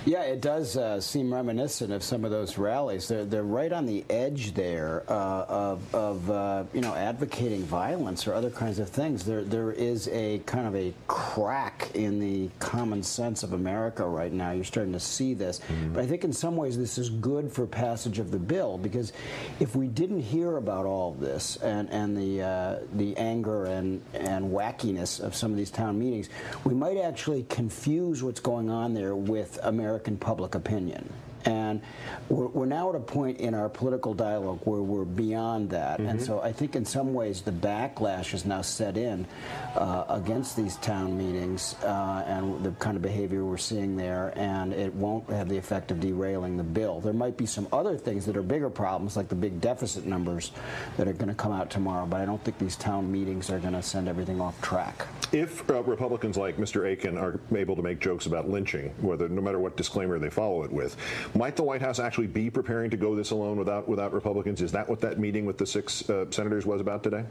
Yeah, 0.06 0.24
it 0.24 0.42
does 0.42 0.76
uh, 0.76 1.00
seem 1.00 1.34
reminiscent 1.34 1.92
of 1.92 2.04
some 2.04 2.26
of 2.26 2.32
those 2.32 2.58
rallies. 2.58 3.08
They're, 3.08 3.26
they're 3.26 3.44
right 3.44 3.72
on 3.72 3.86
the 3.86 4.04
edge 4.10 4.54
there 4.54 4.93
uh, 5.08 5.46
of, 5.48 5.96
of 5.96 6.30
uh, 6.30 6.64
you 6.74 6.82
know, 6.82 6.94
advocating 6.94 7.64
violence 7.64 8.28
or 8.28 8.34
other 8.34 8.50
kinds 8.50 8.80
of 8.80 8.90
things. 8.90 9.26
There, 9.26 9.44
there 9.44 9.72
is 9.72 10.08
a 10.10 10.40
kind 10.46 10.68
of 10.68 10.76
a 10.76 10.94
crack 11.08 11.92
in 11.94 12.20
the 12.20 12.50
common 12.60 13.04
sense 13.04 13.44
of 13.44 13.54
America 13.54 14.06
right 14.06 14.32
now. 14.32 14.52
You're 14.52 14.64
starting 14.64 14.94
to 14.94 15.00
see 15.00 15.34
this. 15.34 15.60
Mm-hmm. 15.60 15.94
But 15.94 16.04
I 16.04 16.08
think 16.08 16.24
in 16.24 16.34
some 16.34 16.56
ways 16.56 16.78
this 16.78 16.98
is 16.98 17.10
good 17.10 17.52
for 17.52 17.66
passage 17.66 18.20
of 18.20 18.32
the 18.32 18.40
bill 18.40 18.78
because 18.78 19.14
if 19.60 19.76
we 19.76 19.88
didn't 19.88 20.22
hear 20.22 20.58
about 20.58 20.86
all 20.86 21.12
of 21.12 21.20
this 21.20 21.58
and, 21.58 21.90
and 21.90 22.16
the, 22.16 22.42
uh, 22.42 22.80
the 22.94 23.16
anger 23.18 23.66
and, 23.66 24.02
and 24.14 24.52
wackiness 24.52 25.20
of 25.20 25.36
some 25.36 25.52
of 25.52 25.58
these 25.58 25.72
town 25.72 25.98
meetings, 25.98 26.30
we 26.64 26.74
might 26.74 26.98
actually 26.98 27.44
confuse 27.44 28.24
what's 28.24 28.40
going 28.40 28.70
on 28.70 28.94
there 28.94 29.16
with 29.16 29.60
American 29.64 30.18
public 30.18 30.56
opinion. 30.56 31.10
And 31.46 31.82
we're, 32.30 32.48
we're, 32.48 32.66
now 32.66 32.90
at 32.90 32.96
a 32.96 33.00
point 33.00 33.40
in 33.40 33.54
our 33.54 33.70
political 33.70 34.14
dialogue 34.14 34.62
where 34.64 34.82
we're 34.82 35.04
beyond 35.04 35.70
that. 35.72 36.00
Mm-hmm. 36.00 36.10
And 36.10 36.22
so 36.22 36.42
I 36.42 36.52
think 36.52 36.76
in 36.76 36.86
some 36.86 37.14
ways 37.14 37.42
the 37.42 37.52
backlash 37.52 38.34
is 38.34 38.46
now 38.46 38.62
set 38.62 38.98
in 38.98 39.26
uh, 39.76 40.06
against 40.10 40.56
these 40.56 40.78
town 40.78 41.18
meetings 41.18 41.76
uh, 41.84 42.24
and 42.26 42.64
the 42.64 42.72
kind 42.72 42.96
of 42.96 43.04
behavior 43.04 43.44
we're 43.44 43.58
seeing 43.58 43.96
there. 43.96 44.34
And 44.38 44.74
it 44.74 44.94
won't 44.94 45.30
have 45.30 45.50
the 45.50 45.58
effect 45.58 45.92
of 45.92 46.00
derailing 46.00 46.58
the 46.58 46.64
bill. 46.64 47.02
There 47.02 47.14
might 47.14 47.38
be 47.38 47.46
some 47.46 47.68
other 47.72 47.98
things 47.98 48.26
that 48.26 48.38
are 48.38 48.44
bigger 48.44 48.70
problems, 48.70 49.18
like 49.18 49.28
the 49.28 49.36
big 49.36 49.60
deficit 49.60 50.06
numbers 50.06 50.52
that 50.98 51.08
are 51.08 51.14
going 51.14 51.30
to 51.30 51.36
come 51.36 51.52
out 51.52 51.70
tomorrow. 51.70 52.06
But 52.06 52.22
I 52.22 52.26
don't 52.26 52.44
think 52.44 52.58
these 52.58 52.76
town 52.76 53.12
meetings 53.12 53.50
are 53.50 53.60
going 53.60 53.74
to 53.74 53.84
send 53.84 54.08
everything 54.08 54.40
off 54.40 54.60
track. 54.62 55.06
If 55.32 55.70
uh, 55.70 55.82
Republicans 55.84 56.38
like 56.38 56.58
Mr. 56.58 56.92
Akin 56.92 57.18
are 57.18 57.40
able 57.56 57.76
to 57.76 57.82
make 57.82 58.00
jokes 58.00 58.26
about 58.26 58.50
lynching, 58.50 58.94
whether 59.02 59.28
no 59.28 59.42
matter 59.42 59.60
what 59.60 59.76
disclaimer 59.76 60.20
they 60.20 60.30
follow 60.30 60.64
it 60.64 60.72
with, 60.72 60.96
might 61.36 61.56
the 61.56 61.64
White 61.64 61.82
House 61.82 62.00
actually 62.00 62.28
be 62.28 62.50
preparing 62.50 62.90
to 62.92 62.98
go 62.98 63.16
this 63.16 63.32
alone 63.32 63.58
without 63.58 63.88
without 63.88 64.14
Republicans? 64.14 64.62
Is 64.62 64.72
that 64.72 64.88
what 64.88 65.02
that 65.02 65.20
meeting 65.20 65.46
with 65.46 65.58
the 65.58 65.66
six 65.66 66.08
uh, 66.10 66.26
senators 66.30 66.66
was 66.66 66.82
about 66.82 67.04
today? 67.04 67.24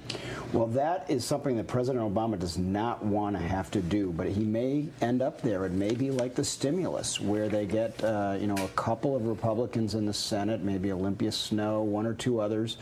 Well, 0.53 0.67
that 0.69 1.09
is 1.11 1.25
something 1.25 1.57
that 1.57 1.67
President 1.67 2.03
Obama 2.03 2.39
does 2.39 2.59
not 2.59 3.05
want 3.05 3.37
to 3.37 3.43
have 3.43 3.71
to 3.73 3.81
do, 3.81 4.13
but 4.13 4.29
he 4.29 4.45
may 4.45 4.89
end 5.01 5.23
up 5.23 5.41
there. 5.41 5.65
It 5.65 5.73
may 5.73 5.95
be 5.95 6.11
like 6.11 6.35
the 6.35 6.45
stimulus, 6.45 7.21
where 7.21 7.49
they 7.49 7.67
get 7.67 8.03
uh, 8.03 8.37
you 8.41 8.47
know 8.47 8.57
a 8.57 8.69
couple 8.69 9.15
of 9.15 9.27
Republicans 9.27 9.95
in 9.95 10.07
the 10.07 10.15
Senate, 10.15 10.63
maybe 10.63 10.93
Olympia 10.93 11.33
Snowe, 11.33 11.83
one 11.83 12.07
or 12.07 12.15
two 12.15 12.41
others. 12.41 12.79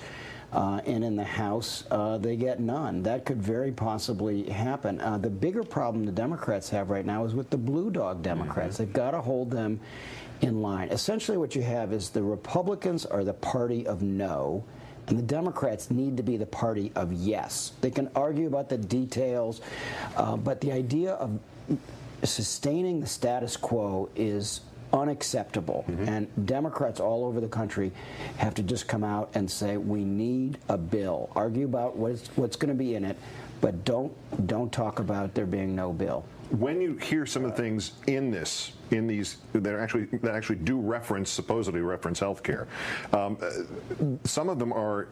Uh, 0.52 0.80
and 0.84 1.04
in 1.04 1.14
the 1.14 1.24
House, 1.24 1.84
uh, 1.92 2.18
they 2.18 2.34
get 2.34 2.58
none. 2.58 3.04
That 3.04 3.24
could 3.24 3.40
very 3.40 3.70
possibly 3.70 4.50
happen. 4.50 5.00
Uh, 5.00 5.16
the 5.16 5.30
bigger 5.30 5.62
problem 5.62 6.04
the 6.04 6.10
Democrats 6.10 6.68
have 6.70 6.90
right 6.90 7.06
now 7.06 7.24
is 7.24 7.34
with 7.36 7.50
the 7.50 7.56
blue 7.56 7.88
dog 7.88 8.22
Democrats. 8.22 8.74
Mm-hmm. 8.74 8.84
They've 8.86 8.92
got 8.92 9.12
to 9.12 9.20
hold 9.20 9.52
them 9.52 9.78
in 10.40 10.62
line. 10.62 10.88
Essentially, 10.88 11.36
what 11.36 11.54
you 11.54 11.62
have 11.62 11.92
is 11.92 12.10
the 12.10 12.22
Republicans 12.22 13.06
are 13.06 13.24
the 13.24 13.34
party 13.34 13.86
of 13.86 14.02
no. 14.02 14.64
And 15.06 15.18
the 15.18 15.22
Democrats 15.22 15.90
need 15.90 16.16
to 16.18 16.22
be 16.22 16.36
the 16.36 16.46
party 16.46 16.92
of 16.94 17.12
yes. 17.12 17.72
They 17.80 17.90
can 17.90 18.08
argue 18.14 18.46
about 18.46 18.68
the 18.68 18.78
details, 18.78 19.60
uh, 20.16 20.36
but 20.36 20.60
the 20.60 20.70
idea 20.70 21.14
of 21.14 21.38
sustaining 22.22 23.00
the 23.00 23.06
status 23.06 23.56
quo 23.56 24.08
is 24.14 24.60
unacceptable. 24.92 25.84
Mm-hmm. 25.88 26.08
And 26.08 26.46
Democrats 26.46 27.00
all 27.00 27.24
over 27.24 27.40
the 27.40 27.48
country 27.48 27.92
have 28.36 28.54
to 28.54 28.62
just 28.62 28.88
come 28.88 29.02
out 29.02 29.30
and 29.34 29.50
say, 29.50 29.76
we 29.76 30.04
need 30.04 30.58
a 30.68 30.76
bill. 30.78 31.30
Argue 31.34 31.64
about 31.64 31.96
what's, 31.96 32.28
what's 32.36 32.56
going 32.56 32.68
to 32.68 32.78
be 32.78 32.94
in 32.94 33.04
it, 33.04 33.16
but 33.60 33.84
don't 33.84 34.12
don't 34.46 34.72
talk 34.72 35.00
about 35.00 35.34
there 35.34 35.46
being 35.46 35.74
no 35.74 35.92
bill. 35.92 36.24
When 36.50 36.80
you 36.80 36.96
hear 36.96 37.26
some 37.26 37.44
of 37.44 37.52
the 37.52 37.56
things 37.56 37.92
in 38.08 38.30
this, 38.30 38.72
in 38.90 39.06
these 39.06 39.36
that 39.52 39.72
are 39.72 39.80
actually 39.80 40.06
that 40.06 40.34
actually 40.34 40.56
do 40.56 40.80
reference, 40.80 41.30
supposedly 41.30 41.80
reference 41.80 42.18
healthcare, 42.18 42.66
um, 43.12 43.38
uh, 43.40 43.50
some 44.26 44.48
of 44.48 44.58
them 44.58 44.72
are, 44.72 45.06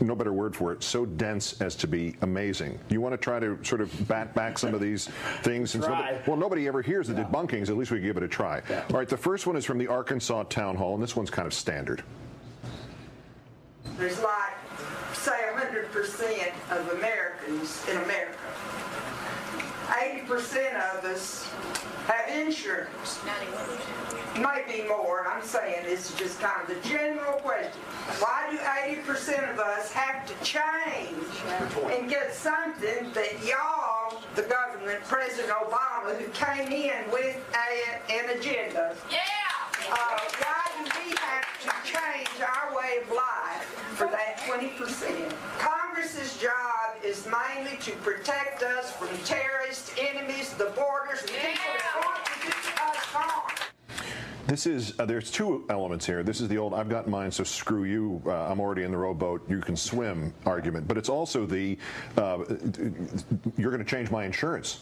no 0.00 0.14
better 0.14 0.32
word 0.32 0.54
for 0.54 0.72
it, 0.72 0.84
so 0.84 1.04
dense 1.04 1.60
as 1.60 1.74
to 1.76 1.88
be 1.88 2.14
amazing. 2.22 2.78
You 2.88 3.00
want 3.00 3.14
to 3.14 3.18
try 3.18 3.40
to 3.40 3.58
sort 3.64 3.80
of 3.80 4.06
bat 4.06 4.32
back 4.34 4.58
some 4.58 4.74
of 4.74 4.80
these 4.80 5.08
things? 5.42 5.72
Since 5.72 5.86
Try. 5.86 5.98
nobody, 5.98 6.30
well, 6.30 6.36
nobody 6.36 6.68
ever 6.68 6.82
hears 6.82 7.08
the 7.08 7.14
debunkings. 7.14 7.68
At 7.68 7.76
least 7.76 7.90
we 7.90 7.98
give 7.98 8.16
it 8.16 8.22
a 8.22 8.28
try. 8.28 8.62
All 8.90 8.98
right, 8.98 9.08
the 9.08 9.16
first 9.16 9.48
one 9.48 9.56
is 9.56 9.64
from 9.64 9.78
the 9.78 9.88
Arkansas 9.88 10.44
Town 10.44 10.76
Hall, 10.76 10.94
and 10.94 11.02
this 11.02 11.16
one's 11.16 11.30
kind 11.30 11.46
of 11.46 11.54
standard. 11.54 12.04
There's 13.98 14.20
like, 14.22 14.54
say, 15.14 15.32
100% 15.54 16.52
of 16.70 16.92
Americans 16.92 17.84
in 17.88 17.96
America. 17.96 18.38
80% 19.88 20.74
of 20.96 21.04
us 21.04 21.48
have 22.06 22.28
insurance. 22.28 23.20
Maybe 24.34 24.86
more. 24.88 25.26
I'm 25.28 25.42
saying 25.42 25.84
this 25.84 26.10
is 26.10 26.16
just 26.18 26.40
kind 26.40 26.68
of 26.68 26.68
the 26.68 26.88
general 26.88 27.34
question. 27.34 27.80
Why 28.18 28.48
do 28.50 28.58
80% 28.58 29.52
of 29.52 29.58
us 29.58 29.92
have 29.92 30.26
to 30.26 30.44
change 30.44 31.14
and 31.90 32.08
get 32.08 32.34
something 32.34 33.12
that 33.12 33.44
y'all, 33.44 34.20
the 34.34 34.42
government, 34.42 35.02
President 35.04 35.50
Obama, 35.50 36.16
who 36.18 36.28
came 36.32 36.72
in 36.72 37.10
with 37.10 37.36
a, 37.54 38.12
an 38.12 38.38
agenda? 38.38 38.96
Yeah. 39.10 39.18
Uh, 39.88 40.18
why 40.38 40.64
do 40.76 40.82
we 40.98 41.14
have 41.16 41.46
to 41.62 41.70
change 41.88 42.28
our 42.40 42.74
way 42.76 42.98
of 43.02 43.10
life 43.12 43.62
for 43.94 44.08
that 44.08 44.38
20%? 44.38 45.32
Congress's 45.58 46.36
job 46.38 46.96
is 47.04 47.26
mainly 47.26 47.76
to 47.78 47.92
protect 47.96 48.64
us 48.64 48.90
from 48.92 49.08
terrorists, 49.24 49.94
enemies, 49.98 50.52
the 50.54 50.72
borders, 50.76 51.20
and 51.20 51.30
people 51.30 51.72
that 51.78 52.04
want 52.04 52.24
to 52.24 52.32
do 52.42 52.48
us 52.48 52.96
harm. 53.12 53.52
This 54.48 54.66
is 54.66 54.98
uh, 54.98 55.06
there's 55.06 55.30
two 55.30 55.64
elements 55.70 56.04
here. 56.06 56.22
This 56.22 56.40
is 56.40 56.48
the 56.48 56.58
old 56.58 56.72
"I've 56.74 56.88
got 56.88 57.08
mine, 57.08 57.30
so 57.30 57.42
screw 57.42 57.84
you." 57.84 58.22
Uh, 58.26 58.50
I'm 58.50 58.60
already 58.60 58.84
in 58.84 58.92
the 58.92 58.96
rowboat. 58.96 59.48
You 59.48 59.60
can 59.60 59.76
swim 59.76 60.32
argument, 60.44 60.86
but 60.86 60.96
it's 60.96 61.08
also 61.08 61.46
the 61.46 61.76
uh, 62.16 62.38
"you're 63.56 63.72
going 63.72 63.84
to 63.84 63.90
change 63.90 64.10
my 64.10 64.24
insurance." 64.24 64.80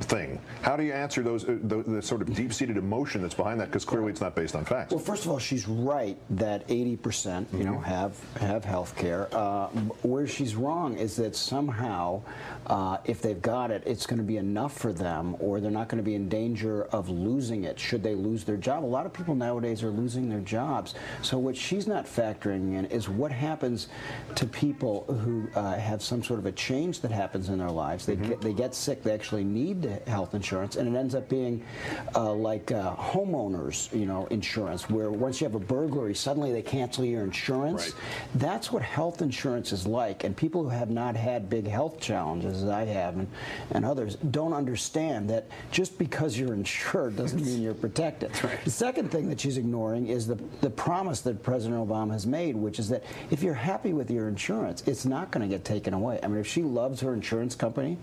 Thing. 0.00 0.40
How 0.62 0.76
do 0.76 0.84
you 0.84 0.92
answer 0.92 1.22
those 1.22 1.44
uh, 1.44 1.58
the, 1.64 1.82
the 1.82 2.00
sort 2.00 2.22
of 2.22 2.32
deep-seated 2.32 2.76
emotion 2.76 3.20
that's 3.20 3.34
behind 3.34 3.58
that? 3.60 3.66
Because 3.66 3.84
clearly 3.84 4.12
it's 4.12 4.20
not 4.20 4.36
based 4.36 4.54
on 4.54 4.64
facts. 4.64 4.92
Well, 4.92 5.00
first 5.00 5.24
of 5.24 5.30
all, 5.32 5.40
she's 5.40 5.66
right 5.66 6.16
that 6.30 6.66
80% 6.68 7.46
you 7.52 7.64
know 7.64 7.78
have 7.80 8.16
have 8.36 8.64
health 8.64 8.96
care. 8.96 9.28
Uh, 9.32 9.66
where 10.02 10.28
she's 10.28 10.54
wrong 10.54 10.96
is 10.96 11.16
that 11.16 11.34
somehow, 11.34 12.22
uh, 12.68 12.98
if 13.06 13.20
they've 13.20 13.42
got 13.42 13.72
it, 13.72 13.82
it's 13.86 14.06
going 14.06 14.18
to 14.18 14.24
be 14.24 14.36
enough 14.36 14.78
for 14.78 14.92
them, 14.92 15.36
or 15.40 15.60
they're 15.60 15.70
not 15.70 15.88
going 15.88 15.98
to 15.98 16.08
be 16.08 16.14
in 16.14 16.28
danger 16.28 16.84
of 16.84 17.08
losing 17.08 17.64
it 17.64 17.78
should 17.78 18.02
they 18.02 18.14
lose 18.14 18.44
their 18.44 18.56
job. 18.56 18.84
A 18.84 18.86
lot 18.86 19.04
of 19.04 19.12
people 19.12 19.34
nowadays 19.34 19.82
are 19.82 19.90
losing 19.90 20.28
their 20.28 20.40
jobs. 20.40 20.94
So 21.22 21.38
what 21.38 21.56
she's 21.56 21.88
not 21.88 22.06
factoring 22.06 22.78
in 22.78 22.86
is 22.86 23.08
what 23.08 23.32
happens 23.32 23.88
to 24.36 24.46
people 24.46 25.04
who 25.24 25.48
uh, 25.58 25.76
have 25.76 26.02
some 26.02 26.22
sort 26.22 26.38
of 26.38 26.46
a 26.46 26.52
change 26.52 27.00
that 27.00 27.10
happens 27.10 27.48
in 27.48 27.58
their 27.58 27.70
lives. 27.70 28.06
They 28.06 28.14
get 28.14 28.40
they 28.40 28.52
get 28.52 28.74
sick. 28.76 29.02
They 29.02 29.12
actually 29.12 29.44
need 29.44 29.87
health 30.06 30.34
insurance, 30.34 30.76
and 30.76 30.94
it 30.94 30.98
ends 30.98 31.14
up 31.14 31.28
being 31.28 31.62
uh, 32.14 32.32
like 32.32 32.72
uh, 32.72 32.94
homeowners, 32.96 33.92
you 33.98 34.06
know, 34.06 34.26
insurance, 34.30 34.88
where 34.88 35.10
once 35.10 35.40
you 35.40 35.46
have 35.46 35.54
a 35.54 35.60
burglary, 35.60 36.14
suddenly 36.14 36.52
they 36.52 36.62
cancel 36.62 37.04
your 37.04 37.22
insurance. 37.22 37.94
That's 38.34 38.72
what 38.72 38.82
health 38.82 39.22
insurance 39.22 39.72
is 39.72 39.86
like, 39.86 40.24
and 40.24 40.36
people 40.36 40.62
who 40.62 40.68
have 40.68 40.90
not 40.90 41.16
had 41.16 41.48
big 41.48 41.66
health 41.66 42.00
challenges, 42.00 42.62
as 42.62 42.68
I 42.68 42.84
have, 42.84 43.16
and, 43.16 43.28
and 43.72 43.84
others, 43.84 44.16
don't 44.30 44.52
understand 44.52 45.28
that 45.30 45.46
just 45.70 45.98
because 45.98 46.38
you're 46.38 46.54
insured 46.54 47.16
doesn't 47.16 47.44
mean 47.44 47.62
you're 47.62 47.74
protected. 47.74 48.32
The 48.64 48.70
second 48.70 49.10
thing 49.10 49.28
that 49.28 49.40
she's 49.40 49.56
ignoring 49.56 50.08
is 50.08 50.26
the, 50.26 50.38
the 50.60 50.70
promise 50.70 51.20
that 51.22 51.42
President 51.42 51.86
Obama 51.86 52.12
has 52.12 52.26
made, 52.26 52.56
which 52.56 52.78
is 52.78 52.88
that 52.88 53.04
if 53.30 53.42
you're 53.42 53.54
happy 53.54 53.92
with 53.92 54.10
your 54.10 54.28
insurance, 54.28 54.82
it's 54.86 55.04
not 55.04 55.30
going 55.30 55.48
to 55.48 55.54
get 55.54 55.64
taken 55.64 55.94
away. 55.94 56.18
I 56.22 56.28
mean, 56.28 56.38
if 56.38 56.46
she 56.46 56.62
loves 56.62 57.00
her 57.00 57.12
insurance 57.14 57.54
company, 57.54 57.98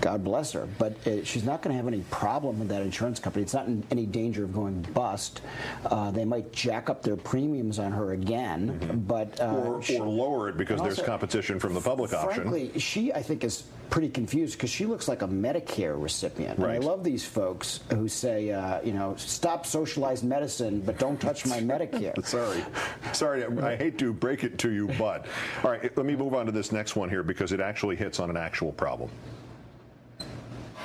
God 0.00 0.24
bless 0.24 0.52
her, 0.52 0.66
but 0.78 0.94
uh, 1.06 1.24
she's 1.24 1.44
not 1.44 1.60
going 1.62 1.72
to 1.72 1.76
have 1.76 1.86
any 1.86 2.02
problem 2.10 2.58
with 2.58 2.68
that 2.68 2.82
insurance 2.82 3.20
company. 3.20 3.42
It's 3.42 3.52
not 3.54 3.66
in 3.66 3.84
any 3.90 4.06
danger 4.06 4.44
of 4.44 4.54
going 4.54 4.80
bust. 4.94 5.42
Uh, 5.84 6.10
they 6.10 6.24
might 6.24 6.52
jack 6.52 6.88
up 6.88 7.02
their 7.02 7.16
premiums 7.16 7.78
on 7.78 7.92
her 7.92 8.12
again, 8.12 9.04
but 9.06 9.38
uh, 9.40 9.46
or, 9.46 9.82
she- 9.82 9.98
or 9.98 10.06
lower 10.06 10.48
it 10.48 10.56
because 10.56 10.80
there's 10.80 10.98
also, 10.98 11.06
competition 11.10 11.58
from 11.58 11.74
the 11.74 11.80
public 11.80 12.12
option. 12.14 12.48
Frankly, 12.48 12.78
she 12.78 13.12
I 13.12 13.22
think 13.22 13.44
is 13.44 13.64
pretty 13.90 14.08
confused 14.08 14.56
because 14.56 14.70
she 14.70 14.86
looks 14.86 15.08
like 15.08 15.22
a 15.22 15.26
Medicare 15.28 16.00
recipient. 16.00 16.58
And 16.58 16.66
I 16.66 16.78
love 16.78 17.02
these 17.02 17.24
folks 17.26 17.80
who 17.90 18.06
say, 18.08 18.52
uh, 18.52 18.80
you 18.82 18.92
know, 18.92 19.14
stop 19.16 19.66
socialized 19.66 20.24
medicine, 20.24 20.80
but 20.80 20.98
don't 20.98 21.20
touch 21.20 21.44
my 21.44 21.58
Medicare. 21.60 22.24
Sorry. 22.24 22.64
Sorry, 23.12 23.44
I 23.44 23.72
I 23.72 23.76
hate 23.76 23.98
to 23.98 24.12
break 24.12 24.44
it 24.44 24.58
to 24.58 24.70
you, 24.70 24.88
but. 24.98 25.26
All 25.64 25.70
right, 25.70 25.94
let 25.96 26.06
me 26.06 26.16
move 26.16 26.34
on 26.34 26.46
to 26.46 26.52
this 26.52 26.72
next 26.72 26.96
one 26.96 27.08
here 27.10 27.22
because 27.22 27.52
it 27.52 27.60
actually 27.60 27.96
hits 27.96 28.20
on 28.20 28.30
an 28.30 28.36
actual 28.36 28.72
problem. 28.72 29.10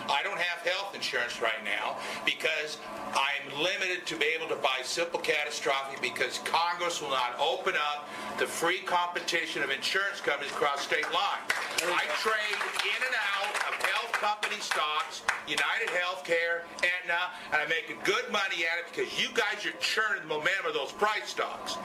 I 0.07 0.21
don't 0.23 0.37
have 0.39 0.65
health 0.67 0.94
insurance 1.05 1.39
right 1.39 1.63
now 1.63 1.97
because 2.25 2.79
I'm 3.13 3.61
limited 3.61 4.07
to 4.07 4.15
be 4.15 4.25
able 4.35 4.47
to 4.47 4.55
buy 4.55 4.81
simple 4.81 5.19
catastrophic 5.19 6.01
because 6.01 6.39
Congress 6.39 6.99
will 6.99 7.11
not 7.11 7.37
open 7.39 7.75
up 7.75 8.09
the 8.39 8.47
free 8.47 8.79
competition 8.79 9.61
of 9.61 9.69
insurance 9.69 10.19
companies 10.19 10.51
across 10.51 10.81
state 10.81 11.05
lines. 11.13 11.45
I 11.85 12.09
trade 12.25 12.57
in 12.81 13.01
and 13.05 13.15
out 13.37 13.53
of 13.69 13.85
health 13.85 14.11
company 14.13 14.59
stocks, 14.59 15.21
United 15.47 15.93
Healthcare, 15.93 16.65
Aetna, 16.81 17.29
and 17.53 17.61
I'm 17.61 17.69
making 17.69 17.97
good 18.03 18.25
money 18.31 18.65
at 18.65 18.81
it 18.81 18.85
because 18.89 19.21
you 19.21 19.27
guys 19.35 19.63
are 19.63 19.77
churning 19.79 20.23
the 20.23 20.27
momentum 20.27 20.65
of 20.65 20.73
those 20.73 20.91
price 20.91 21.29
stocks. 21.29 21.77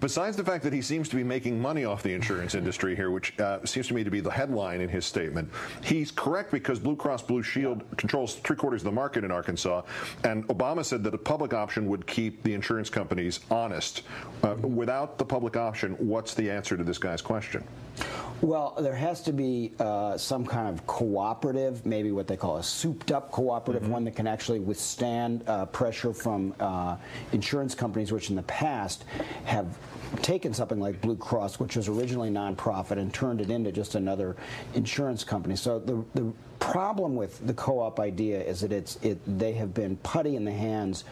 Besides 0.00 0.36
the 0.36 0.44
fact 0.44 0.64
that 0.64 0.72
he 0.72 0.82
seems 0.82 1.08
to 1.08 1.16
be 1.16 1.24
making 1.24 1.60
money 1.60 1.84
off 1.84 2.02
the 2.02 2.12
insurance 2.12 2.54
industry 2.54 2.94
here, 2.94 3.10
which 3.10 3.38
uh, 3.40 3.64
seems 3.64 3.88
to 3.88 3.94
me 3.94 4.04
to 4.04 4.10
be 4.10 4.20
the 4.20 4.30
headline 4.30 4.80
in 4.80 4.88
his 4.88 5.06
statement, 5.06 5.50
he's 5.82 6.10
correct 6.10 6.50
because 6.50 6.78
Blue 6.78 6.94
Cross 6.94 7.22
Blue 7.22 7.42
Shield 7.42 7.84
controls 7.96 8.36
three 8.36 8.56
quarters 8.56 8.82
of 8.82 8.86
the 8.86 8.92
market 8.92 9.24
in 9.24 9.30
Arkansas, 9.30 9.82
and 10.24 10.46
Obama 10.48 10.84
said 10.84 11.02
that 11.04 11.14
a 11.14 11.18
public 11.18 11.54
option 11.54 11.88
would 11.88 12.06
keep 12.06 12.42
the 12.42 12.52
insurance 12.52 12.90
companies 12.90 13.40
honest. 13.50 14.02
Uh, 14.42 14.54
without 14.56 15.16
the 15.16 15.24
public 15.24 15.56
option, 15.56 15.92
what's 15.94 16.34
the 16.34 16.50
answer 16.50 16.76
to 16.76 16.84
this 16.84 16.98
guy's 16.98 17.22
question? 17.22 17.64
Well, 18.40 18.76
there 18.78 18.94
has 18.94 19.20
to 19.22 19.32
be 19.32 19.72
uh, 19.80 20.16
some 20.16 20.46
kind 20.46 20.68
of 20.68 20.86
cooperative, 20.86 21.84
maybe 21.84 22.12
what 22.12 22.28
they 22.28 22.36
call 22.36 22.58
a 22.58 22.62
souped-up 22.62 23.32
cooperative, 23.32 23.88
one 23.88 24.04
that 24.04 24.14
can 24.14 24.28
actually 24.28 24.60
withstand 24.60 25.42
uh, 25.48 25.66
pressure 25.66 26.12
from 26.12 26.54
uh, 26.60 26.96
insurance 27.32 27.74
companies, 27.74 28.12
which 28.12 28.30
in 28.30 28.36
the 28.36 28.42
past 28.44 29.04
have 29.44 29.66
taken 30.22 30.54
something 30.54 30.78
like 30.78 31.00
Blue 31.00 31.16
Cross, 31.16 31.58
which 31.58 31.74
was 31.74 31.88
originally 31.88 32.30
nonprofit, 32.30 32.92
and 32.92 33.12
turned 33.12 33.40
it 33.40 33.50
into 33.50 33.72
just 33.72 33.96
another 33.96 34.36
insurance 34.74 35.24
company. 35.24 35.56
So 35.56 35.80
the 35.80 36.04
the 36.14 36.32
problem 36.60 37.16
with 37.16 37.44
the 37.46 37.54
co-op 37.54 37.98
idea 37.98 38.40
is 38.40 38.60
that 38.60 38.72
it's 38.72 38.96
it 39.02 39.18
they 39.38 39.52
have 39.54 39.74
been 39.74 39.96
putty 39.96 40.36
in 40.36 40.44
the 40.44 40.52
hands 40.52 41.04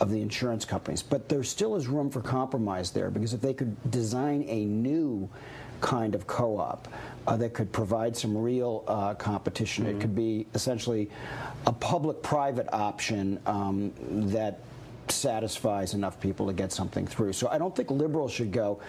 of 0.00 0.10
the 0.10 0.20
insurance 0.20 0.64
companies. 0.64 1.02
But 1.02 1.28
there 1.28 1.42
still 1.42 1.74
is 1.74 1.88
room 1.88 2.08
for 2.08 2.20
compromise 2.20 2.92
there 2.92 3.10
because 3.10 3.34
if 3.34 3.40
they 3.40 3.54
could 3.54 3.90
design 3.90 4.44
a 4.46 4.64
new 4.64 5.28
kind 5.80 6.14
of 6.14 6.26
co-op 6.26 6.88
uh, 7.26 7.36
that 7.36 7.52
could 7.52 7.70
provide 7.72 8.16
some 8.16 8.36
real 8.36 8.84
uh, 8.88 9.14
competition, 9.14 9.86
it 9.86 10.00
could 10.00 10.14
be 10.14 10.46
essentially 10.54 11.10
a 11.66 11.72
public-private 11.72 12.72
option 12.72 13.38
um, 13.46 13.92
that 14.30 14.60
satisfies 15.10 15.94
enough 15.94 16.20
people 16.20 16.46
to 16.46 16.52
get 16.52 16.72
something 16.72 17.06
through. 17.06 17.32
So 17.32 17.48
I 17.48 17.58
don't 17.58 17.74
think 17.74 17.90
liberals 17.90 18.32
should 18.32 18.52
go, 18.52 18.80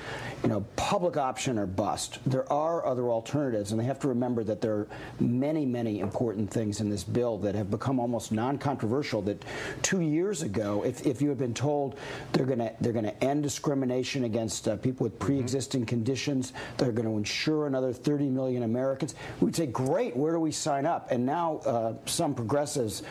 you 0.44 0.50
know, 0.50 0.66
public 0.76 1.18
option 1.18 1.58
or 1.58 1.66
bust. 1.66 2.20
There 2.26 2.52
are 2.52 2.86
other 2.86 3.10
alternatives, 3.10 3.72
and 3.72 3.80
they 3.80 3.86
have 3.86 4.00
to 4.00 4.08
remember 4.08 4.44
that 4.44 4.62
there 4.62 4.74
are 4.74 4.88
many, 5.20 5.66
many 5.66 6.00
important 6.00 6.50
things 6.50 6.82
in 6.82 6.90
this 6.90 7.04
bill 7.04 7.38
that 7.40 7.56
have 7.56 7.70
become 7.70 8.00
almost 8.00 8.32
non-controversial. 8.32 9.22
That 9.24 9.44
two 9.82 10.02
years 10.02 10.42
ago, 10.42 10.84
if, 10.84 11.06
if 11.06 11.22
you 11.22 11.30
had 11.30 11.38
been 11.38 11.54
told 11.54 11.98
they're 12.32 12.46
going 12.46 12.60
to 12.60 12.74
they're 12.82 12.94
going 12.94 13.06
to 13.06 13.24
end 13.24 13.44
discrimination 13.44 14.24
against 14.24 14.68
uh, 14.68 14.78
people 14.78 15.04
with 15.04 15.20
pre-existing 15.20 15.86
conditions, 15.86 16.54
they're 16.78 16.92
going 16.92 17.08
to 17.08 17.18
insure 17.18 17.68
another 17.68 17.94
30 17.94 18.30
million 18.30 18.64
Americans, 18.64 19.16
we'd 19.40 19.56
say, 19.56 19.66
great, 19.66 20.16
where 20.16 20.34
do 20.34 20.40
we 20.40 20.52
sign 20.52 20.86
up? 20.86 21.12
And 21.12 21.26
now 21.26 21.58
uh, 21.66 21.94
some 22.06 22.34
progressives 22.34 23.04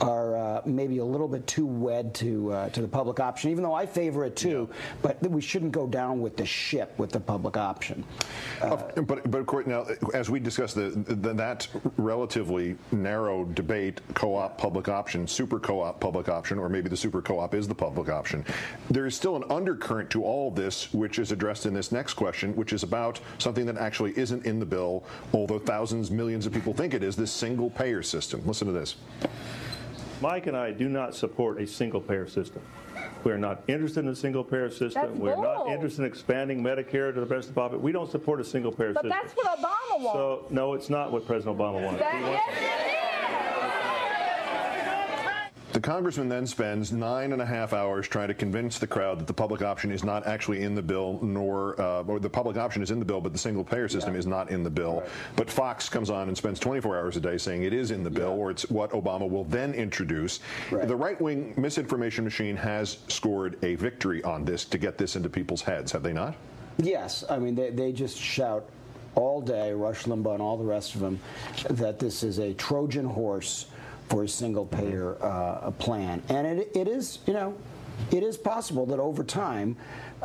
are 0.00 0.36
uh, 0.36 0.62
maybe 0.64 0.98
a 0.98 1.04
little 1.04 1.28
bit 1.28 1.46
too 1.46 1.66
wed 1.66 2.14
to 2.14 2.52
uh, 2.56 2.68
to 2.70 2.80
the 2.80 2.88
public 2.88 3.20
option, 3.20 3.50
even 3.50 3.62
though 3.62 3.74
I 3.74 3.86
favor 3.86 4.24
it 4.24 4.36
too. 4.36 4.68
But 5.02 5.22
we 5.28 5.40
shouldn't 5.40 5.72
go 5.72 5.86
down 5.86 6.20
with 6.20 6.36
the 6.36 6.46
ship 6.46 6.94
with 6.98 7.10
the 7.10 7.20
public 7.20 7.56
option. 7.56 8.04
Uh, 8.62 8.76
but 9.02 9.30
but 9.30 9.38
of 9.38 9.46
course 9.46 9.66
now, 9.66 9.86
as 10.14 10.30
we 10.30 10.40
discussed, 10.40 10.74
the, 10.74 10.90
the, 10.90 11.34
that 11.34 11.68
relatively 11.96 12.76
narrow 12.92 13.44
debate, 13.44 14.00
co-op 14.14 14.56
public 14.58 14.88
option, 14.88 15.26
super 15.26 15.58
co-op 15.60 16.00
public 16.00 16.28
option, 16.28 16.58
or 16.58 16.68
maybe 16.68 16.88
the 16.88 16.96
super 16.96 17.20
co-op 17.20 17.54
is 17.54 17.68
the 17.68 17.74
public 17.74 18.08
option. 18.08 18.44
There 18.90 19.06
is 19.06 19.14
still 19.14 19.36
an 19.36 19.44
undercurrent 19.50 20.10
to 20.10 20.24
all 20.24 20.50
this, 20.50 20.92
which 20.94 21.18
is 21.18 21.32
addressed 21.32 21.66
in 21.66 21.74
this 21.74 21.92
next 21.92 22.14
question, 22.14 22.54
which 22.56 22.72
is 22.72 22.82
about 22.82 23.20
something 23.38 23.66
that 23.66 23.76
actually 23.76 24.16
isn't 24.16 24.46
in 24.46 24.58
the 24.58 24.66
bill, 24.66 25.04
although 25.32 25.58
thousands, 25.58 26.10
millions 26.10 26.46
of 26.46 26.52
people 26.52 26.72
think 26.72 26.94
it 26.94 27.02
is. 27.02 27.16
This 27.16 27.32
single 27.32 27.70
payer 27.70 28.02
system. 28.02 28.42
Listen 28.46 28.66
to 28.66 28.72
this. 28.72 28.96
Mike 30.20 30.46
and 30.46 30.56
I 30.56 30.70
do 30.70 30.88
not 30.88 31.14
support 31.14 31.60
a 31.60 31.66
single 31.66 32.00
payer 32.00 32.26
system. 32.26 32.62
We're 33.24 33.36
not 33.38 33.62
interested 33.68 34.00
in 34.04 34.08
a 34.10 34.16
single 34.16 34.42
payer 34.44 34.70
system. 34.70 35.02
That's 35.02 35.14
We're 35.18 35.36
not 35.36 35.68
interested 35.68 36.02
in 36.02 36.06
expanding 36.08 36.62
Medicare 36.62 37.12
to 37.12 37.20
the 37.20 37.26
rest 37.26 37.48
of 37.48 37.54
the 37.54 37.60
population. 37.60 37.82
We 37.82 37.92
don't 37.92 38.10
support 38.10 38.40
a 38.40 38.44
single 38.44 38.72
payer 38.72 38.92
But 38.92 39.04
system. 39.04 39.18
that's 39.22 39.34
what 39.36 39.58
Obama 39.58 40.00
wants. 40.04 40.12
So, 40.12 40.46
no, 40.50 40.72
it's 40.74 40.88
not 40.88 41.12
what 41.12 41.26
President 41.26 41.58
Obama 41.58 41.82
wanted. 41.84 42.00
That- 42.00 42.14
wants- 42.22 42.60
yes, 42.60 43.45
The 45.76 45.82
congressman 45.82 46.30
then 46.30 46.46
spends 46.46 46.90
nine 46.90 47.34
and 47.34 47.42
a 47.42 47.44
half 47.44 47.74
hours 47.74 48.08
trying 48.08 48.28
to 48.28 48.34
convince 48.34 48.78
the 48.78 48.86
crowd 48.86 49.18
that 49.20 49.26
the 49.26 49.34
public 49.34 49.60
option 49.60 49.90
is 49.90 50.04
not 50.04 50.26
actually 50.26 50.62
in 50.62 50.74
the 50.74 50.80
bill, 50.80 51.18
nor 51.20 51.78
uh, 51.78 52.02
or 52.04 52.18
the 52.18 52.30
public 52.30 52.56
option 52.56 52.82
is 52.82 52.90
in 52.90 52.98
the 52.98 53.04
bill, 53.04 53.20
but 53.20 53.34
the 53.34 53.38
single 53.38 53.62
payer 53.62 53.86
system 53.86 54.16
is 54.16 54.26
not 54.26 54.50
in 54.50 54.62
the 54.62 54.70
bill. 54.70 55.02
But 55.36 55.50
Fox 55.50 55.90
comes 55.90 56.08
on 56.08 56.28
and 56.28 56.36
spends 56.38 56.58
24 56.60 56.96
hours 56.96 57.18
a 57.18 57.20
day 57.20 57.36
saying 57.36 57.64
it 57.64 57.74
is 57.74 57.90
in 57.90 58.02
the 58.02 58.08
bill, 58.08 58.30
or 58.30 58.50
it's 58.50 58.70
what 58.70 58.92
Obama 58.92 59.28
will 59.28 59.44
then 59.44 59.74
introduce. 59.74 60.40
The 60.70 60.96
right 60.96 61.20
wing 61.20 61.52
misinformation 61.58 62.24
machine 62.24 62.56
has 62.56 62.96
scored 63.08 63.62
a 63.62 63.74
victory 63.74 64.22
on 64.24 64.46
this 64.46 64.64
to 64.64 64.78
get 64.78 64.96
this 64.96 65.14
into 65.14 65.28
people's 65.28 65.60
heads, 65.60 65.92
have 65.92 66.02
they 66.02 66.14
not? 66.14 66.36
Yes, 66.78 67.22
I 67.28 67.38
mean 67.38 67.54
they, 67.54 67.68
they 67.68 67.92
just 67.92 68.16
shout 68.16 68.66
all 69.14 69.42
day, 69.42 69.74
Rush 69.74 70.04
Limbaugh 70.04 70.32
and 70.32 70.42
all 70.42 70.56
the 70.56 70.64
rest 70.64 70.94
of 70.94 71.02
them, 71.02 71.20
that 71.68 71.98
this 71.98 72.22
is 72.22 72.38
a 72.38 72.54
Trojan 72.54 73.04
horse 73.04 73.66
for 74.08 74.24
a 74.24 74.28
single 74.28 74.66
payer 74.66 75.16
uh, 75.22 75.70
plan, 75.72 76.22
and 76.28 76.46
it, 76.46 76.70
it 76.74 76.88
is, 76.88 77.18
you 77.26 77.32
know, 77.32 77.56
it 78.10 78.22
is 78.22 78.36
possible 78.36 78.86
that 78.86 78.98
over 78.98 79.24
time. 79.24 79.76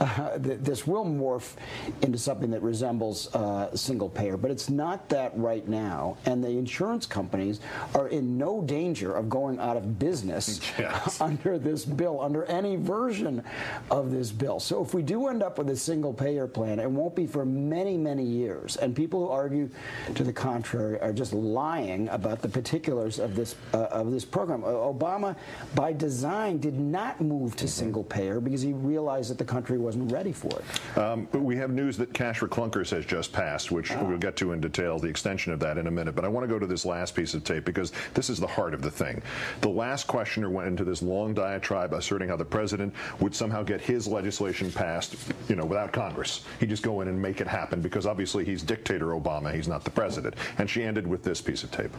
Uh, 0.01 0.37
th- 0.43 0.59
this 0.61 0.87
will 0.87 1.05
morph 1.05 1.53
into 2.01 2.17
something 2.17 2.49
that 2.51 2.61
resembles 2.61 3.33
uh, 3.35 3.73
single 3.75 4.09
payer, 4.09 4.35
but 4.35 4.51
it's 4.51 4.69
not 4.69 5.07
that 5.09 5.31
right 5.37 5.67
now. 5.67 6.17
And 6.25 6.43
the 6.43 6.49
insurance 6.49 7.05
companies 7.05 7.59
are 7.93 8.07
in 8.07 8.37
no 8.37 8.61
danger 8.61 9.15
of 9.15 9.29
going 9.29 9.59
out 9.59 9.77
of 9.77 9.99
business 9.99 10.59
under 11.21 11.57
this 11.59 11.85
bill, 11.85 12.19
under 12.19 12.45
any 12.45 12.75
version 12.75 13.43
of 13.91 14.11
this 14.11 14.31
bill. 14.31 14.59
So 14.59 14.83
if 14.83 14.93
we 14.93 15.03
do 15.03 15.27
end 15.27 15.43
up 15.43 15.57
with 15.57 15.69
a 15.69 15.77
single 15.77 16.13
payer 16.13 16.47
plan, 16.47 16.79
it 16.79 16.89
won't 16.89 17.15
be 17.15 17.27
for 17.27 17.45
many, 17.45 17.97
many 17.97 18.23
years. 18.23 18.77
And 18.77 18.95
people 18.95 19.27
who 19.27 19.31
argue 19.31 19.69
to 20.15 20.23
the 20.23 20.33
contrary 20.33 20.99
are 20.99 21.13
just 21.13 21.33
lying 21.33 22.09
about 22.09 22.41
the 22.41 22.49
particulars 22.49 23.19
of 23.19 23.35
this 23.35 23.55
uh, 23.73 23.77
of 23.91 24.11
this 24.11 24.25
program. 24.25 24.61
Obama, 24.61 25.35
by 25.75 25.93
design, 25.93 26.57
did 26.57 26.79
not 26.79 27.21
move 27.21 27.55
to 27.57 27.67
single 27.67 28.03
payer 28.03 28.39
because 28.39 28.61
he 28.61 28.73
realized 28.73 29.29
that 29.29 29.37
the 29.37 29.45
country 29.45 29.77
wasn't 29.91 30.09
ready 30.09 30.31
for 30.31 30.47
it. 30.47 30.97
Um, 30.97 31.27
but 31.33 31.41
we 31.41 31.57
have 31.57 31.71
news 31.71 31.97
that 31.97 32.13
cash 32.13 32.39
for 32.39 32.47
clunkers 32.47 32.89
has 32.91 33.05
just 33.05 33.33
passed, 33.33 33.71
which 33.71 33.91
we'll 33.97 34.17
get 34.17 34.37
to 34.37 34.53
in 34.53 34.61
detail, 34.61 34.97
the 34.99 35.09
extension 35.09 35.51
of 35.51 35.59
that 35.59 35.77
in 35.77 35.87
a 35.87 35.91
minute. 35.91 36.15
But 36.15 36.23
I 36.23 36.29
want 36.29 36.45
to 36.45 36.47
go 36.47 36.57
to 36.57 36.65
this 36.65 36.85
last 36.85 37.13
piece 37.13 37.33
of 37.33 37.43
tape 37.43 37.65
because 37.65 37.91
this 38.13 38.29
is 38.29 38.39
the 38.39 38.47
heart 38.47 38.73
of 38.73 38.81
the 38.81 38.89
thing. 38.89 39.21
The 39.59 39.67
last 39.67 40.07
questioner 40.07 40.49
went 40.49 40.69
into 40.69 40.85
this 40.85 41.01
long 41.01 41.33
diatribe 41.33 41.91
asserting 41.91 42.29
how 42.29 42.37
the 42.37 42.45
president 42.45 42.93
would 43.19 43.35
somehow 43.35 43.63
get 43.63 43.81
his 43.81 44.07
legislation 44.07 44.71
passed, 44.71 45.17
you 45.49 45.57
know, 45.57 45.65
without 45.65 45.91
Congress. 45.91 46.45
He'd 46.61 46.69
just 46.69 46.83
go 46.83 47.01
in 47.01 47.09
and 47.09 47.21
make 47.21 47.41
it 47.41 47.47
happen 47.47 47.81
because 47.81 48.05
obviously 48.05 48.45
he's 48.45 48.63
dictator 48.63 49.07
Obama, 49.07 49.53
he's 49.53 49.67
not 49.67 49.83
the 49.83 49.91
president. 49.91 50.35
And 50.57 50.69
she 50.69 50.83
ended 50.83 51.05
with 51.05 51.21
this 51.21 51.41
piece 51.41 51.63
of 51.63 51.71
tape. 51.71 51.91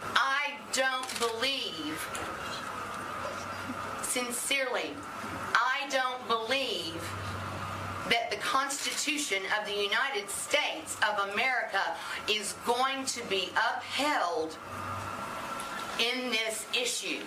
I 0.00 0.54
don't 0.72 1.18
believe, 1.20 2.02
sincerely, 4.02 4.90
I 5.54 5.88
don't 5.88 6.26
believe 6.28 7.00
that 8.10 8.30
the 8.30 8.36
Constitution 9.06 9.44
of 9.60 9.64
the 9.68 9.82
United 9.84 10.28
States 10.28 10.96
of 10.96 11.30
America 11.30 11.80
is 12.28 12.56
going 12.66 13.04
to 13.06 13.22
be 13.28 13.50
upheld 13.54 14.58
in 16.00 16.32
this 16.32 16.66
issue. 16.74 17.20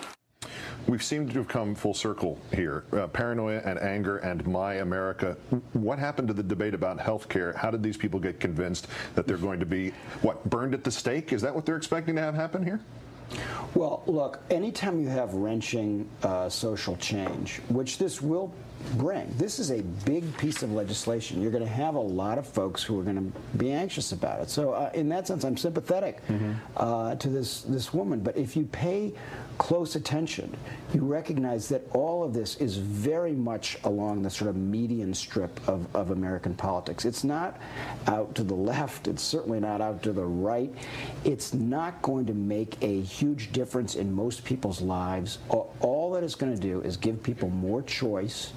We've 0.86 1.02
seemed 1.02 1.30
to 1.30 1.38
have 1.38 1.48
come 1.48 1.74
full 1.74 1.94
circle 1.94 2.38
here. 2.52 2.84
Uh, 2.92 3.06
paranoia 3.06 3.62
and 3.64 3.78
anger 3.78 4.18
and 4.18 4.46
my 4.46 4.74
America. 4.74 5.38
What 5.72 5.98
happened 5.98 6.28
to 6.28 6.34
the 6.34 6.42
debate 6.42 6.74
about 6.74 7.00
health 7.00 7.30
care? 7.30 7.54
How 7.54 7.70
did 7.70 7.82
these 7.82 7.96
people 7.96 8.20
get 8.20 8.40
convinced 8.40 8.86
that 9.14 9.26
they're 9.26 9.38
going 9.38 9.60
to 9.60 9.66
be, 9.66 9.94
what, 10.20 10.44
burned 10.50 10.74
at 10.74 10.84
the 10.84 10.90
stake? 10.90 11.32
Is 11.32 11.40
that 11.40 11.54
what 11.54 11.64
they're 11.64 11.78
expecting 11.78 12.14
to 12.16 12.20
have 12.20 12.34
happen 12.34 12.62
here? 12.62 12.80
Well, 13.74 14.02
look, 14.06 14.40
anytime 14.50 15.00
you 15.00 15.08
have 15.08 15.32
wrenching 15.32 16.10
uh, 16.24 16.50
social 16.50 16.96
change, 16.96 17.62
which 17.70 17.96
this 17.96 18.20
will 18.20 18.52
bring, 18.96 19.32
this 19.36 19.58
is 19.58 19.70
a 19.70 19.82
big 20.04 20.36
piece 20.38 20.62
of 20.62 20.72
legislation. 20.72 21.40
You're 21.40 21.50
going 21.50 21.64
to 21.64 21.70
have 21.70 21.94
a 21.94 22.00
lot 22.00 22.38
of 22.38 22.46
folks 22.46 22.82
who 22.82 22.98
are 23.00 23.02
going 23.02 23.32
to 23.32 23.56
be 23.58 23.72
anxious 23.72 24.12
about 24.12 24.40
it. 24.40 24.50
So, 24.50 24.72
uh, 24.72 24.90
in 24.94 25.08
that 25.10 25.26
sense, 25.26 25.44
I'm 25.44 25.56
sympathetic 25.56 26.18
uh, 26.76 27.14
to 27.16 27.28
this 27.28 27.62
this 27.62 27.92
woman. 27.94 28.20
But 28.20 28.36
if 28.36 28.56
you 28.56 28.64
pay 28.64 29.12
close 29.60 29.94
attention, 29.94 30.56
you 30.94 31.02
recognize 31.04 31.68
that 31.68 31.82
all 31.92 32.24
of 32.24 32.32
this 32.32 32.56
is 32.56 32.78
very 32.78 33.32
much 33.32 33.76
along 33.84 34.22
the 34.22 34.30
sort 34.30 34.48
of 34.48 34.56
median 34.56 35.12
strip 35.12 35.60
of, 35.68 35.86
of 35.94 36.12
American 36.12 36.54
politics. 36.54 37.04
It's 37.04 37.24
not 37.24 37.60
out 38.06 38.34
to 38.36 38.42
the 38.42 38.54
left. 38.54 39.06
It's 39.06 39.22
certainly 39.22 39.60
not 39.60 39.82
out 39.82 40.02
to 40.04 40.12
the 40.14 40.24
right. 40.24 40.72
It's 41.24 41.52
not 41.52 42.00
going 42.00 42.24
to 42.24 42.32
make 42.32 42.82
a 42.82 43.02
huge 43.02 43.52
difference 43.52 43.96
in 43.96 44.10
most 44.10 44.46
people's 44.46 44.80
lives. 44.80 45.40
All, 45.50 45.74
all 45.80 46.10
that 46.12 46.24
it's 46.24 46.34
going 46.34 46.54
to 46.54 46.60
do 46.60 46.80
is 46.80 46.96
give 46.96 47.22
people 47.22 47.50
more 47.50 47.82
choice, 47.82 48.54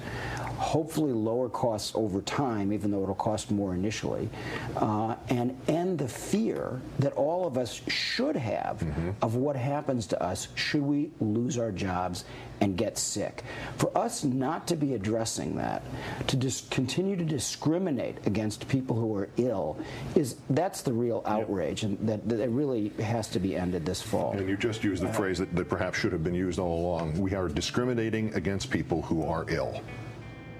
hopefully 0.63 1.11
lower 1.11 1.49
costs 1.49 1.91
over 1.93 2.21
time, 2.21 2.71
even 2.71 2.89
though 2.89 3.03
it'll 3.03 3.13
cost 3.15 3.51
more 3.51 3.75
initially, 3.75 4.29
uh, 4.77 5.15
and 5.29 5.55
end 5.67 5.99
the 5.99 6.07
fear 6.07 6.81
that 6.99 7.11
all 7.13 7.45
of 7.45 7.57
us 7.57 7.81
should 7.89 8.35
have 8.35 8.81
of 9.21 9.35
what 9.35 9.55
happens 9.57 10.07
to 10.07 10.23
us 10.23 10.47
should 10.55 10.81
we 10.81 11.11
lose 11.19 11.57
our 11.57 11.71
jobs 11.71 12.23
and 12.61 12.77
get 12.77 12.97
sick. 12.97 13.43
For 13.77 13.95
us 13.97 14.23
not 14.23 14.65
to 14.67 14.77
be 14.77 14.93
addressing 14.93 15.55
that, 15.57 15.83
to 16.27 16.37
just 16.37 16.71
continue 16.71 17.17
to 17.17 17.25
discriminate 17.25 18.25
against 18.25 18.65
people 18.69 18.95
who 18.95 19.13
are 19.17 19.27
ill, 19.35 19.77
is 20.15 20.37
that's 20.51 20.81
the 20.81 20.93
real 20.93 21.23
outrage, 21.25 21.83
and 21.83 21.97
that, 22.07 22.27
that 22.29 22.39
it 22.39 22.49
really 22.49 22.89
has 23.01 23.27
to 23.29 23.39
be 23.39 23.57
ended 23.57 23.85
this 23.85 24.01
fall. 24.01 24.31
And 24.31 24.47
you 24.47 24.55
just 24.55 24.81
used 24.81 25.03
the 25.03 25.11
phrase 25.11 25.39
that, 25.39 25.53
that 25.57 25.67
perhaps 25.67 25.99
should 25.99 26.13
have 26.13 26.23
been 26.23 26.33
used 26.33 26.57
all 26.57 26.79
along. 26.79 27.19
We 27.19 27.35
are 27.35 27.49
discriminating 27.49 28.33
against 28.33 28.71
people 28.71 29.01
who 29.01 29.23
are 29.25 29.45
ill. 29.49 29.81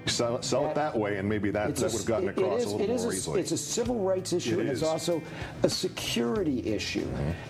Sell, 0.05 0.41
sell 0.41 0.69
it 0.69 0.75
that 0.75 0.97
way, 0.97 1.17
and 1.17 1.27
maybe 1.29 1.49
that, 1.51 1.75
that 1.75 1.83
would 1.83 1.91
have 1.93 2.05
gotten 2.05 2.27
it- 2.29 2.37
across 2.37 2.53
it 2.53 2.57
is, 2.57 2.65
a 2.65 2.75
little 2.75 2.81
it 2.81 2.93
is 2.93 3.03
more 3.03 3.11
a- 3.11 3.15
easily. 3.15 3.39
It's 3.41 3.51
a 3.53 3.57
civil 3.57 3.99
rights 3.99 4.33
issue, 4.33 4.57
It 4.59 4.61
and 4.63 4.69
it's 4.69 4.83
also 4.83 5.21
a 5.63 5.69
security 5.69 6.59
issue. 6.67 7.07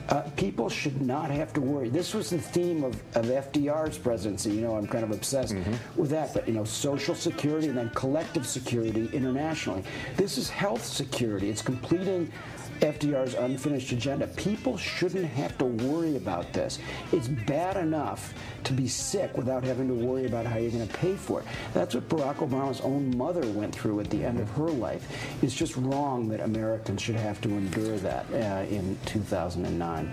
Uh, 0.09 0.21
people 0.35 0.69
should 0.69 1.01
not 1.01 1.31
have 1.31 1.51
to 1.53 1.61
worry. 1.61 1.89
This 1.89 2.13
was 2.13 2.29
the 2.29 2.37
theme 2.39 2.83
of, 2.83 2.93
of 3.15 3.25
FDR's 3.25 3.97
presidency. 3.97 4.51
You 4.51 4.61
know, 4.61 4.75
I'm 4.75 4.87
kind 4.87 5.03
of 5.03 5.11
obsessed 5.11 5.53
Mm-hmm. 5.55 5.99
with 5.99 6.09
that. 6.11 6.33
But 6.33 6.47
you 6.47 6.53
know, 6.53 6.63
social 6.63 7.15
security 7.15 7.67
and 7.67 7.77
then 7.77 7.89
collective 7.91 8.45
security 8.45 9.09
internationally. 9.13 9.83
This 10.15 10.37
is 10.37 10.49
health 10.49 10.85
security. 10.85 11.49
It's 11.49 11.61
completing. 11.61 12.31
FDR's 12.83 13.35
unfinished 13.35 13.93
agenda. 13.93 14.27
People 14.27 14.77
shouldn't 14.77 15.25
have 15.25 15.57
to 15.57 15.65
worry 15.65 16.17
about 16.17 16.51
this. 16.51 16.79
It's 17.13 17.29
bad 17.29 17.77
enough 17.77 18.33
to 18.65 18.73
be 18.73 18.89
sick 18.89 19.37
without 19.37 19.63
having 19.63 19.87
to 19.87 19.93
worry 19.93 20.25
about 20.25 20.45
how 20.45 20.57
you're 20.57 20.71
going 20.71 20.85
to 20.85 20.93
pay 20.93 21.15
for 21.15 21.39
it. 21.39 21.45
That's 21.73 21.95
what 21.95 22.09
Barack 22.09 22.35
Obama's 22.47 22.81
own 22.81 23.15
mother 23.17 23.47
went 23.51 23.73
through 23.73 24.01
at 24.01 24.09
the 24.09 24.25
end 24.25 24.39
of 24.41 24.49
her 24.51 24.67
life. 24.67 25.07
It's 25.41 25.55
just 25.55 25.77
wrong 25.77 26.27
that 26.27 26.41
Americans 26.41 27.01
should 27.01 27.15
have 27.15 27.39
to 27.41 27.49
endure 27.49 27.97
that 27.99 28.25
uh, 28.33 28.65
in 28.69 28.97
2009. 29.05 30.11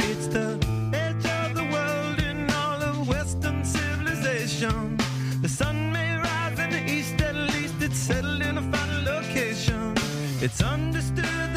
It's 0.00 0.26
the 0.26 0.58
edge 0.92 1.26
of 1.26 1.54
the 1.54 1.64
world 1.72 2.18
in 2.18 2.50
all 2.50 2.82
of 2.82 3.08
Western 3.08 3.64
civilization. 3.64 4.96
The 5.42 5.48
sun 5.48 5.92
may 5.92 6.16
rise 6.16 6.58
in 6.58 6.70
the 6.70 6.84
east, 6.90 7.20
at 7.20 7.36
least 7.36 7.74
it's 7.80 7.96
settled 7.98 8.42
in 8.42 8.58
a 8.58 8.62
final 8.62 9.14
location. 9.14 9.94
It's 10.40 10.60
understood 10.60 11.53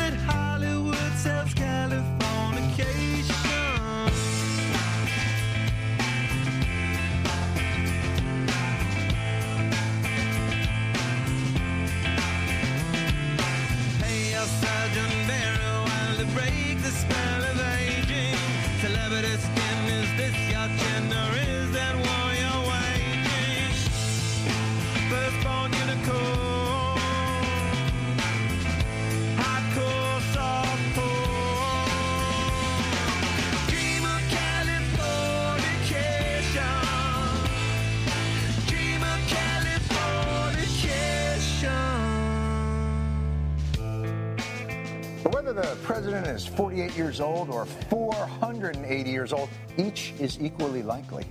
the 45.57 45.75
president 45.81 46.27
is 46.27 46.45
48 46.45 46.95
years 46.95 47.19
old 47.19 47.49
or 47.49 47.65
480 47.65 49.09
years 49.09 49.33
old, 49.33 49.49
each 49.75 50.13
is 50.19 50.39
equally 50.39 50.83
likely. 50.83 51.25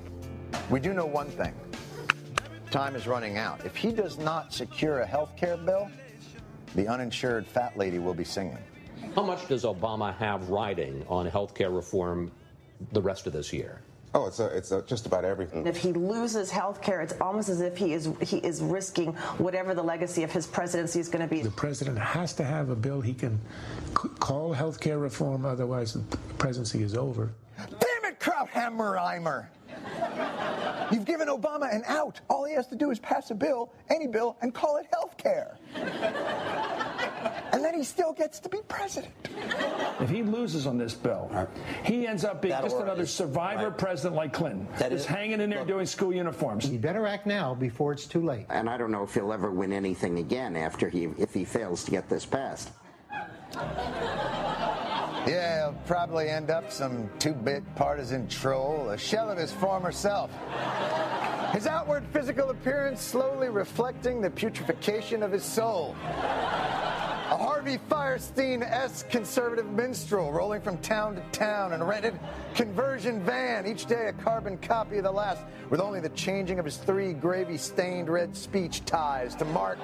We 0.68 0.80
do 0.80 0.92
know 0.92 1.06
one 1.06 1.28
thing 1.28 1.54
time 2.72 2.96
is 2.96 3.06
running 3.06 3.38
out. 3.38 3.64
If 3.64 3.76
he 3.76 3.92
does 3.92 4.18
not 4.18 4.52
secure 4.52 4.98
a 4.98 5.06
health 5.06 5.36
care 5.36 5.56
bill, 5.56 5.88
the 6.74 6.88
uninsured 6.88 7.46
fat 7.46 7.78
lady 7.78 8.00
will 8.00 8.14
be 8.14 8.24
singing. 8.24 8.58
How 9.14 9.22
much 9.22 9.46
does 9.46 9.62
Obama 9.62 10.14
have 10.16 10.48
riding 10.48 11.06
on 11.08 11.26
health 11.26 11.54
care 11.54 11.70
reform 11.70 12.32
the 12.90 13.00
rest 13.00 13.28
of 13.28 13.32
this 13.32 13.52
year? 13.52 13.80
Oh, 14.16 14.24
it's 14.24 14.40
a, 14.40 14.46
it's 14.46 14.72
a, 14.72 14.80
just 14.80 15.04
about 15.04 15.26
everything. 15.26 15.66
If 15.66 15.76
he 15.76 15.92
loses 15.92 16.50
health 16.50 16.80
care, 16.80 17.02
it's 17.02 17.12
almost 17.20 17.50
as 17.50 17.60
if 17.60 17.76
he 17.76 17.92
is 17.92 18.08
he 18.22 18.38
is 18.38 18.62
risking 18.62 19.12
whatever 19.36 19.74
the 19.74 19.82
legacy 19.82 20.22
of 20.22 20.32
his 20.32 20.46
presidency 20.46 21.00
is 21.00 21.10
going 21.10 21.20
to 21.20 21.28
be. 21.28 21.42
The 21.42 21.50
president 21.50 21.98
has 21.98 22.32
to 22.34 22.44
have 22.44 22.70
a 22.70 22.74
bill 22.74 23.02
he 23.02 23.12
can 23.12 23.38
c- 23.90 24.08
call 24.18 24.54
health 24.54 24.80
care 24.80 24.98
reform, 24.98 25.44
otherwise 25.44 25.92
the 25.92 26.00
presidency 26.38 26.82
is 26.82 26.94
over. 26.94 27.30
Damn 27.58 28.10
it, 28.10 28.18
Krauthammer-Eimer! 28.18 29.48
You've 30.90 31.04
given 31.04 31.28
Obama 31.28 31.74
an 31.74 31.82
out. 31.86 32.18
All 32.30 32.46
he 32.46 32.54
has 32.54 32.66
to 32.68 32.74
do 32.74 32.90
is 32.90 32.98
pass 32.98 33.30
a 33.30 33.34
bill, 33.34 33.70
any 33.90 34.06
bill, 34.06 34.38
and 34.40 34.54
call 34.54 34.78
it 34.78 34.86
health 34.94 35.18
care. 35.18 35.58
And 37.52 37.64
then 37.64 37.74
he 37.74 37.82
still 37.84 38.12
gets 38.12 38.38
to 38.40 38.48
be 38.48 38.58
president. 38.68 39.12
If 40.00 40.10
he 40.10 40.22
loses 40.22 40.66
on 40.66 40.78
this 40.78 40.94
bill, 40.94 41.30
he 41.84 42.06
ends 42.06 42.24
up 42.24 42.42
being 42.42 42.52
That'll 42.52 42.66
just 42.66 42.76
work. 42.76 42.86
another 42.86 43.06
survivor 43.06 43.68
Right. 43.68 43.78
president 43.78 44.14
like 44.16 44.32
Clinton, 44.32 44.68
That 44.78 44.90
just 44.90 45.06
hanging 45.06 45.40
in 45.40 45.50
there 45.50 45.64
doing 45.64 45.86
school 45.86 46.12
uniforms. 46.12 46.68
You 46.68 46.78
better 46.78 47.06
act 47.06 47.26
now 47.26 47.54
before 47.54 47.92
it's 47.92 48.06
too 48.06 48.22
late. 48.22 48.46
And 48.50 48.68
I 48.68 48.76
don't 48.76 48.90
know 48.90 49.02
if 49.02 49.14
he'll 49.14 49.32
ever 49.32 49.50
win 49.50 49.72
anything 49.72 50.18
again 50.18 50.56
after 50.56 50.88
he 50.88 51.04
if 51.18 51.32
he 51.34 51.44
fails 51.44 51.84
to 51.84 51.90
get 51.90 52.08
this 52.08 52.26
passed. 52.26 52.70
Yeah, 55.26 55.64
he'll 55.70 55.78
probably 55.86 56.28
end 56.28 56.50
up 56.50 56.70
some 56.70 57.10
two 57.18 57.32
bit 57.32 57.62
partisan 57.74 58.28
troll, 58.28 58.90
a 58.90 58.98
shell 58.98 59.28
of 59.30 59.38
his 59.38 59.50
former 59.52 59.90
self. 59.90 60.30
His 61.52 61.66
outward 61.66 62.04
physical 62.12 62.50
appearance 62.50 63.00
slowly 63.00 63.48
reflecting 63.48 64.20
the 64.20 64.30
putrefaction 64.30 65.22
of 65.22 65.32
his 65.32 65.42
soul. 65.44 65.96
A 67.36 67.38
Harvey 67.38 67.78
Fierstein 67.90 68.62
esque 68.62 69.10
conservative 69.10 69.66
minstrel 69.66 70.32
rolling 70.32 70.62
from 70.62 70.78
town 70.78 71.16
to 71.16 71.20
town 71.38 71.74
in 71.74 71.82
a 71.82 71.84
rented 71.84 72.18
conversion 72.54 73.22
van, 73.24 73.66
each 73.66 73.84
day 73.84 74.06
a 74.06 74.12
carbon 74.14 74.56
copy 74.56 74.96
of 74.96 75.04
the 75.04 75.12
last, 75.12 75.42
with 75.68 75.78
only 75.78 76.00
the 76.00 76.08
changing 76.08 76.58
of 76.58 76.64
his 76.64 76.78
three 76.78 77.12
gravy 77.12 77.58
stained 77.58 78.08
red 78.08 78.34
speech 78.34 78.86
ties 78.86 79.34
to 79.34 79.44
mark 79.44 79.78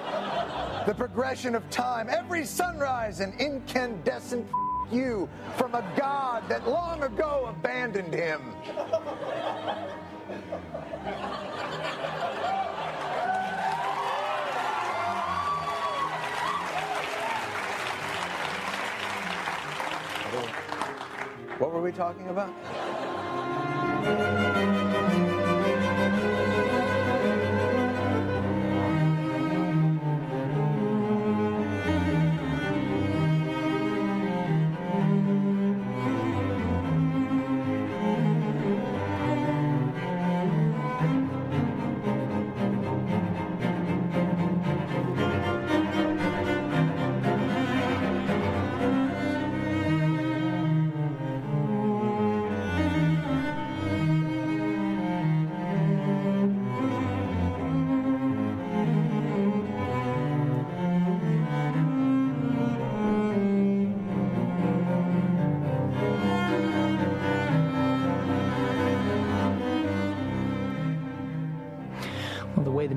the 0.87 0.95
progression 0.95 1.53
of 1.53 1.69
time. 1.69 2.09
Every 2.09 2.43
sunrise, 2.43 3.19
an 3.19 3.35
incandescent 3.37 4.47
you 4.91 5.29
from 5.55 5.75
a 5.75 5.83
god 5.95 6.49
that 6.49 6.67
long 6.67 7.03
ago 7.03 7.53
abandoned 7.55 8.15
him. 8.15 8.41
What 21.63 21.71
were 21.71 21.81
we 21.81 21.93
talking 21.93 22.27
about? 22.27 22.53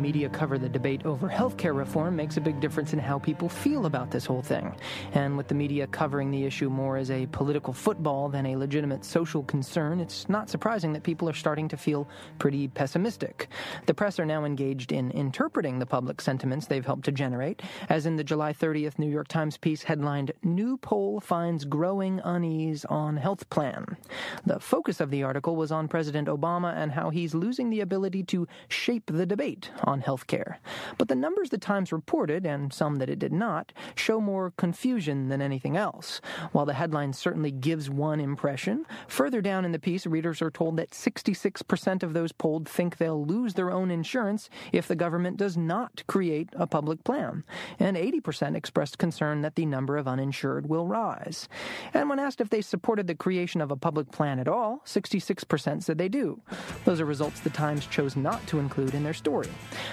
Media 0.06 0.28
cover 0.28 0.56
the 0.56 0.68
debate 0.68 1.04
over 1.04 1.28
healthcare 1.28 1.76
reform 1.76 2.14
makes 2.14 2.36
a 2.36 2.40
big 2.40 2.60
difference 2.60 2.92
in 2.92 2.98
how 3.00 3.18
people 3.18 3.48
feel 3.48 3.86
about 3.86 4.08
this 4.08 4.24
whole 4.24 4.40
thing. 4.40 4.72
And 5.14 5.36
with 5.36 5.48
the 5.48 5.54
media 5.56 5.88
covering 5.88 6.30
the 6.30 6.44
issue 6.44 6.70
more 6.70 6.96
as 6.96 7.10
a 7.10 7.26
political 7.32 7.72
football 7.72 8.28
than 8.28 8.46
a 8.46 8.54
legitimate 8.54 9.04
social 9.04 9.42
concern, 9.42 9.98
it's 9.98 10.28
not 10.28 10.48
surprising 10.48 10.92
that 10.92 11.02
people 11.02 11.28
are 11.28 11.32
starting 11.32 11.66
to 11.70 11.76
feel 11.76 12.08
pretty 12.38 12.68
pessimistic. 12.68 13.48
The 13.86 13.94
press 13.94 14.20
are 14.20 14.24
now 14.24 14.44
engaged 14.44 14.92
in 14.92 15.10
interpreting 15.10 15.80
the 15.80 15.86
public 15.86 16.20
sentiments 16.20 16.68
they've 16.68 16.86
helped 16.86 17.06
to 17.06 17.12
generate, 17.12 17.62
as 17.88 18.06
in 18.06 18.14
the 18.14 18.22
July 18.22 18.52
30th 18.52 19.00
New 19.00 19.10
York 19.10 19.26
Times 19.26 19.56
piece 19.56 19.82
headlined 19.82 20.30
New 20.44 20.76
Poll 20.76 21.18
Finds 21.18 21.64
Growing 21.64 22.20
Unease 22.22 22.84
on 22.84 23.16
Health 23.16 23.50
Plan. 23.50 23.96
The 24.44 24.60
focus 24.60 25.00
of 25.00 25.10
the 25.10 25.24
article 25.24 25.56
was 25.56 25.72
on 25.72 25.88
President 25.88 26.28
Obama 26.28 26.76
and 26.76 26.92
how 26.92 27.10
he's 27.10 27.34
losing 27.34 27.70
the 27.70 27.80
ability 27.80 28.22
to 28.22 28.46
shape 28.68 29.10
the 29.12 29.26
debate 29.26 29.72
on 29.82 29.95
health 30.00 30.26
care. 30.26 30.60
But 30.98 31.08
the 31.08 31.14
numbers 31.14 31.50
the 31.50 31.58
Times 31.58 31.92
reported, 31.92 32.46
and 32.46 32.72
some 32.72 32.96
that 32.96 33.10
it 33.10 33.18
did 33.18 33.32
not, 33.32 33.72
show 33.94 34.20
more 34.20 34.52
confusion 34.56 35.28
than 35.28 35.42
anything 35.42 35.76
else. 35.76 36.20
While 36.52 36.66
the 36.66 36.74
headline 36.74 37.12
certainly 37.12 37.50
gives 37.50 37.90
one 37.90 38.20
impression, 38.20 38.86
further 39.08 39.40
down 39.40 39.64
in 39.64 39.72
the 39.72 39.78
piece, 39.78 40.06
readers 40.06 40.42
are 40.42 40.50
told 40.50 40.76
that 40.76 40.90
66% 40.90 42.02
of 42.02 42.12
those 42.12 42.32
polled 42.32 42.68
think 42.68 42.96
they'll 42.96 43.24
lose 43.24 43.54
their 43.54 43.70
own 43.70 43.90
insurance 43.90 44.48
if 44.72 44.88
the 44.88 44.96
government 44.96 45.36
does 45.36 45.56
not 45.56 46.02
create 46.06 46.48
a 46.54 46.66
public 46.66 47.04
plan. 47.04 47.44
And 47.78 47.96
80% 47.96 48.56
expressed 48.56 48.98
concern 48.98 49.42
that 49.42 49.54
the 49.54 49.66
number 49.66 49.96
of 49.96 50.08
uninsured 50.08 50.68
will 50.68 50.86
rise. 50.86 51.48
And 51.94 52.08
when 52.08 52.18
asked 52.18 52.40
if 52.40 52.50
they 52.50 52.62
supported 52.62 53.06
the 53.06 53.14
creation 53.14 53.60
of 53.60 53.70
a 53.70 53.76
public 53.76 54.10
plan 54.10 54.38
at 54.38 54.48
all, 54.48 54.82
66% 54.84 55.82
said 55.82 55.98
they 55.98 56.08
do. 56.08 56.40
Those 56.84 57.00
are 57.00 57.04
results 57.04 57.40
the 57.40 57.50
Times 57.50 57.86
chose 57.86 58.16
not 58.16 58.46
to 58.48 58.58
include 58.58 58.94
in 58.94 59.02
their 59.02 59.14
story. 59.14 59.48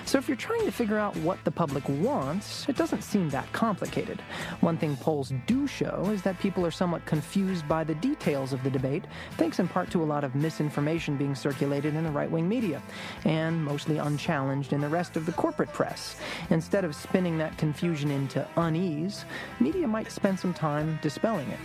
So 0.05 0.17
if 0.17 0.27
you're 0.27 0.37
trying 0.37 0.65
to 0.65 0.71
figure 0.71 0.97
out 0.97 1.15
what 1.17 1.43
the 1.43 1.51
public 1.51 1.87
wants, 1.87 2.67
it 2.69 2.75
doesn't 2.75 3.03
seem 3.03 3.29
that 3.29 3.51
complicated. 3.51 4.21
One 4.61 4.77
thing 4.77 4.95
polls 4.97 5.33
do 5.47 5.67
show 5.67 6.09
is 6.11 6.21
that 6.23 6.39
people 6.39 6.65
are 6.65 6.71
somewhat 6.71 7.05
confused 7.05 7.67
by 7.67 7.83
the 7.83 7.95
details 7.95 8.53
of 8.53 8.63
the 8.63 8.69
debate, 8.69 9.05
thanks 9.37 9.59
in 9.59 9.67
part 9.67 9.91
to 9.91 10.03
a 10.03 10.05
lot 10.05 10.23
of 10.23 10.35
misinformation 10.35 11.17
being 11.17 11.35
circulated 11.35 11.95
in 11.95 12.03
the 12.03 12.11
right 12.11 12.29
wing 12.29 12.47
media, 12.47 12.81
and 13.25 13.63
mostly 13.63 13.97
unchallenged 13.97 14.73
in 14.73 14.81
the 14.81 14.89
rest 14.89 15.17
of 15.17 15.25
the 15.25 15.31
corporate 15.33 15.71
press. 15.73 16.15
Instead 16.49 16.85
of 16.85 16.95
spinning 16.95 17.37
that 17.37 17.57
confusion 17.57 18.11
into 18.11 18.47
unease, 18.57 19.25
media 19.59 19.87
might 19.87 20.11
spend 20.11 20.39
some 20.39 20.53
time 20.53 20.99
dispelling 21.01 21.47
it. 21.49 21.59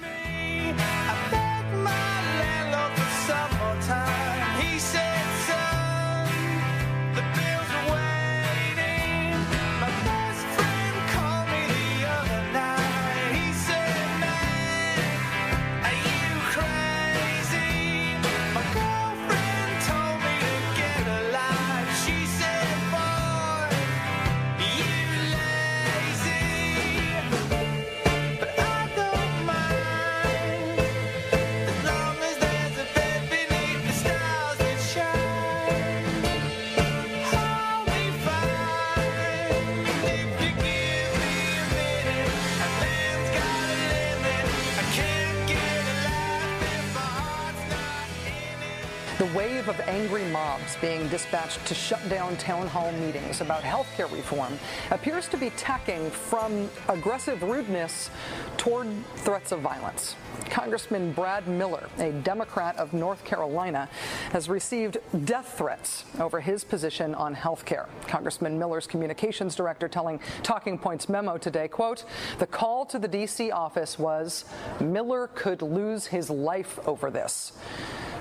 Wave 49.34 49.68
of 49.68 49.78
angry 49.80 50.24
mobs 50.26 50.76
being 50.80 51.08
dispatched 51.08 51.64
to 51.66 51.74
shut 51.74 52.06
down 52.08 52.36
town 52.36 52.66
hall 52.66 52.92
meetings 52.92 53.40
about 53.40 53.62
health 53.62 53.88
care 53.96 54.06
reform 54.06 54.58
appears 54.90 55.28
to 55.28 55.36
be 55.36 55.50
tacking 55.50 56.10
from 56.10 56.68
aggressive 56.88 57.42
rudeness 57.42 58.10
toward 58.56 58.88
threats 59.16 59.52
of 59.52 59.60
violence. 59.60 60.14
Congressman 60.50 61.12
Brad 61.12 61.46
Miller, 61.46 61.88
a 61.98 62.12
Democrat 62.12 62.76
of 62.76 62.92
North 62.92 63.24
Carolina, 63.24 63.88
has 64.30 64.48
received 64.48 64.98
death 65.24 65.54
threats 65.58 66.04
over 66.20 66.40
his 66.40 66.64
position 66.64 67.14
on 67.14 67.34
health 67.34 67.64
care. 67.64 67.86
Congressman 68.06 68.58
Miller's 68.58 68.86
communications 68.86 69.54
director 69.54 69.88
telling 69.88 70.20
Talking 70.42 70.78
Points 70.78 71.08
memo 71.08 71.38
today, 71.38 71.68
quote, 71.68 72.04
the 72.38 72.46
call 72.46 72.86
to 72.86 72.98
the 72.98 73.08
D.C. 73.08 73.50
office 73.50 73.98
was 73.98 74.44
Miller 74.80 75.28
could 75.34 75.62
lose 75.62 76.06
his 76.06 76.30
life 76.30 76.78
over 76.86 77.10
this. 77.10 77.52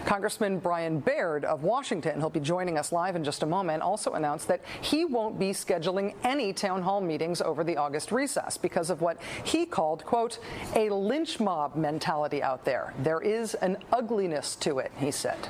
Congressman 0.07 0.57
Brian 0.59 0.96
Baird 0.99 1.45
of 1.45 1.63
Washington, 1.63 2.19
who'll 2.19 2.29
be 2.29 2.39
joining 2.39 2.77
us 2.77 2.91
live 2.91 3.15
in 3.15 3.23
just 3.23 3.43
a 3.43 3.45
moment, 3.45 3.81
also 3.81 4.13
announced 4.13 4.47
that 4.47 4.61
he 4.81 5.05
won't 5.05 5.39
be 5.39 5.51
scheduling 5.51 6.13
any 6.23 6.53
town 6.53 6.81
hall 6.81 7.01
meetings 7.01 7.41
over 7.41 7.63
the 7.63 7.77
August 7.77 8.11
recess 8.11 8.57
because 8.57 8.89
of 8.89 9.01
what 9.01 9.17
he 9.43 9.65
called, 9.65 10.03
quote, 10.05 10.39
a 10.75 10.89
lynch 10.89 11.39
mob 11.39 11.75
mentality 11.75 12.41
out 12.43 12.65
there. 12.65 12.93
There 12.99 13.21
is 13.21 13.53
an 13.55 13.77
ugliness 13.91 14.55
to 14.57 14.79
it, 14.79 14.91
he 14.97 15.11
said. 15.11 15.47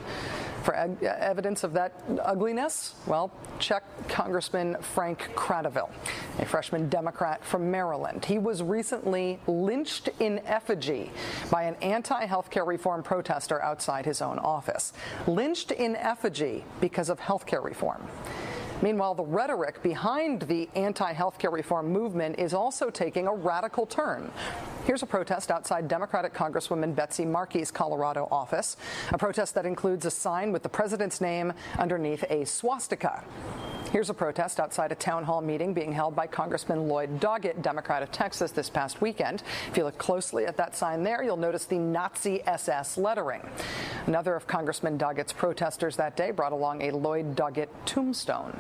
For 0.64 0.76
eg- 0.76 1.02
uh, 1.02 1.16
evidence 1.20 1.64
of 1.64 1.72
that 1.74 1.94
ugliness, 2.22 2.96
well, 3.06 3.32
check 3.58 3.84
Congressman 4.10 4.76
Frank 4.82 5.30
Kratovil, 5.34 5.90
a 6.40 6.46
freshman 6.46 6.90
Democrat 6.90 7.42
from 7.46 7.72
Maryland. 7.72 8.26
He 8.26 8.38
was 8.38 8.62
recently 8.62 9.40
lynched 9.48 10.10
in 10.20 10.40
effigy 10.40 11.12
by 11.50 11.64
an 11.64 11.76
anti 11.76 12.26
healthcare 12.26 12.68
reform 12.68 13.02
protester 13.02 13.62
outside 13.62 14.06
his 14.06 14.22
own 14.22 14.40
office. 14.40 14.92
Lynched 15.38 15.72
in 15.72 15.96
effigy 15.96 16.66
because 16.82 17.10
of 17.10 17.20
healthcare 17.20 17.64
reform. 17.64 18.02
Meanwhile, 18.82 19.16
the 19.16 19.24
rhetoric 19.24 19.82
behind 19.82 20.44
the 20.44 20.70
anti 20.76 21.14
healthcare 21.14 21.52
reform 21.52 21.92
movement 21.92 22.38
is 22.38 22.54
also 22.54 22.90
taking 22.90 23.28
a 23.28 23.34
radical 23.34 23.86
turn. 23.86 24.32
Here's 24.86 25.04
a 25.04 25.08
protest 25.08 25.52
outside 25.52 25.88
Democratic 25.88 26.34
Congresswoman 26.34 26.96
Betsy 26.96 27.26
Markey's 27.26 27.72
Colorado 27.72 28.28
office, 28.32 28.78
a 29.12 29.18
protest 29.18 29.56
that 29.56 29.66
includes 29.66 30.06
a 30.06 30.12
sign 30.12 30.52
with 30.52 30.64
the 30.64 30.70
president's 30.70 31.20
name 31.20 31.54
underneath 31.78 32.24
a 32.30 32.46
swastika. 32.46 33.24
Here's 33.92 34.10
a 34.10 34.14
protest 34.14 34.60
outside 34.60 34.92
a 34.92 34.96
town 34.96 35.24
hall 35.24 35.42
meeting 35.42 35.74
being 35.74 35.94
held 35.94 36.14
by 36.14 36.28
Congressman 36.28 36.90
Lloyd 36.90 37.22
Doggett, 37.22 37.62
Democrat 37.62 38.04
of 38.04 38.12
Texas, 38.12 38.52
this 38.52 38.70
past 38.70 39.02
weekend. 39.02 39.44
If 39.70 39.78
you 39.78 39.86
look 39.86 39.98
closely 39.98 40.46
at 40.46 40.58
that 40.58 40.76
sign 40.76 41.04
there, 41.04 41.24
you'll 41.24 41.38
notice 41.38 41.66
the 41.66 41.80
Nazi 41.80 42.46
SS 42.46 42.98
lettering. 42.98 43.42
Another 44.06 44.36
of 44.36 44.46
Congressman 44.46 44.98
Doggett's 44.98 45.32
protesters 45.32 45.96
that 45.96 46.18
day 46.18 46.32
brought 46.32 46.52
along 46.52 46.82
a 46.82 46.92
Lloyd 46.92 47.36
Doggett 47.36 47.70
tombstone. 47.86 48.60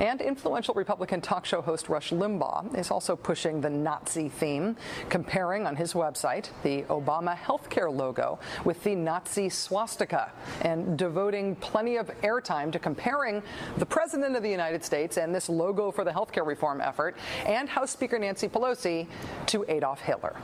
And 0.00 0.20
influential 0.20 0.74
Republican 0.74 1.22
talk 1.22 1.46
show 1.46 1.62
host 1.62 1.88
Rush 1.88 2.10
Limbaugh 2.10 2.76
is 2.76 2.90
also 2.90 3.16
pushing 3.16 3.60
the 3.60 3.70
Nazi 3.70 4.28
theme, 4.28 4.76
comparing 5.08 5.66
on 5.66 5.74
his 5.74 5.94
website 5.94 6.50
the 6.62 6.82
Obama 6.84 7.34
healthcare 7.34 7.94
logo 7.94 8.38
with 8.64 8.82
the 8.84 8.94
Nazi 8.94 9.48
swastika 9.48 10.30
and 10.62 10.98
devoting 10.98 11.56
plenty 11.56 11.96
of 11.96 12.08
airtime 12.20 12.70
to 12.72 12.78
comparing 12.78 13.42
the 13.78 13.86
President 13.86 14.36
of 14.36 14.42
the 14.42 14.50
United 14.50 14.84
States 14.84 15.16
and 15.16 15.34
this 15.34 15.48
logo 15.48 15.90
for 15.90 16.04
the 16.04 16.10
healthcare 16.10 16.46
reform 16.46 16.82
effort 16.82 17.16
and 17.46 17.68
House 17.68 17.90
Speaker 17.90 18.18
Nancy 18.18 18.48
Pelosi 18.48 19.06
to 19.46 19.64
Adolf 19.68 20.00
Hitler. 20.00 20.36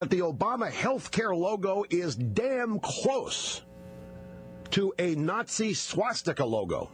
The 0.00 0.20
Obama 0.20 0.70
healthcare 0.70 1.36
logo 1.36 1.84
is 1.90 2.14
damn 2.16 2.78
close 2.80 3.62
to 4.74 4.92
a 4.98 5.14
Nazi 5.14 5.72
swastika 5.72 6.44
logo. 6.44 6.90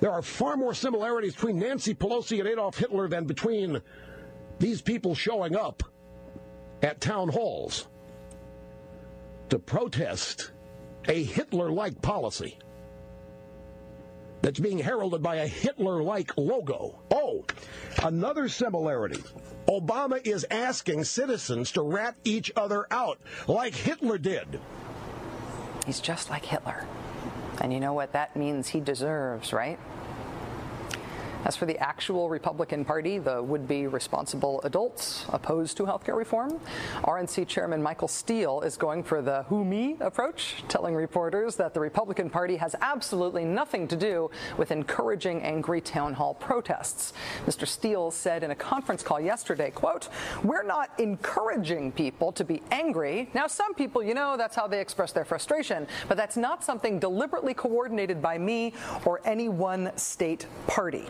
There 0.00 0.10
are 0.10 0.22
far 0.22 0.56
more 0.56 0.72
similarities 0.72 1.34
between 1.34 1.58
Nancy 1.58 1.94
Pelosi 1.94 2.38
and 2.38 2.48
Adolf 2.48 2.78
Hitler 2.78 3.06
than 3.06 3.26
between 3.26 3.82
these 4.58 4.80
people 4.80 5.14
showing 5.14 5.54
up 5.54 5.82
at 6.82 7.02
town 7.02 7.28
halls 7.28 7.86
to 9.50 9.58
protest 9.58 10.52
a 11.06 11.22
Hitler 11.22 11.70
like 11.70 12.00
policy 12.00 12.58
that's 14.40 14.60
being 14.60 14.78
heralded 14.78 15.22
by 15.22 15.36
a 15.36 15.46
Hitler 15.46 16.02
like 16.02 16.34
logo. 16.38 16.98
Oh, 17.10 17.44
another 18.02 18.48
similarity. 18.48 19.22
Obama 19.68 20.26
is 20.26 20.46
asking 20.50 21.04
citizens 21.04 21.72
to 21.72 21.82
rat 21.82 22.14
each 22.24 22.50
other 22.56 22.86
out 22.90 23.18
like 23.46 23.74
Hitler 23.74 24.16
did. 24.16 24.58
He's 25.84 26.00
just 26.00 26.30
like 26.30 26.46
Hitler. 26.46 26.86
And 27.60 27.72
you 27.72 27.80
know 27.80 27.92
what 27.92 28.12
that 28.12 28.36
means 28.36 28.68
he 28.68 28.80
deserves, 28.80 29.52
right? 29.52 29.78
As 31.44 31.56
for 31.56 31.66
the 31.66 31.78
actual 31.78 32.28
Republican 32.28 32.84
Party, 32.84 33.18
the 33.18 33.40
would 33.40 33.68
be 33.68 33.86
responsible 33.86 34.60
adults 34.62 35.24
opposed 35.28 35.76
to 35.76 35.84
healthcare 35.84 36.16
reform, 36.16 36.58
RNC 37.04 37.46
Chairman 37.46 37.80
Michael 37.80 38.08
Steele 38.08 38.60
is 38.62 38.76
going 38.76 39.04
for 39.04 39.22
the 39.22 39.44
who 39.44 39.64
me 39.64 39.96
approach, 40.00 40.64
telling 40.68 40.96
reporters 40.96 41.54
that 41.56 41.74
the 41.74 41.80
Republican 41.80 42.28
Party 42.28 42.56
has 42.56 42.74
absolutely 42.80 43.44
nothing 43.44 43.86
to 43.86 43.96
do 43.96 44.30
with 44.56 44.72
encouraging 44.72 45.40
angry 45.42 45.80
town 45.80 46.12
hall 46.12 46.34
protests. 46.34 47.12
Mr. 47.46 47.66
Steele 47.66 48.10
said 48.10 48.42
in 48.42 48.50
a 48.50 48.56
conference 48.56 49.04
call 49.04 49.20
yesterday, 49.20 49.70
quote, 49.70 50.08
We're 50.42 50.64
not 50.64 50.90
encouraging 50.98 51.92
people 51.92 52.32
to 52.32 52.44
be 52.44 52.62
angry. 52.72 53.30
Now, 53.32 53.46
some 53.46 53.74
people, 53.74 54.02
you 54.02 54.14
know, 54.14 54.36
that's 54.36 54.56
how 54.56 54.66
they 54.66 54.80
express 54.80 55.12
their 55.12 55.24
frustration, 55.24 55.86
but 56.08 56.16
that's 56.16 56.36
not 56.36 56.64
something 56.64 56.98
deliberately 56.98 57.54
coordinated 57.54 58.20
by 58.20 58.38
me 58.38 58.74
or 59.04 59.20
any 59.24 59.48
one 59.48 59.92
state 59.96 60.46
party. 60.66 61.06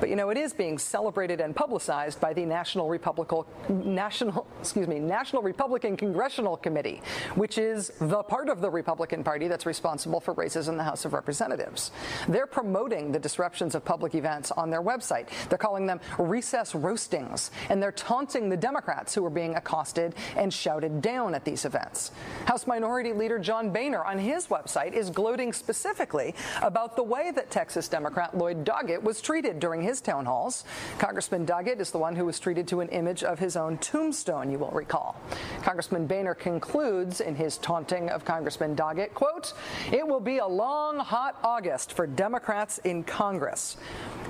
But 0.00 0.08
you 0.08 0.16
know, 0.16 0.30
it 0.30 0.38
is 0.38 0.52
being 0.52 0.78
celebrated 0.78 1.40
and 1.40 1.54
publicized 1.54 2.20
by 2.20 2.32
the 2.32 2.44
National 2.44 2.88
Republican 2.88 3.44
National, 3.68 4.46
excuse 4.60 4.86
me, 4.86 4.98
National 4.98 5.42
Republican 5.42 5.96
Congressional 5.96 6.56
Committee, 6.56 7.00
which 7.34 7.58
is 7.58 7.92
the 8.00 8.22
part 8.22 8.48
of 8.48 8.60
the 8.60 8.70
Republican 8.70 9.24
Party 9.24 9.48
that's 9.48 9.66
responsible 9.66 10.20
for 10.20 10.34
races 10.34 10.68
in 10.68 10.76
the 10.76 10.84
House 10.84 11.04
of 11.04 11.12
Representatives. 11.12 11.90
They're 12.28 12.46
promoting 12.46 13.12
the 13.12 13.18
disruptions 13.18 13.74
of 13.74 13.84
public 13.84 14.14
events 14.14 14.50
on 14.52 14.70
their 14.70 14.82
website. 14.82 15.28
They're 15.48 15.58
calling 15.58 15.86
them 15.86 16.00
recess 16.18 16.74
roastings, 16.74 17.50
and 17.70 17.82
they're 17.82 17.92
taunting 17.92 18.48
the 18.48 18.56
Democrats 18.56 19.14
who 19.14 19.24
are 19.24 19.30
being 19.30 19.56
accosted 19.56 20.14
and 20.36 20.52
shouted 20.52 21.00
down 21.00 21.34
at 21.34 21.44
these 21.44 21.64
events. 21.64 22.12
House 22.44 22.66
Minority 22.66 23.12
Leader 23.12 23.38
John 23.38 23.70
Boehner 23.72 24.04
on 24.04 24.18
his 24.18 24.48
website 24.48 24.92
is 24.92 25.10
gloating 25.10 25.52
specifically 25.52 26.34
about 26.62 26.96
the 26.96 27.02
way 27.02 27.30
that 27.34 27.50
Texas 27.50 27.88
Democrat 27.88 28.36
Lloyd 28.36 28.64
Doggett 28.64 29.02
was 29.02 29.20
treated 29.20 29.58
during 29.58 29.80
his 29.80 29.87
town 29.96 30.26
halls. 30.26 30.64
Congressman 30.98 31.46
Doggett 31.46 31.80
is 31.80 31.90
the 31.90 31.98
one 31.98 32.14
who 32.14 32.26
was 32.26 32.38
treated 32.38 32.68
to 32.68 32.80
an 32.80 32.88
image 32.88 33.24
of 33.24 33.38
his 33.38 33.56
own 33.56 33.78
tombstone, 33.78 34.50
you 34.50 34.58
will 34.58 34.70
recall. 34.70 35.16
Congressman 35.62 36.06
Boehner 36.06 36.34
concludes 36.34 37.20
in 37.20 37.34
his 37.34 37.56
taunting 37.58 38.10
of 38.10 38.24
Congressman 38.24 38.76
Doggett, 38.76 39.14
quote, 39.14 39.54
it 39.90 40.06
will 40.06 40.20
be 40.20 40.38
a 40.38 40.46
long, 40.46 40.98
hot 40.98 41.38
August 41.42 41.94
for 41.94 42.06
Democrats 42.06 42.78
in 42.84 43.02
Congress. 43.02 43.76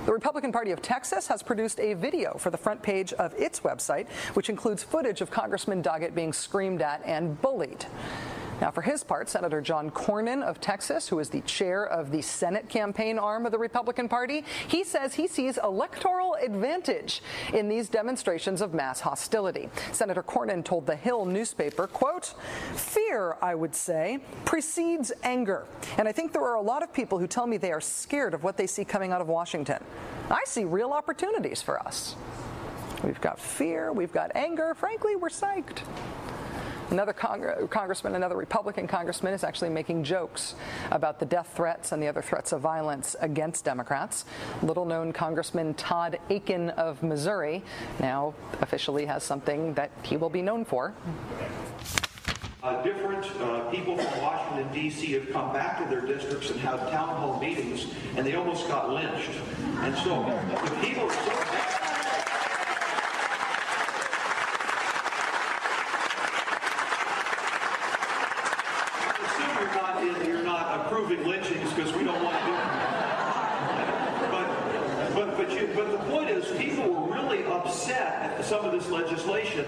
The 0.06 0.12
Republican 0.12 0.52
Party 0.52 0.70
of 0.70 0.80
Texas 0.80 1.26
has 1.26 1.42
produced 1.42 1.80
a 1.80 1.94
video 1.94 2.38
for 2.38 2.50
the 2.50 2.56
front 2.56 2.80
page 2.82 3.12
of 3.14 3.34
its 3.34 3.60
website, 3.60 4.08
which 4.34 4.48
includes 4.48 4.82
footage 4.82 5.20
of 5.20 5.30
Congressman 5.30 5.82
Doggett 5.82 6.14
being 6.14 6.32
screamed 6.32 6.80
at 6.80 7.02
and 7.04 7.40
bullied. 7.42 7.84
Now, 8.60 8.72
for 8.72 8.82
his 8.82 9.04
part, 9.04 9.28
Senator 9.28 9.60
John 9.60 9.88
Cornyn 9.90 10.42
of 10.42 10.60
Texas, 10.60 11.08
who 11.08 11.20
is 11.20 11.28
the 11.28 11.42
chair 11.42 11.86
of 11.86 12.10
the 12.10 12.22
Senate 12.22 12.68
campaign 12.68 13.16
arm 13.16 13.46
of 13.46 13.52
the 13.52 13.58
Republican 13.58 14.08
Party, 14.08 14.44
he 14.66 14.82
says 14.82 15.14
he 15.14 15.28
sees 15.28 15.47
electoral 15.56 16.34
advantage 16.34 17.22
in 17.54 17.68
these 17.68 17.88
demonstrations 17.88 18.60
of 18.60 18.74
mass 18.74 19.00
hostility. 19.00 19.70
Senator 19.92 20.22
Cornyn 20.22 20.62
told 20.62 20.86
the 20.86 20.96
Hill 20.96 21.24
newspaper, 21.24 21.86
quote, 21.86 22.34
fear, 22.74 23.36
I 23.40 23.54
would 23.54 23.74
say, 23.74 24.18
precedes 24.44 25.12
anger. 25.22 25.64
And 25.96 26.06
I 26.06 26.12
think 26.12 26.32
there 26.32 26.44
are 26.44 26.56
a 26.56 26.60
lot 26.60 26.82
of 26.82 26.92
people 26.92 27.18
who 27.18 27.26
tell 27.26 27.46
me 27.46 27.56
they 27.56 27.72
are 27.72 27.80
scared 27.80 28.34
of 28.34 28.44
what 28.44 28.58
they 28.58 28.66
see 28.66 28.84
coming 28.84 29.12
out 29.12 29.22
of 29.22 29.28
Washington. 29.28 29.82
I 30.30 30.42
see 30.44 30.64
real 30.64 30.92
opportunities 30.92 31.62
for 31.62 31.80
us. 31.80 32.16
We've 33.02 33.20
got 33.20 33.38
fear, 33.38 33.92
we've 33.92 34.12
got 34.12 34.32
anger. 34.34 34.74
Frankly, 34.74 35.16
we're 35.16 35.28
psyched. 35.28 35.78
Another 36.90 37.12
Cong- 37.12 37.68
congressman, 37.68 38.14
another 38.14 38.36
Republican 38.36 38.86
congressman, 38.86 39.34
is 39.34 39.44
actually 39.44 39.68
making 39.68 40.04
jokes 40.04 40.54
about 40.90 41.20
the 41.20 41.26
death 41.26 41.52
threats 41.54 41.92
and 41.92 42.02
the 42.02 42.06
other 42.06 42.22
threats 42.22 42.52
of 42.52 42.62
violence 42.62 43.14
against 43.20 43.64
Democrats. 43.64 44.24
Little 44.62 44.86
known 44.86 45.12
Congressman 45.12 45.74
Todd 45.74 46.18
Akin 46.30 46.70
of 46.70 47.02
Missouri 47.02 47.62
now 48.00 48.34
officially 48.62 49.04
has 49.04 49.22
something 49.22 49.74
that 49.74 49.90
he 50.02 50.16
will 50.16 50.30
be 50.30 50.40
known 50.40 50.64
for. 50.64 50.94
Uh, 52.62 52.82
different 52.82 53.24
uh, 53.40 53.70
people 53.70 53.98
from 53.98 54.22
Washington, 54.22 54.72
D.C. 54.72 55.12
have 55.12 55.30
come 55.30 55.52
back 55.52 55.78
to 55.78 55.84
their 55.94 56.00
districts 56.00 56.50
and 56.50 56.58
had 56.60 56.78
town 56.90 57.16
hall 57.16 57.38
meetings, 57.38 57.86
and 58.16 58.26
they 58.26 58.34
almost 58.34 58.66
got 58.66 58.90
lynched. 58.90 59.30
And 59.80 59.94
so 59.98 60.24
the 60.64 60.86
people 60.86 61.04
are 61.04 61.12
so 61.12 61.30
mad. 61.52 61.78
approving 70.88 71.26
lynchings 71.26 71.72
because 71.74 71.92
we 71.94 72.02
don't 72.02 72.22
want 72.22 72.38
to 72.38 72.44
do 72.46 72.52
But, 74.30 75.14
but, 75.14 75.36
but, 75.36 75.50
you, 75.52 75.68
but 75.74 75.90
the 75.92 75.98
point 76.10 76.30
is, 76.30 76.46
people 76.56 76.88
were 76.88 77.14
really 77.14 77.44
upset 77.44 78.38
at 78.38 78.44
some 78.44 78.64
of 78.64 78.72
this 78.72 78.88
legislation. 78.90 79.66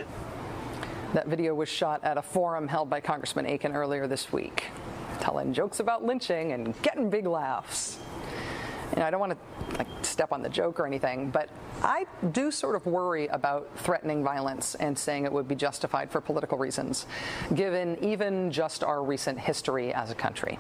That 1.13 1.20
video 1.31 1.55
was 1.55 1.69
shot 1.69 2.03
at 2.03 2.19
a 2.19 2.23
forum 2.23 2.67
held 2.67 2.91
by 2.91 3.01
Congressman 3.01 3.47
Akin 3.47 3.73
earlier 3.73 4.09
this 4.09 4.33
week, 4.33 4.65
telling 5.21 5.55
jokes 5.55 5.79
about 5.79 6.05
lynching 6.05 6.51
and 6.53 6.75
getting 6.83 7.09
big 7.09 7.25
laughs. 7.25 7.99
And 8.95 9.05
I 9.05 9.13
don't 9.13 9.21
want 9.21 9.33
to 9.33 9.79
like 9.79 9.87
step 10.03 10.33
on 10.33 10.43
the 10.43 10.49
joke 10.49 10.81
or 10.81 10.87
anything, 10.89 11.31
but 11.31 11.49
I 11.83 12.07
do 12.33 12.51
sort 12.51 12.75
of 12.75 12.85
worry 12.85 13.29
about 13.29 13.71
threatening 13.77 14.25
violence 14.25 14.75
and 14.75 14.99
saying 14.99 15.25
it 15.25 15.33
would 15.33 15.47
be 15.47 15.55
justified 15.55 16.11
for 16.11 16.21
political 16.21 16.59
reasons, 16.59 17.07
given 17.55 17.97
even 18.03 18.51
just 18.51 18.83
our 18.83 19.05
recent 19.05 19.39
history 19.39 19.95
as 19.95 20.11
a 20.11 20.17
country. 20.17 20.59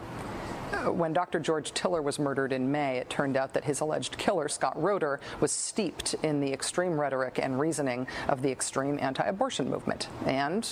When 0.70 1.12
Dr. 1.12 1.40
George 1.40 1.72
Tiller 1.72 2.00
was 2.00 2.18
murdered 2.18 2.52
in 2.52 2.70
May, 2.70 2.98
it 2.98 3.10
turned 3.10 3.36
out 3.36 3.52
that 3.54 3.64
his 3.64 3.80
alleged 3.80 4.16
killer, 4.16 4.48
Scott 4.48 4.80
Roeder, 4.80 5.20
was 5.40 5.50
steeped 5.50 6.14
in 6.22 6.40
the 6.40 6.52
extreme 6.52 6.98
rhetoric 6.98 7.40
and 7.42 7.58
reasoning 7.58 8.06
of 8.28 8.40
the 8.40 8.50
extreme 8.50 8.98
anti 9.00 9.24
abortion 9.24 9.68
movement. 9.68 10.08
And 10.26 10.66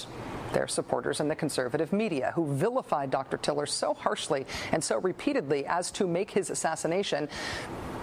their 0.53 0.69
supporters 0.69 1.21
in 1.21 1.29
the 1.29 1.35
conservative 1.35 1.93
media, 1.93 2.33
who 2.35 2.55
vilified 2.55 3.11
Dr. 3.11 3.39
Tiller 3.39 3.67
so 3.67 3.93
harshly 3.93 4.47
and 4.73 4.83
so 4.83 4.99
repeatedly 4.99 5.67
as 5.67 5.91
to 5.93 6.07
make 6.07 6.31
his 6.31 6.49
assassination 6.49 7.29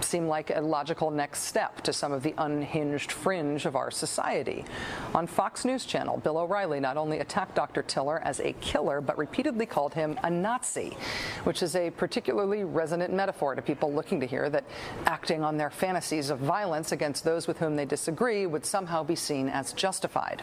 seem 0.04 0.28
like 0.28 0.50
a 0.50 0.62
logical 0.62 1.12
next 1.12 1.44
step 1.44 1.82
to 1.82 1.94
some 1.94 2.12
of 2.12 2.24
the 2.24 2.34
unhinged 2.38 3.12
fringe 3.12 3.66
of 3.66 3.76
our 3.76 3.92
society. 3.92 4.66
On 5.14 5.28
Fox 5.28 5.66
News 5.66 5.86
Channel, 5.86 6.18
Bill 6.18 6.38
O'Reilly 6.38 6.80
not 6.80 6.98
only 6.98 7.20
attacked 7.20 7.56
Dr. 7.56 7.82
Tiller 7.84 8.22
as 8.24 8.40
a 8.40 8.54
killer, 8.54 9.02
but 9.02 9.18
repeatedly 9.18 9.66
called 9.66 9.94
him 9.94 10.20
a 10.24 10.30
Nazi, 10.30 10.98
which 11.44 11.64
is 11.64 11.76
a 11.76 11.92
particularly 11.92 12.64
resonant 12.64 13.14
metaphor 13.14 13.56
to 13.56 13.62
people 13.62 13.94
looking 13.94 14.20
to 14.20 14.28
hear 14.28 14.50
that 14.50 14.66
acting 15.06 15.44
on 15.44 15.58
their 15.58 15.70
fantasies 15.70 16.30
of 16.30 16.40
violence 16.40 16.92
against 16.92 17.24
those 17.24 17.48
with 17.48 17.60
whom 17.60 17.76
they 17.76 17.86
disagree 17.86 18.46
would 18.46 18.66
somehow 18.66 19.04
be 19.04 19.16
seen 19.16 19.50
as 19.50 19.74
justified. 19.74 20.42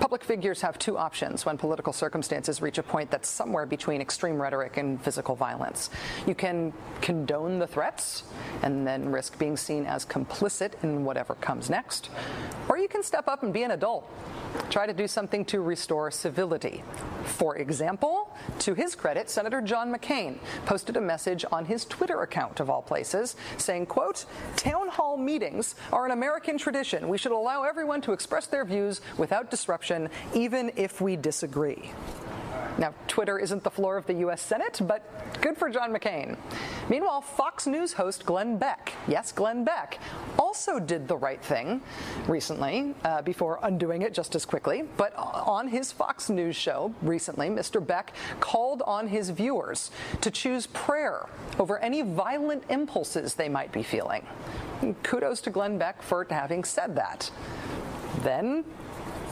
Public 0.00 0.24
figures 0.24 0.60
have 0.60 0.78
two 0.78 0.98
options 0.98 1.46
when 1.46 1.56
political 1.56 1.92
circumstances 1.92 2.60
reach 2.60 2.78
a 2.78 2.82
point 2.82 3.10
that's 3.10 3.28
somewhere 3.28 3.66
between 3.66 4.00
extreme 4.00 4.40
rhetoric 4.40 4.76
and 4.76 5.02
physical 5.02 5.34
violence. 5.34 5.90
You 6.26 6.34
can 6.34 6.72
condone 7.00 7.58
the 7.58 7.66
threats 7.66 8.24
and 8.62 8.86
then 8.86 9.10
risk 9.10 9.38
being 9.38 9.56
seen 9.56 9.86
as 9.86 10.04
complicit 10.04 10.72
in 10.82 11.04
whatever 11.04 11.34
comes 11.36 11.70
next, 11.70 12.10
or 12.68 12.78
you 12.78 12.88
can 12.88 13.02
step 13.02 13.28
up 13.28 13.42
and 13.42 13.52
be 13.52 13.62
an 13.62 13.70
adult. 13.70 14.10
Try 14.70 14.86
to 14.86 14.92
do 14.92 15.08
something 15.08 15.44
to 15.46 15.60
restore 15.60 16.12
civility. 16.12 16.84
For 17.24 17.56
example, 17.56 18.36
to 18.60 18.74
his 18.74 18.94
credit, 18.94 19.28
Senator 19.28 19.60
John 19.60 19.92
McCain 19.92 20.38
posted 20.64 20.96
a 20.96 21.00
message 21.00 21.44
on 21.50 21.64
his 21.64 21.84
Twitter 21.84 22.22
account 22.22 22.60
of 22.60 22.70
all 22.70 22.82
places 22.82 23.34
saying, 23.58 23.86
quote, 23.86 24.26
"Town 24.54 24.88
hall 24.88 25.16
meetings 25.16 25.74
are 25.92 26.04
an 26.04 26.12
American 26.12 26.56
tradition. 26.56 27.08
We 27.08 27.18
should 27.18 27.32
allow 27.32 27.64
everyone 27.64 28.00
to 28.02 28.12
express 28.12 28.46
their 28.46 28.64
views 28.64 29.00
without 29.18 29.50
disruption, 29.50 29.83
even 30.34 30.72
if 30.76 31.00
we 31.00 31.16
disagree." 31.16 31.90
Now, 32.76 32.92
Twitter 33.06 33.38
isn't 33.38 33.62
the 33.62 33.70
floor 33.70 33.96
of 33.96 34.06
the 34.06 34.14
U.S. 34.14 34.42
Senate, 34.42 34.80
but 34.84 35.02
good 35.40 35.56
for 35.56 35.70
John 35.70 35.92
McCain. 35.92 36.36
Meanwhile, 36.88 37.20
Fox 37.20 37.68
News 37.68 37.92
host 37.92 38.26
Glenn 38.26 38.58
Beck, 38.58 38.92
yes, 39.06 39.30
Glenn 39.30 39.64
Beck, 39.64 40.00
also 40.38 40.80
did 40.80 41.06
the 41.06 41.16
right 41.16 41.40
thing 41.40 41.80
recently 42.26 42.94
uh, 43.04 43.22
before 43.22 43.60
undoing 43.62 44.02
it 44.02 44.12
just 44.12 44.34
as 44.34 44.44
quickly. 44.44 44.82
But 44.96 45.14
on 45.16 45.68
his 45.68 45.92
Fox 45.92 46.28
News 46.28 46.56
show 46.56 46.92
recently, 47.00 47.48
Mr. 47.48 47.84
Beck 47.84 48.12
called 48.40 48.82
on 48.82 49.06
his 49.06 49.30
viewers 49.30 49.92
to 50.20 50.30
choose 50.30 50.66
prayer 50.66 51.26
over 51.60 51.78
any 51.78 52.02
violent 52.02 52.64
impulses 52.70 53.34
they 53.34 53.48
might 53.48 53.70
be 53.70 53.84
feeling. 53.84 54.26
Kudos 55.04 55.40
to 55.42 55.50
Glenn 55.50 55.78
Beck 55.78 56.02
for 56.02 56.26
having 56.28 56.64
said 56.64 56.96
that. 56.96 57.30
Then 58.22 58.64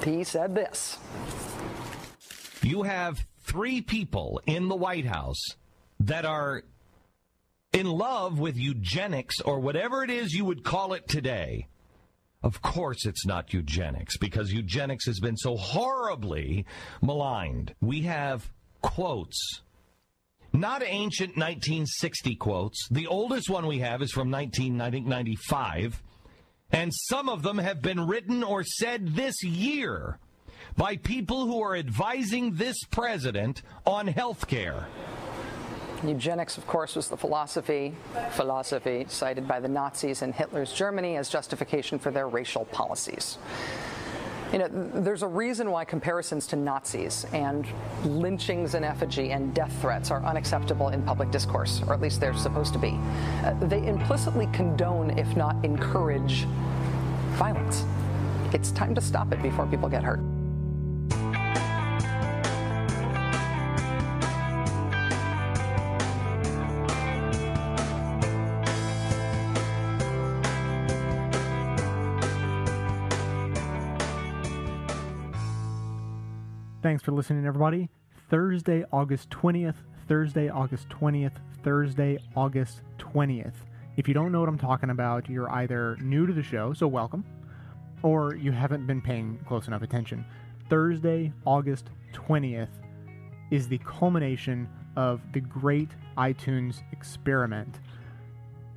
he 0.05 0.25
said 0.25 0.55
this. 0.55 0.99
You 2.63 2.83
have 2.83 3.25
three 3.41 3.81
people 3.81 4.41
in 4.47 4.69
the 4.69 4.77
White 4.77 5.07
House 5.07 5.43
that 6.01 6.25
are 6.25 6.63
in 7.73 7.87
love 7.87 8.39
with 8.39 8.57
eugenics 8.57 9.41
or 9.41 9.61
whatever 9.61 10.05
it 10.05 10.11
is 10.11 10.33
you 10.33 10.45
would 10.45 10.63
call 10.63 10.93
it 10.93 11.09
today. 11.09 11.67
Of 12.43 12.61
course, 12.61 13.07
it's 13.07 13.25
not 13.25 13.53
eugenics 13.53 14.17
because 14.17 14.53
eugenics 14.53 15.07
has 15.07 15.21
been 15.21 15.37
so 15.37 15.57
horribly 15.57 16.67
maligned. 17.01 17.75
We 17.81 18.03
have 18.03 18.51
quotes. 18.81 19.63
Not 20.53 20.83
ancient 20.85 21.37
1960 21.37 22.35
quotes. 22.37 22.89
The 22.91 23.07
oldest 23.07 23.49
one 23.49 23.67
we 23.67 23.79
have 23.79 24.03
is 24.03 24.11
from 24.11 24.31
1995. 24.31 26.03
And 26.73 26.93
some 26.93 27.29
of 27.29 27.43
them 27.43 27.59
have 27.59 27.83
been 27.83 28.07
written 28.07 28.43
or 28.43 28.65
said 28.65 29.15
this 29.15 29.45
year 29.45 30.19
by 30.77 30.97
people 30.97 31.47
who 31.47 31.63
are 31.63 31.77
advising 31.77 32.55
this 32.55 32.83
president 32.91 33.63
on 33.87 34.07
health 34.07 34.47
care. 34.47 34.87
Eugenics, 36.03 36.59
of 36.59 36.67
course, 36.67 36.97
was 36.97 37.09
the 37.09 37.17
philosophy 37.17 37.95
philosophy 38.33 39.07
cited 39.09 39.47
by 39.47 39.61
the 39.61 39.69
Nazis 39.69 40.23
in 40.23 40.33
Hitler's 40.33 40.73
Germany 40.73 41.17
as 41.17 41.29
justification 41.29 41.99
for 41.99 42.11
their 42.11 42.29
racial 42.29 42.65
policies. 42.67 43.39
You 44.53 44.59
know, 44.59 44.69
there's 44.69 45.23
a 45.23 45.29
reason 45.29 45.71
why 45.71 45.87
comparisons 45.87 46.47
to 46.49 46.57
Nazis 46.57 47.25
and 47.33 47.67
lynchings 48.05 48.75
in 48.75 48.85
effigy 48.85 49.31
and 49.31 49.55
death 49.55 49.75
threats 49.81 50.11
are 50.11 50.23
unacceptable 50.25 50.91
in 50.91 51.03
public 51.03 51.31
discourse, 51.31 51.81
or 51.87 51.95
at 51.95 52.03
least 52.03 52.21
they're 52.21 52.35
supposed 52.35 52.75
to 52.75 52.79
be. 52.79 52.99
Uh, 53.45 53.55
they 53.63 53.87
implicitly 53.87 54.47
condone, 54.53 55.19
if 55.19 55.35
not 55.37 55.57
encourage, 55.65 56.45
violence. 57.39 57.85
It's 58.53 58.73
time 58.73 58.95
to 58.95 59.01
stop 59.01 59.33
it 59.33 59.41
before 59.41 59.67
people 59.67 59.89
get 59.89 60.05
hurt. 60.05 60.21
Thanks 76.83 77.01
for 77.01 77.13
listening, 77.13 77.47
everybody. 77.47 77.89
Thursday, 78.29 78.85
August 78.93 79.31
20th, 79.31 79.77
Thursday, 80.09 80.49
August 80.49 80.89
20th, 80.89 81.37
Thursday, 81.63 82.19
August 82.35 82.81
20th. 82.99 83.55
If 83.97 84.09
you 84.09 84.15
don't 84.15 84.33
know 84.33 84.41
what 84.41 84.49
I'm 84.49 84.59
talking 84.59 84.91
about, 84.91 85.31
you're 85.31 85.49
either 85.49 85.97
new 86.01 86.27
to 86.27 86.33
the 86.33 86.43
show, 86.43 86.73
so 86.73 86.89
welcome, 86.89 87.25
or 88.03 88.35
you 88.35 88.51
haven't 88.51 88.85
been 88.89 89.01
paying 89.01 89.39
close 89.47 89.69
enough 89.69 89.83
attention. 89.83 90.25
Thursday, 90.69 91.33
August 91.45 91.91
20th 92.15 92.67
is 93.53 93.69
the 93.69 93.79
culmination 93.79 94.69
of 94.97 95.21
the 95.33 95.41
great 95.41 95.91
iTunes 96.19 96.83
experiment. 96.91 97.79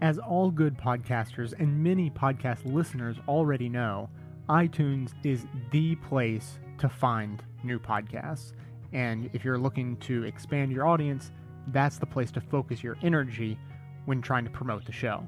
As 0.01 0.20
all 0.20 0.51
good 0.51 0.78
podcasters 0.78 1.53
and 1.58 1.84
many 1.84 2.12
podcast 2.12 2.72
listeners 2.72 3.18
already 3.28 3.68
know, 3.68 4.12
iTunes 4.47 5.10
is 5.24 5.47
the 5.72 5.95
place 5.95 6.60
to 6.80 6.90
find 6.90 7.44
new 7.64 7.80
podcasts. 7.80 8.54
And 8.94 9.30
if 9.34 9.44
you're 9.44 9.58
looking 9.58 9.97
to 9.97 10.24
expand 10.24 10.72
your 10.72 10.88
audience, 10.88 11.32
that's 11.68 11.97
the 11.97 12.06
place 12.06 12.32
to 12.32 12.42
focus 12.42 12.84
your 12.84 12.97
energy 13.02 13.58
when 14.06 14.22
trying 14.22 14.43
to 14.46 14.50
promote 14.50 14.86
the 14.86 14.92
show. 14.92 15.28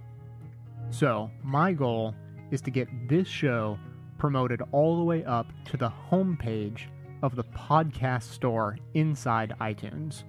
So, 0.89 1.29
my 1.43 1.73
goal 1.73 2.15
is 2.51 2.61
to 2.61 2.71
get 2.71 2.87
this 3.09 3.27
show 3.27 3.77
promoted 4.17 4.61
all 4.71 4.97
the 4.97 5.03
way 5.03 5.23
up 5.25 5.47
to 5.65 5.77
the 5.77 5.91
homepage 6.09 6.83
of 7.23 7.35
the 7.35 7.43
podcast 7.43 8.23
store 8.23 8.77
inside 8.93 9.53
iTunes. 9.59 10.23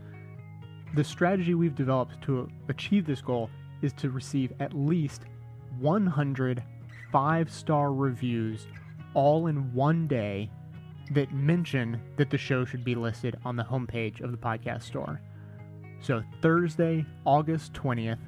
The 0.94 1.04
strategy 1.04 1.54
we've 1.54 1.74
developed 1.74 2.20
to 2.22 2.48
achieve 2.68 3.06
this 3.06 3.20
goal 3.20 3.50
is 3.82 3.92
to 3.94 4.10
receive 4.10 4.52
at 4.58 4.72
least 4.72 5.22
100 5.78 6.62
five 7.10 7.50
star 7.50 7.92
reviews 7.92 8.66
all 9.14 9.46
in 9.46 9.72
one 9.72 10.06
day 10.06 10.50
that 11.12 11.32
mention 11.32 12.00
that 12.16 12.30
the 12.30 12.38
show 12.38 12.64
should 12.64 12.84
be 12.84 12.94
listed 12.94 13.36
on 13.44 13.56
the 13.56 13.62
homepage 13.62 14.20
of 14.20 14.30
the 14.30 14.36
podcast 14.36 14.82
store. 14.82 15.20
So, 16.00 16.22
Thursday, 16.42 17.04
August 17.24 17.72
20th, 17.72 18.18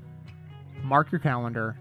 mark 0.83 1.13
your 1.13 1.21
calendar, 1.21 1.79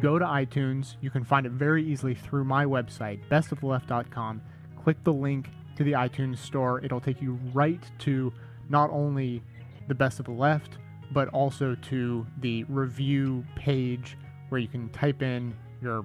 go 0.00 0.18
to 0.18 0.24
iTunes. 0.24 0.96
You 1.00 1.10
can 1.10 1.24
find 1.24 1.46
it 1.46 1.52
very 1.52 1.84
easily 1.84 2.14
through 2.14 2.44
my 2.44 2.64
website, 2.64 3.20
bestoftheleft.com. 3.28 4.42
Click 4.82 4.96
the 5.04 5.12
link 5.12 5.48
to 5.76 5.84
the 5.84 5.92
iTunes 5.92 6.38
store. 6.38 6.84
It'll 6.84 7.00
take 7.00 7.22
you 7.22 7.38
right 7.52 7.82
to 8.00 8.32
not 8.68 8.90
only 8.90 9.42
the 9.86 9.94
Best 9.94 10.18
of 10.18 10.26
the 10.26 10.32
Left, 10.32 10.78
but 11.12 11.28
also 11.28 11.74
to 11.74 12.26
the 12.40 12.64
review 12.64 13.44
page 13.56 14.16
where 14.48 14.60
you 14.60 14.68
can 14.68 14.88
type 14.90 15.22
in 15.22 15.54
your 15.80 16.04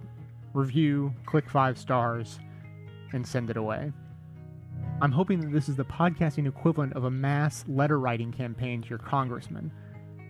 review, 0.53 1.13
click 1.25 1.49
five 1.49 1.77
stars, 1.77 2.39
and 3.13 3.25
send 3.25 3.49
it 3.49 3.57
away. 3.57 3.91
I'm 5.01 5.11
hoping 5.11 5.39
that 5.41 5.51
this 5.51 5.69
is 5.69 5.75
the 5.75 5.85
podcasting 5.85 6.47
equivalent 6.47 6.93
of 6.93 7.05
a 7.05 7.11
mass 7.11 7.65
letter 7.67 7.99
writing 7.99 8.31
campaign 8.31 8.81
to 8.81 8.89
your 8.89 8.99
congressman. 8.99 9.71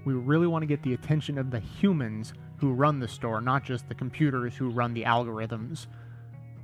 We 0.06 0.14
really 0.14 0.48
want 0.48 0.64
to 0.64 0.68
get 0.68 0.84
the 0.84 0.94
attention 0.94 1.38
of 1.38 1.52
the 1.52 1.60
humans 1.60 2.34
who 2.58 2.74
run 2.74 3.00
the 3.00 3.08
store, 3.08 3.42
not 3.42 3.64
just 3.64 3.88
the 3.88 3.96
computers 3.96 4.56
who 4.56 4.70
run 4.70 4.94
the 4.94 5.04
algorithms. 5.04 5.88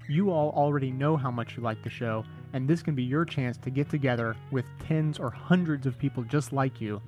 You 0.08 0.32
all 0.32 0.50
already 0.52 0.92
know 0.92 1.18
how 1.18 1.30
much 1.30 1.56
you 1.56 1.64
like 1.64 1.84
the 1.84 1.90
show, 1.90 2.24
and 2.54 2.68
this 2.68 2.82
can 2.82 2.96
be 2.96 3.04
your 3.04 3.26
chance 3.26 3.58
to 3.58 3.70
get 3.70 3.90
together 3.90 4.36
with 4.52 4.66
tens 4.80 5.20
or 5.20 5.30
hundreds 5.30 5.86
of 5.86 6.00
people 6.00 6.24
just 6.24 6.52
like 6.52 6.82
you 6.82 7.02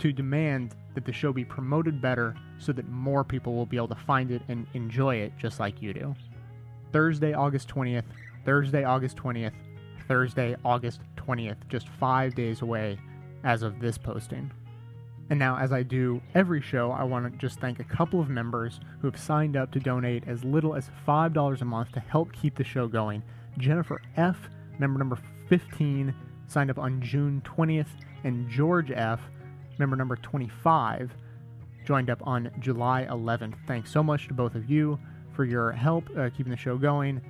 to 0.00 0.12
demand 0.12 0.74
that 0.94 1.04
the 1.04 1.12
show 1.12 1.32
be 1.32 1.44
promoted 1.44 2.02
better 2.02 2.34
so 2.58 2.72
that 2.72 2.88
more 2.88 3.24
people 3.24 3.54
will 3.54 3.66
be 3.66 3.76
able 3.76 3.88
to 3.88 3.94
find 3.94 4.30
it 4.30 4.42
and 4.48 4.66
enjoy 4.74 5.16
it 5.16 5.32
just 5.38 5.60
like 5.60 5.80
you 5.80 5.94
do. 5.94 6.14
Thursday, 6.92 7.32
August 7.32 7.68
20th, 7.68 8.04
Thursday, 8.44 8.84
August 8.84 9.16
20th, 9.16 9.52
Thursday, 10.08 10.56
August 10.64 11.00
20th, 11.16 11.56
just 11.68 11.88
five 11.88 12.34
days 12.34 12.62
away 12.62 12.98
as 13.44 13.62
of 13.62 13.80
this 13.80 13.98
posting. 13.98 14.50
And 15.30 15.38
now, 15.38 15.56
as 15.56 15.72
I 15.72 15.82
do 15.82 16.20
every 16.34 16.60
show, 16.60 16.90
I 16.90 17.04
want 17.04 17.30
to 17.30 17.38
just 17.38 17.60
thank 17.60 17.80
a 17.80 17.84
couple 17.84 18.20
of 18.20 18.28
members 18.28 18.80
who 19.00 19.10
have 19.10 19.18
signed 19.18 19.56
up 19.56 19.70
to 19.72 19.80
donate 19.80 20.24
as 20.26 20.44
little 20.44 20.74
as 20.74 20.90
$5 21.06 21.60
a 21.60 21.64
month 21.64 21.92
to 21.92 22.00
help 22.00 22.32
keep 22.32 22.56
the 22.56 22.64
show 22.64 22.86
going. 22.86 23.22
Jennifer 23.56 24.02
F., 24.16 24.36
member 24.78 24.98
number 24.98 25.18
15, 25.48 26.14
signed 26.48 26.70
up 26.70 26.78
on 26.78 27.00
June 27.00 27.42
20th, 27.44 27.88
and 28.24 28.48
George 28.50 28.90
F., 28.90 29.20
member 29.78 29.96
number 29.96 30.16
25, 30.16 31.12
joined 31.86 32.10
up 32.10 32.20
on 32.26 32.50
July 32.58 33.06
11th. 33.08 33.54
Thanks 33.66 33.90
so 33.90 34.02
much 34.02 34.28
to 34.28 34.34
both 34.34 34.54
of 34.54 34.70
you 34.70 34.98
for 35.34 35.44
your 35.44 35.72
help 35.72 36.04
uh, 36.16 36.28
keeping 36.36 36.50
the 36.50 36.56
show 36.56 36.76
going. 36.76 37.20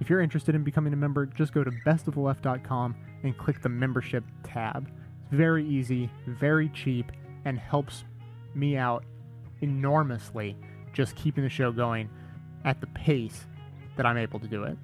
If 0.00 0.10
you're 0.10 0.20
interested 0.20 0.54
in 0.54 0.62
becoming 0.62 0.92
a 0.92 0.96
member, 0.96 1.26
just 1.26 1.52
go 1.52 1.64
to 1.64 1.70
bestoftheleft.com 1.70 2.96
and 3.22 3.38
click 3.38 3.62
the 3.62 3.68
membership 3.68 4.24
tab. 4.42 4.90
It's 5.22 5.32
very 5.32 5.66
easy, 5.66 6.10
very 6.26 6.68
cheap, 6.70 7.10
and 7.44 7.58
helps 7.58 8.04
me 8.54 8.76
out 8.76 9.04
enormously 9.60 10.56
just 10.92 11.16
keeping 11.16 11.44
the 11.44 11.50
show 11.50 11.72
going 11.72 12.08
at 12.64 12.80
the 12.80 12.86
pace 12.88 13.46
that 13.96 14.06
I'm 14.06 14.16
able 14.16 14.40
to 14.40 14.46
do 14.46 14.64
it. 14.64 14.76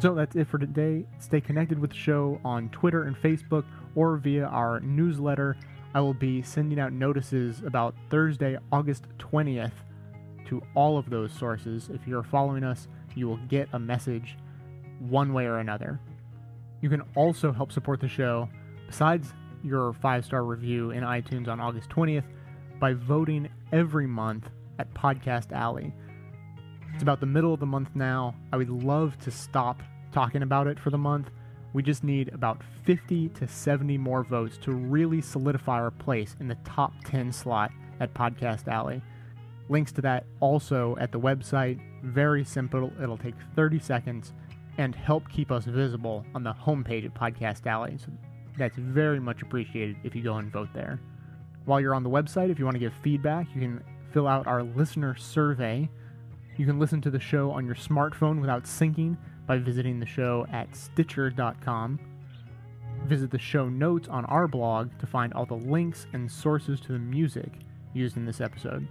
So 0.00 0.14
that's 0.14 0.34
it 0.34 0.48
for 0.48 0.58
today. 0.58 1.04
Stay 1.20 1.40
connected 1.40 1.78
with 1.78 1.90
the 1.90 1.96
show 1.96 2.40
on 2.44 2.68
Twitter 2.70 3.04
and 3.04 3.16
Facebook 3.16 3.64
or 3.94 4.16
via 4.16 4.46
our 4.46 4.80
newsletter. 4.80 5.56
I 5.94 6.00
will 6.00 6.14
be 6.14 6.42
sending 6.42 6.80
out 6.80 6.92
notices 6.92 7.62
about 7.64 7.94
Thursday, 8.10 8.58
August 8.72 9.04
20th 9.18 9.72
to 10.46 10.62
all 10.74 10.98
of 10.98 11.08
those 11.08 11.32
sources. 11.32 11.88
If 11.92 12.06
you're 12.06 12.22
following 12.22 12.64
us, 12.64 12.88
you 13.16 13.28
will 13.28 13.40
get 13.48 13.68
a 13.72 13.78
message 13.78 14.36
one 14.98 15.32
way 15.32 15.46
or 15.46 15.58
another. 15.58 16.00
You 16.80 16.88
can 16.88 17.02
also 17.14 17.52
help 17.52 17.72
support 17.72 18.00
the 18.00 18.08
show, 18.08 18.48
besides 18.86 19.32
your 19.62 19.92
five 19.94 20.24
star 20.24 20.44
review 20.44 20.90
in 20.90 21.04
iTunes 21.04 21.48
on 21.48 21.60
August 21.60 21.88
20th, 21.90 22.24
by 22.80 22.92
voting 22.92 23.48
every 23.72 24.06
month 24.06 24.48
at 24.78 24.92
Podcast 24.94 25.52
Alley. 25.52 25.94
It's 26.94 27.02
about 27.02 27.20
the 27.20 27.26
middle 27.26 27.54
of 27.54 27.60
the 27.60 27.66
month 27.66 27.90
now. 27.94 28.34
I 28.52 28.56
would 28.56 28.68
love 28.68 29.18
to 29.20 29.30
stop 29.30 29.82
talking 30.12 30.42
about 30.42 30.66
it 30.66 30.78
for 30.78 30.90
the 30.90 30.98
month. 30.98 31.30
We 31.72 31.82
just 31.82 32.04
need 32.04 32.28
about 32.34 32.62
50 32.84 33.30
to 33.30 33.48
70 33.48 33.96
more 33.96 34.24
votes 34.24 34.58
to 34.58 34.72
really 34.72 35.20
solidify 35.22 35.80
our 35.80 35.90
place 35.90 36.36
in 36.38 36.48
the 36.48 36.58
top 36.64 36.92
10 37.04 37.32
slot 37.32 37.70
at 38.00 38.12
Podcast 38.12 38.68
Alley. 38.68 39.00
Links 39.72 39.90
to 39.92 40.02
that 40.02 40.26
also 40.40 40.94
at 41.00 41.12
the 41.12 41.18
website. 41.18 41.80
Very 42.02 42.44
simple. 42.44 42.92
It'll 43.02 43.16
take 43.16 43.34
30 43.56 43.78
seconds 43.78 44.34
and 44.76 44.94
help 44.94 45.26
keep 45.30 45.50
us 45.50 45.64
visible 45.64 46.26
on 46.34 46.44
the 46.44 46.52
homepage 46.52 47.06
at 47.06 47.14
Podcast 47.14 47.66
Alley. 47.66 47.96
So 47.96 48.12
that's 48.58 48.76
very 48.76 49.18
much 49.18 49.40
appreciated 49.40 49.96
if 50.04 50.14
you 50.14 50.22
go 50.22 50.34
and 50.36 50.52
vote 50.52 50.68
there. 50.74 51.00
While 51.64 51.80
you're 51.80 51.94
on 51.94 52.02
the 52.02 52.10
website, 52.10 52.50
if 52.50 52.58
you 52.58 52.66
want 52.66 52.74
to 52.74 52.80
give 52.80 52.92
feedback, 53.02 53.46
you 53.54 53.62
can 53.62 53.82
fill 54.12 54.28
out 54.28 54.46
our 54.46 54.62
listener 54.62 55.16
survey. 55.16 55.88
You 56.58 56.66
can 56.66 56.78
listen 56.78 57.00
to 57.00 57.10
the 57.10 57.18
show 57.18 57.50
on 57.50 57.64
your 57.64 57.74
smartphone 57.74 58.42
without 58.42 58.64
syncing 58.64 59.16
by 59.46 59.56
visiting 59.56 59.98
the 59.98 60.04
show 60.04 60.46
at 60.52 60.76
Stitcher.com. 60.76 61.98
Visit 63.06 63.30
the 63.30 63.38
show 63.38 63.70
notes 63.70 64.06
on 64.06 64.26
our 64.26 64.46
blog 64.46 64.90
to 64.98 65.06
find 65.06 65.32
all 65.32 65.46
the 65.46 65.54
links 65.54 66.06
and 66.12 66.30
sources 66.30 66.78
to 66.82 66.92
the 66.92 66.98
music 66.98 67.52
used 67.94 68.18
in 68.18 68.26
this 68.26 68.42
episode. 68.42 68.86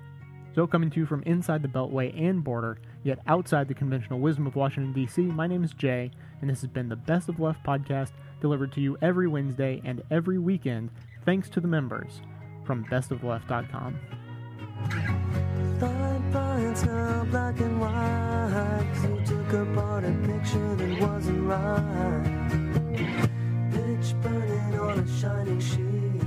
So, 0.54 0.68
coming 0.68 0.90
to 0.92 1.00
you 1.00 1.06
from 1.06 1.24
inside 1.24 1.62
the 1.62 1.70
Beltway 1.70 2.14
and 2.20 2.44
border, 2.44 2.78
yet 3.04 3.20
outside 3.26 3.68
the 3.70 3.74
conventional 3.74 4.20
wisdom 4.20 4.48
of 4.48 4.56
Washington, 4.56 4.92
D.C., 4.92 5.22
my 5.22 5.48
name 5.48 5.64
is 5.64 5.72
Jay, 5.74 6.12
and 6.42 6.50
this 6.50 6.60
has 6.62 6.70
been 6.70 6.90
the 6.90 6.96
Best 6.98 7.30
of 7.30 7.40
Left 7.40 7.64
podcast 7.64 8.12
delivered 8.42 8.74
to 8.74 8.82
you 8.82 8.98
every 9.02 9.28
Wednesday 9.28 9.82
and 9.86 10.04
every 10.12 10.40
weekend, 10.40 10.90
thanks 11.24 11.48
to 11.50 11.62
the 11.62 11.68
members 11.68 12.22
from 12.66 12.84
bestoftheleft.com. 12.86 13.98
Thought 15.80 16.22
now 16.86 17.26
black 17.26 17.60
and 17.60 17.80
white 17.80 18.94
you 19.04 19.26
took 19.26 19.54
apart 19.54 20.04
a 20.04 20.12
picture 20.26 20.76
that 20.76 21.02
wasn't 21.02 21.44
right 21.44 22.50
Pitch 23.72 24.14
burning 24.22 24.80
on 24.80 25.00
a 25.00 25.20
shining 25.20 25.60
sheet 25.60 26.22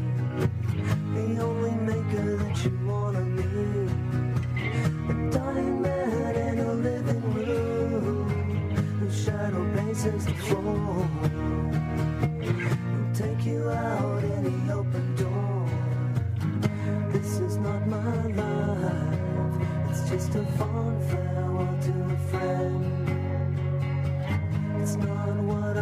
The 1.14 1.42
only 1.42 1.70
maker 1.70 2.36
that 2.36 2.64
you 2.64 2.78
wanna 2.86 3.33
take 13.14 13.46
you 13.46 13.70
out 13.70 14.22
open 14.70 15.16
door. 15.16 15.66
This 17.10 17.38
is 17.38 17.56
not 17.56 17.86
my 17.86 18.26
life. 18.26 19.66
It's 19.88 20.10
just 20.10 20.34
a 20.34 20.44
fond 20.58 21.02
farewell 21.10 21.78
to 21.86 21.92
a 22.12 22.18
friend. 22.28 23.08
It's 24.82 24.96
not 24.96 25.36
what 25.36 25.78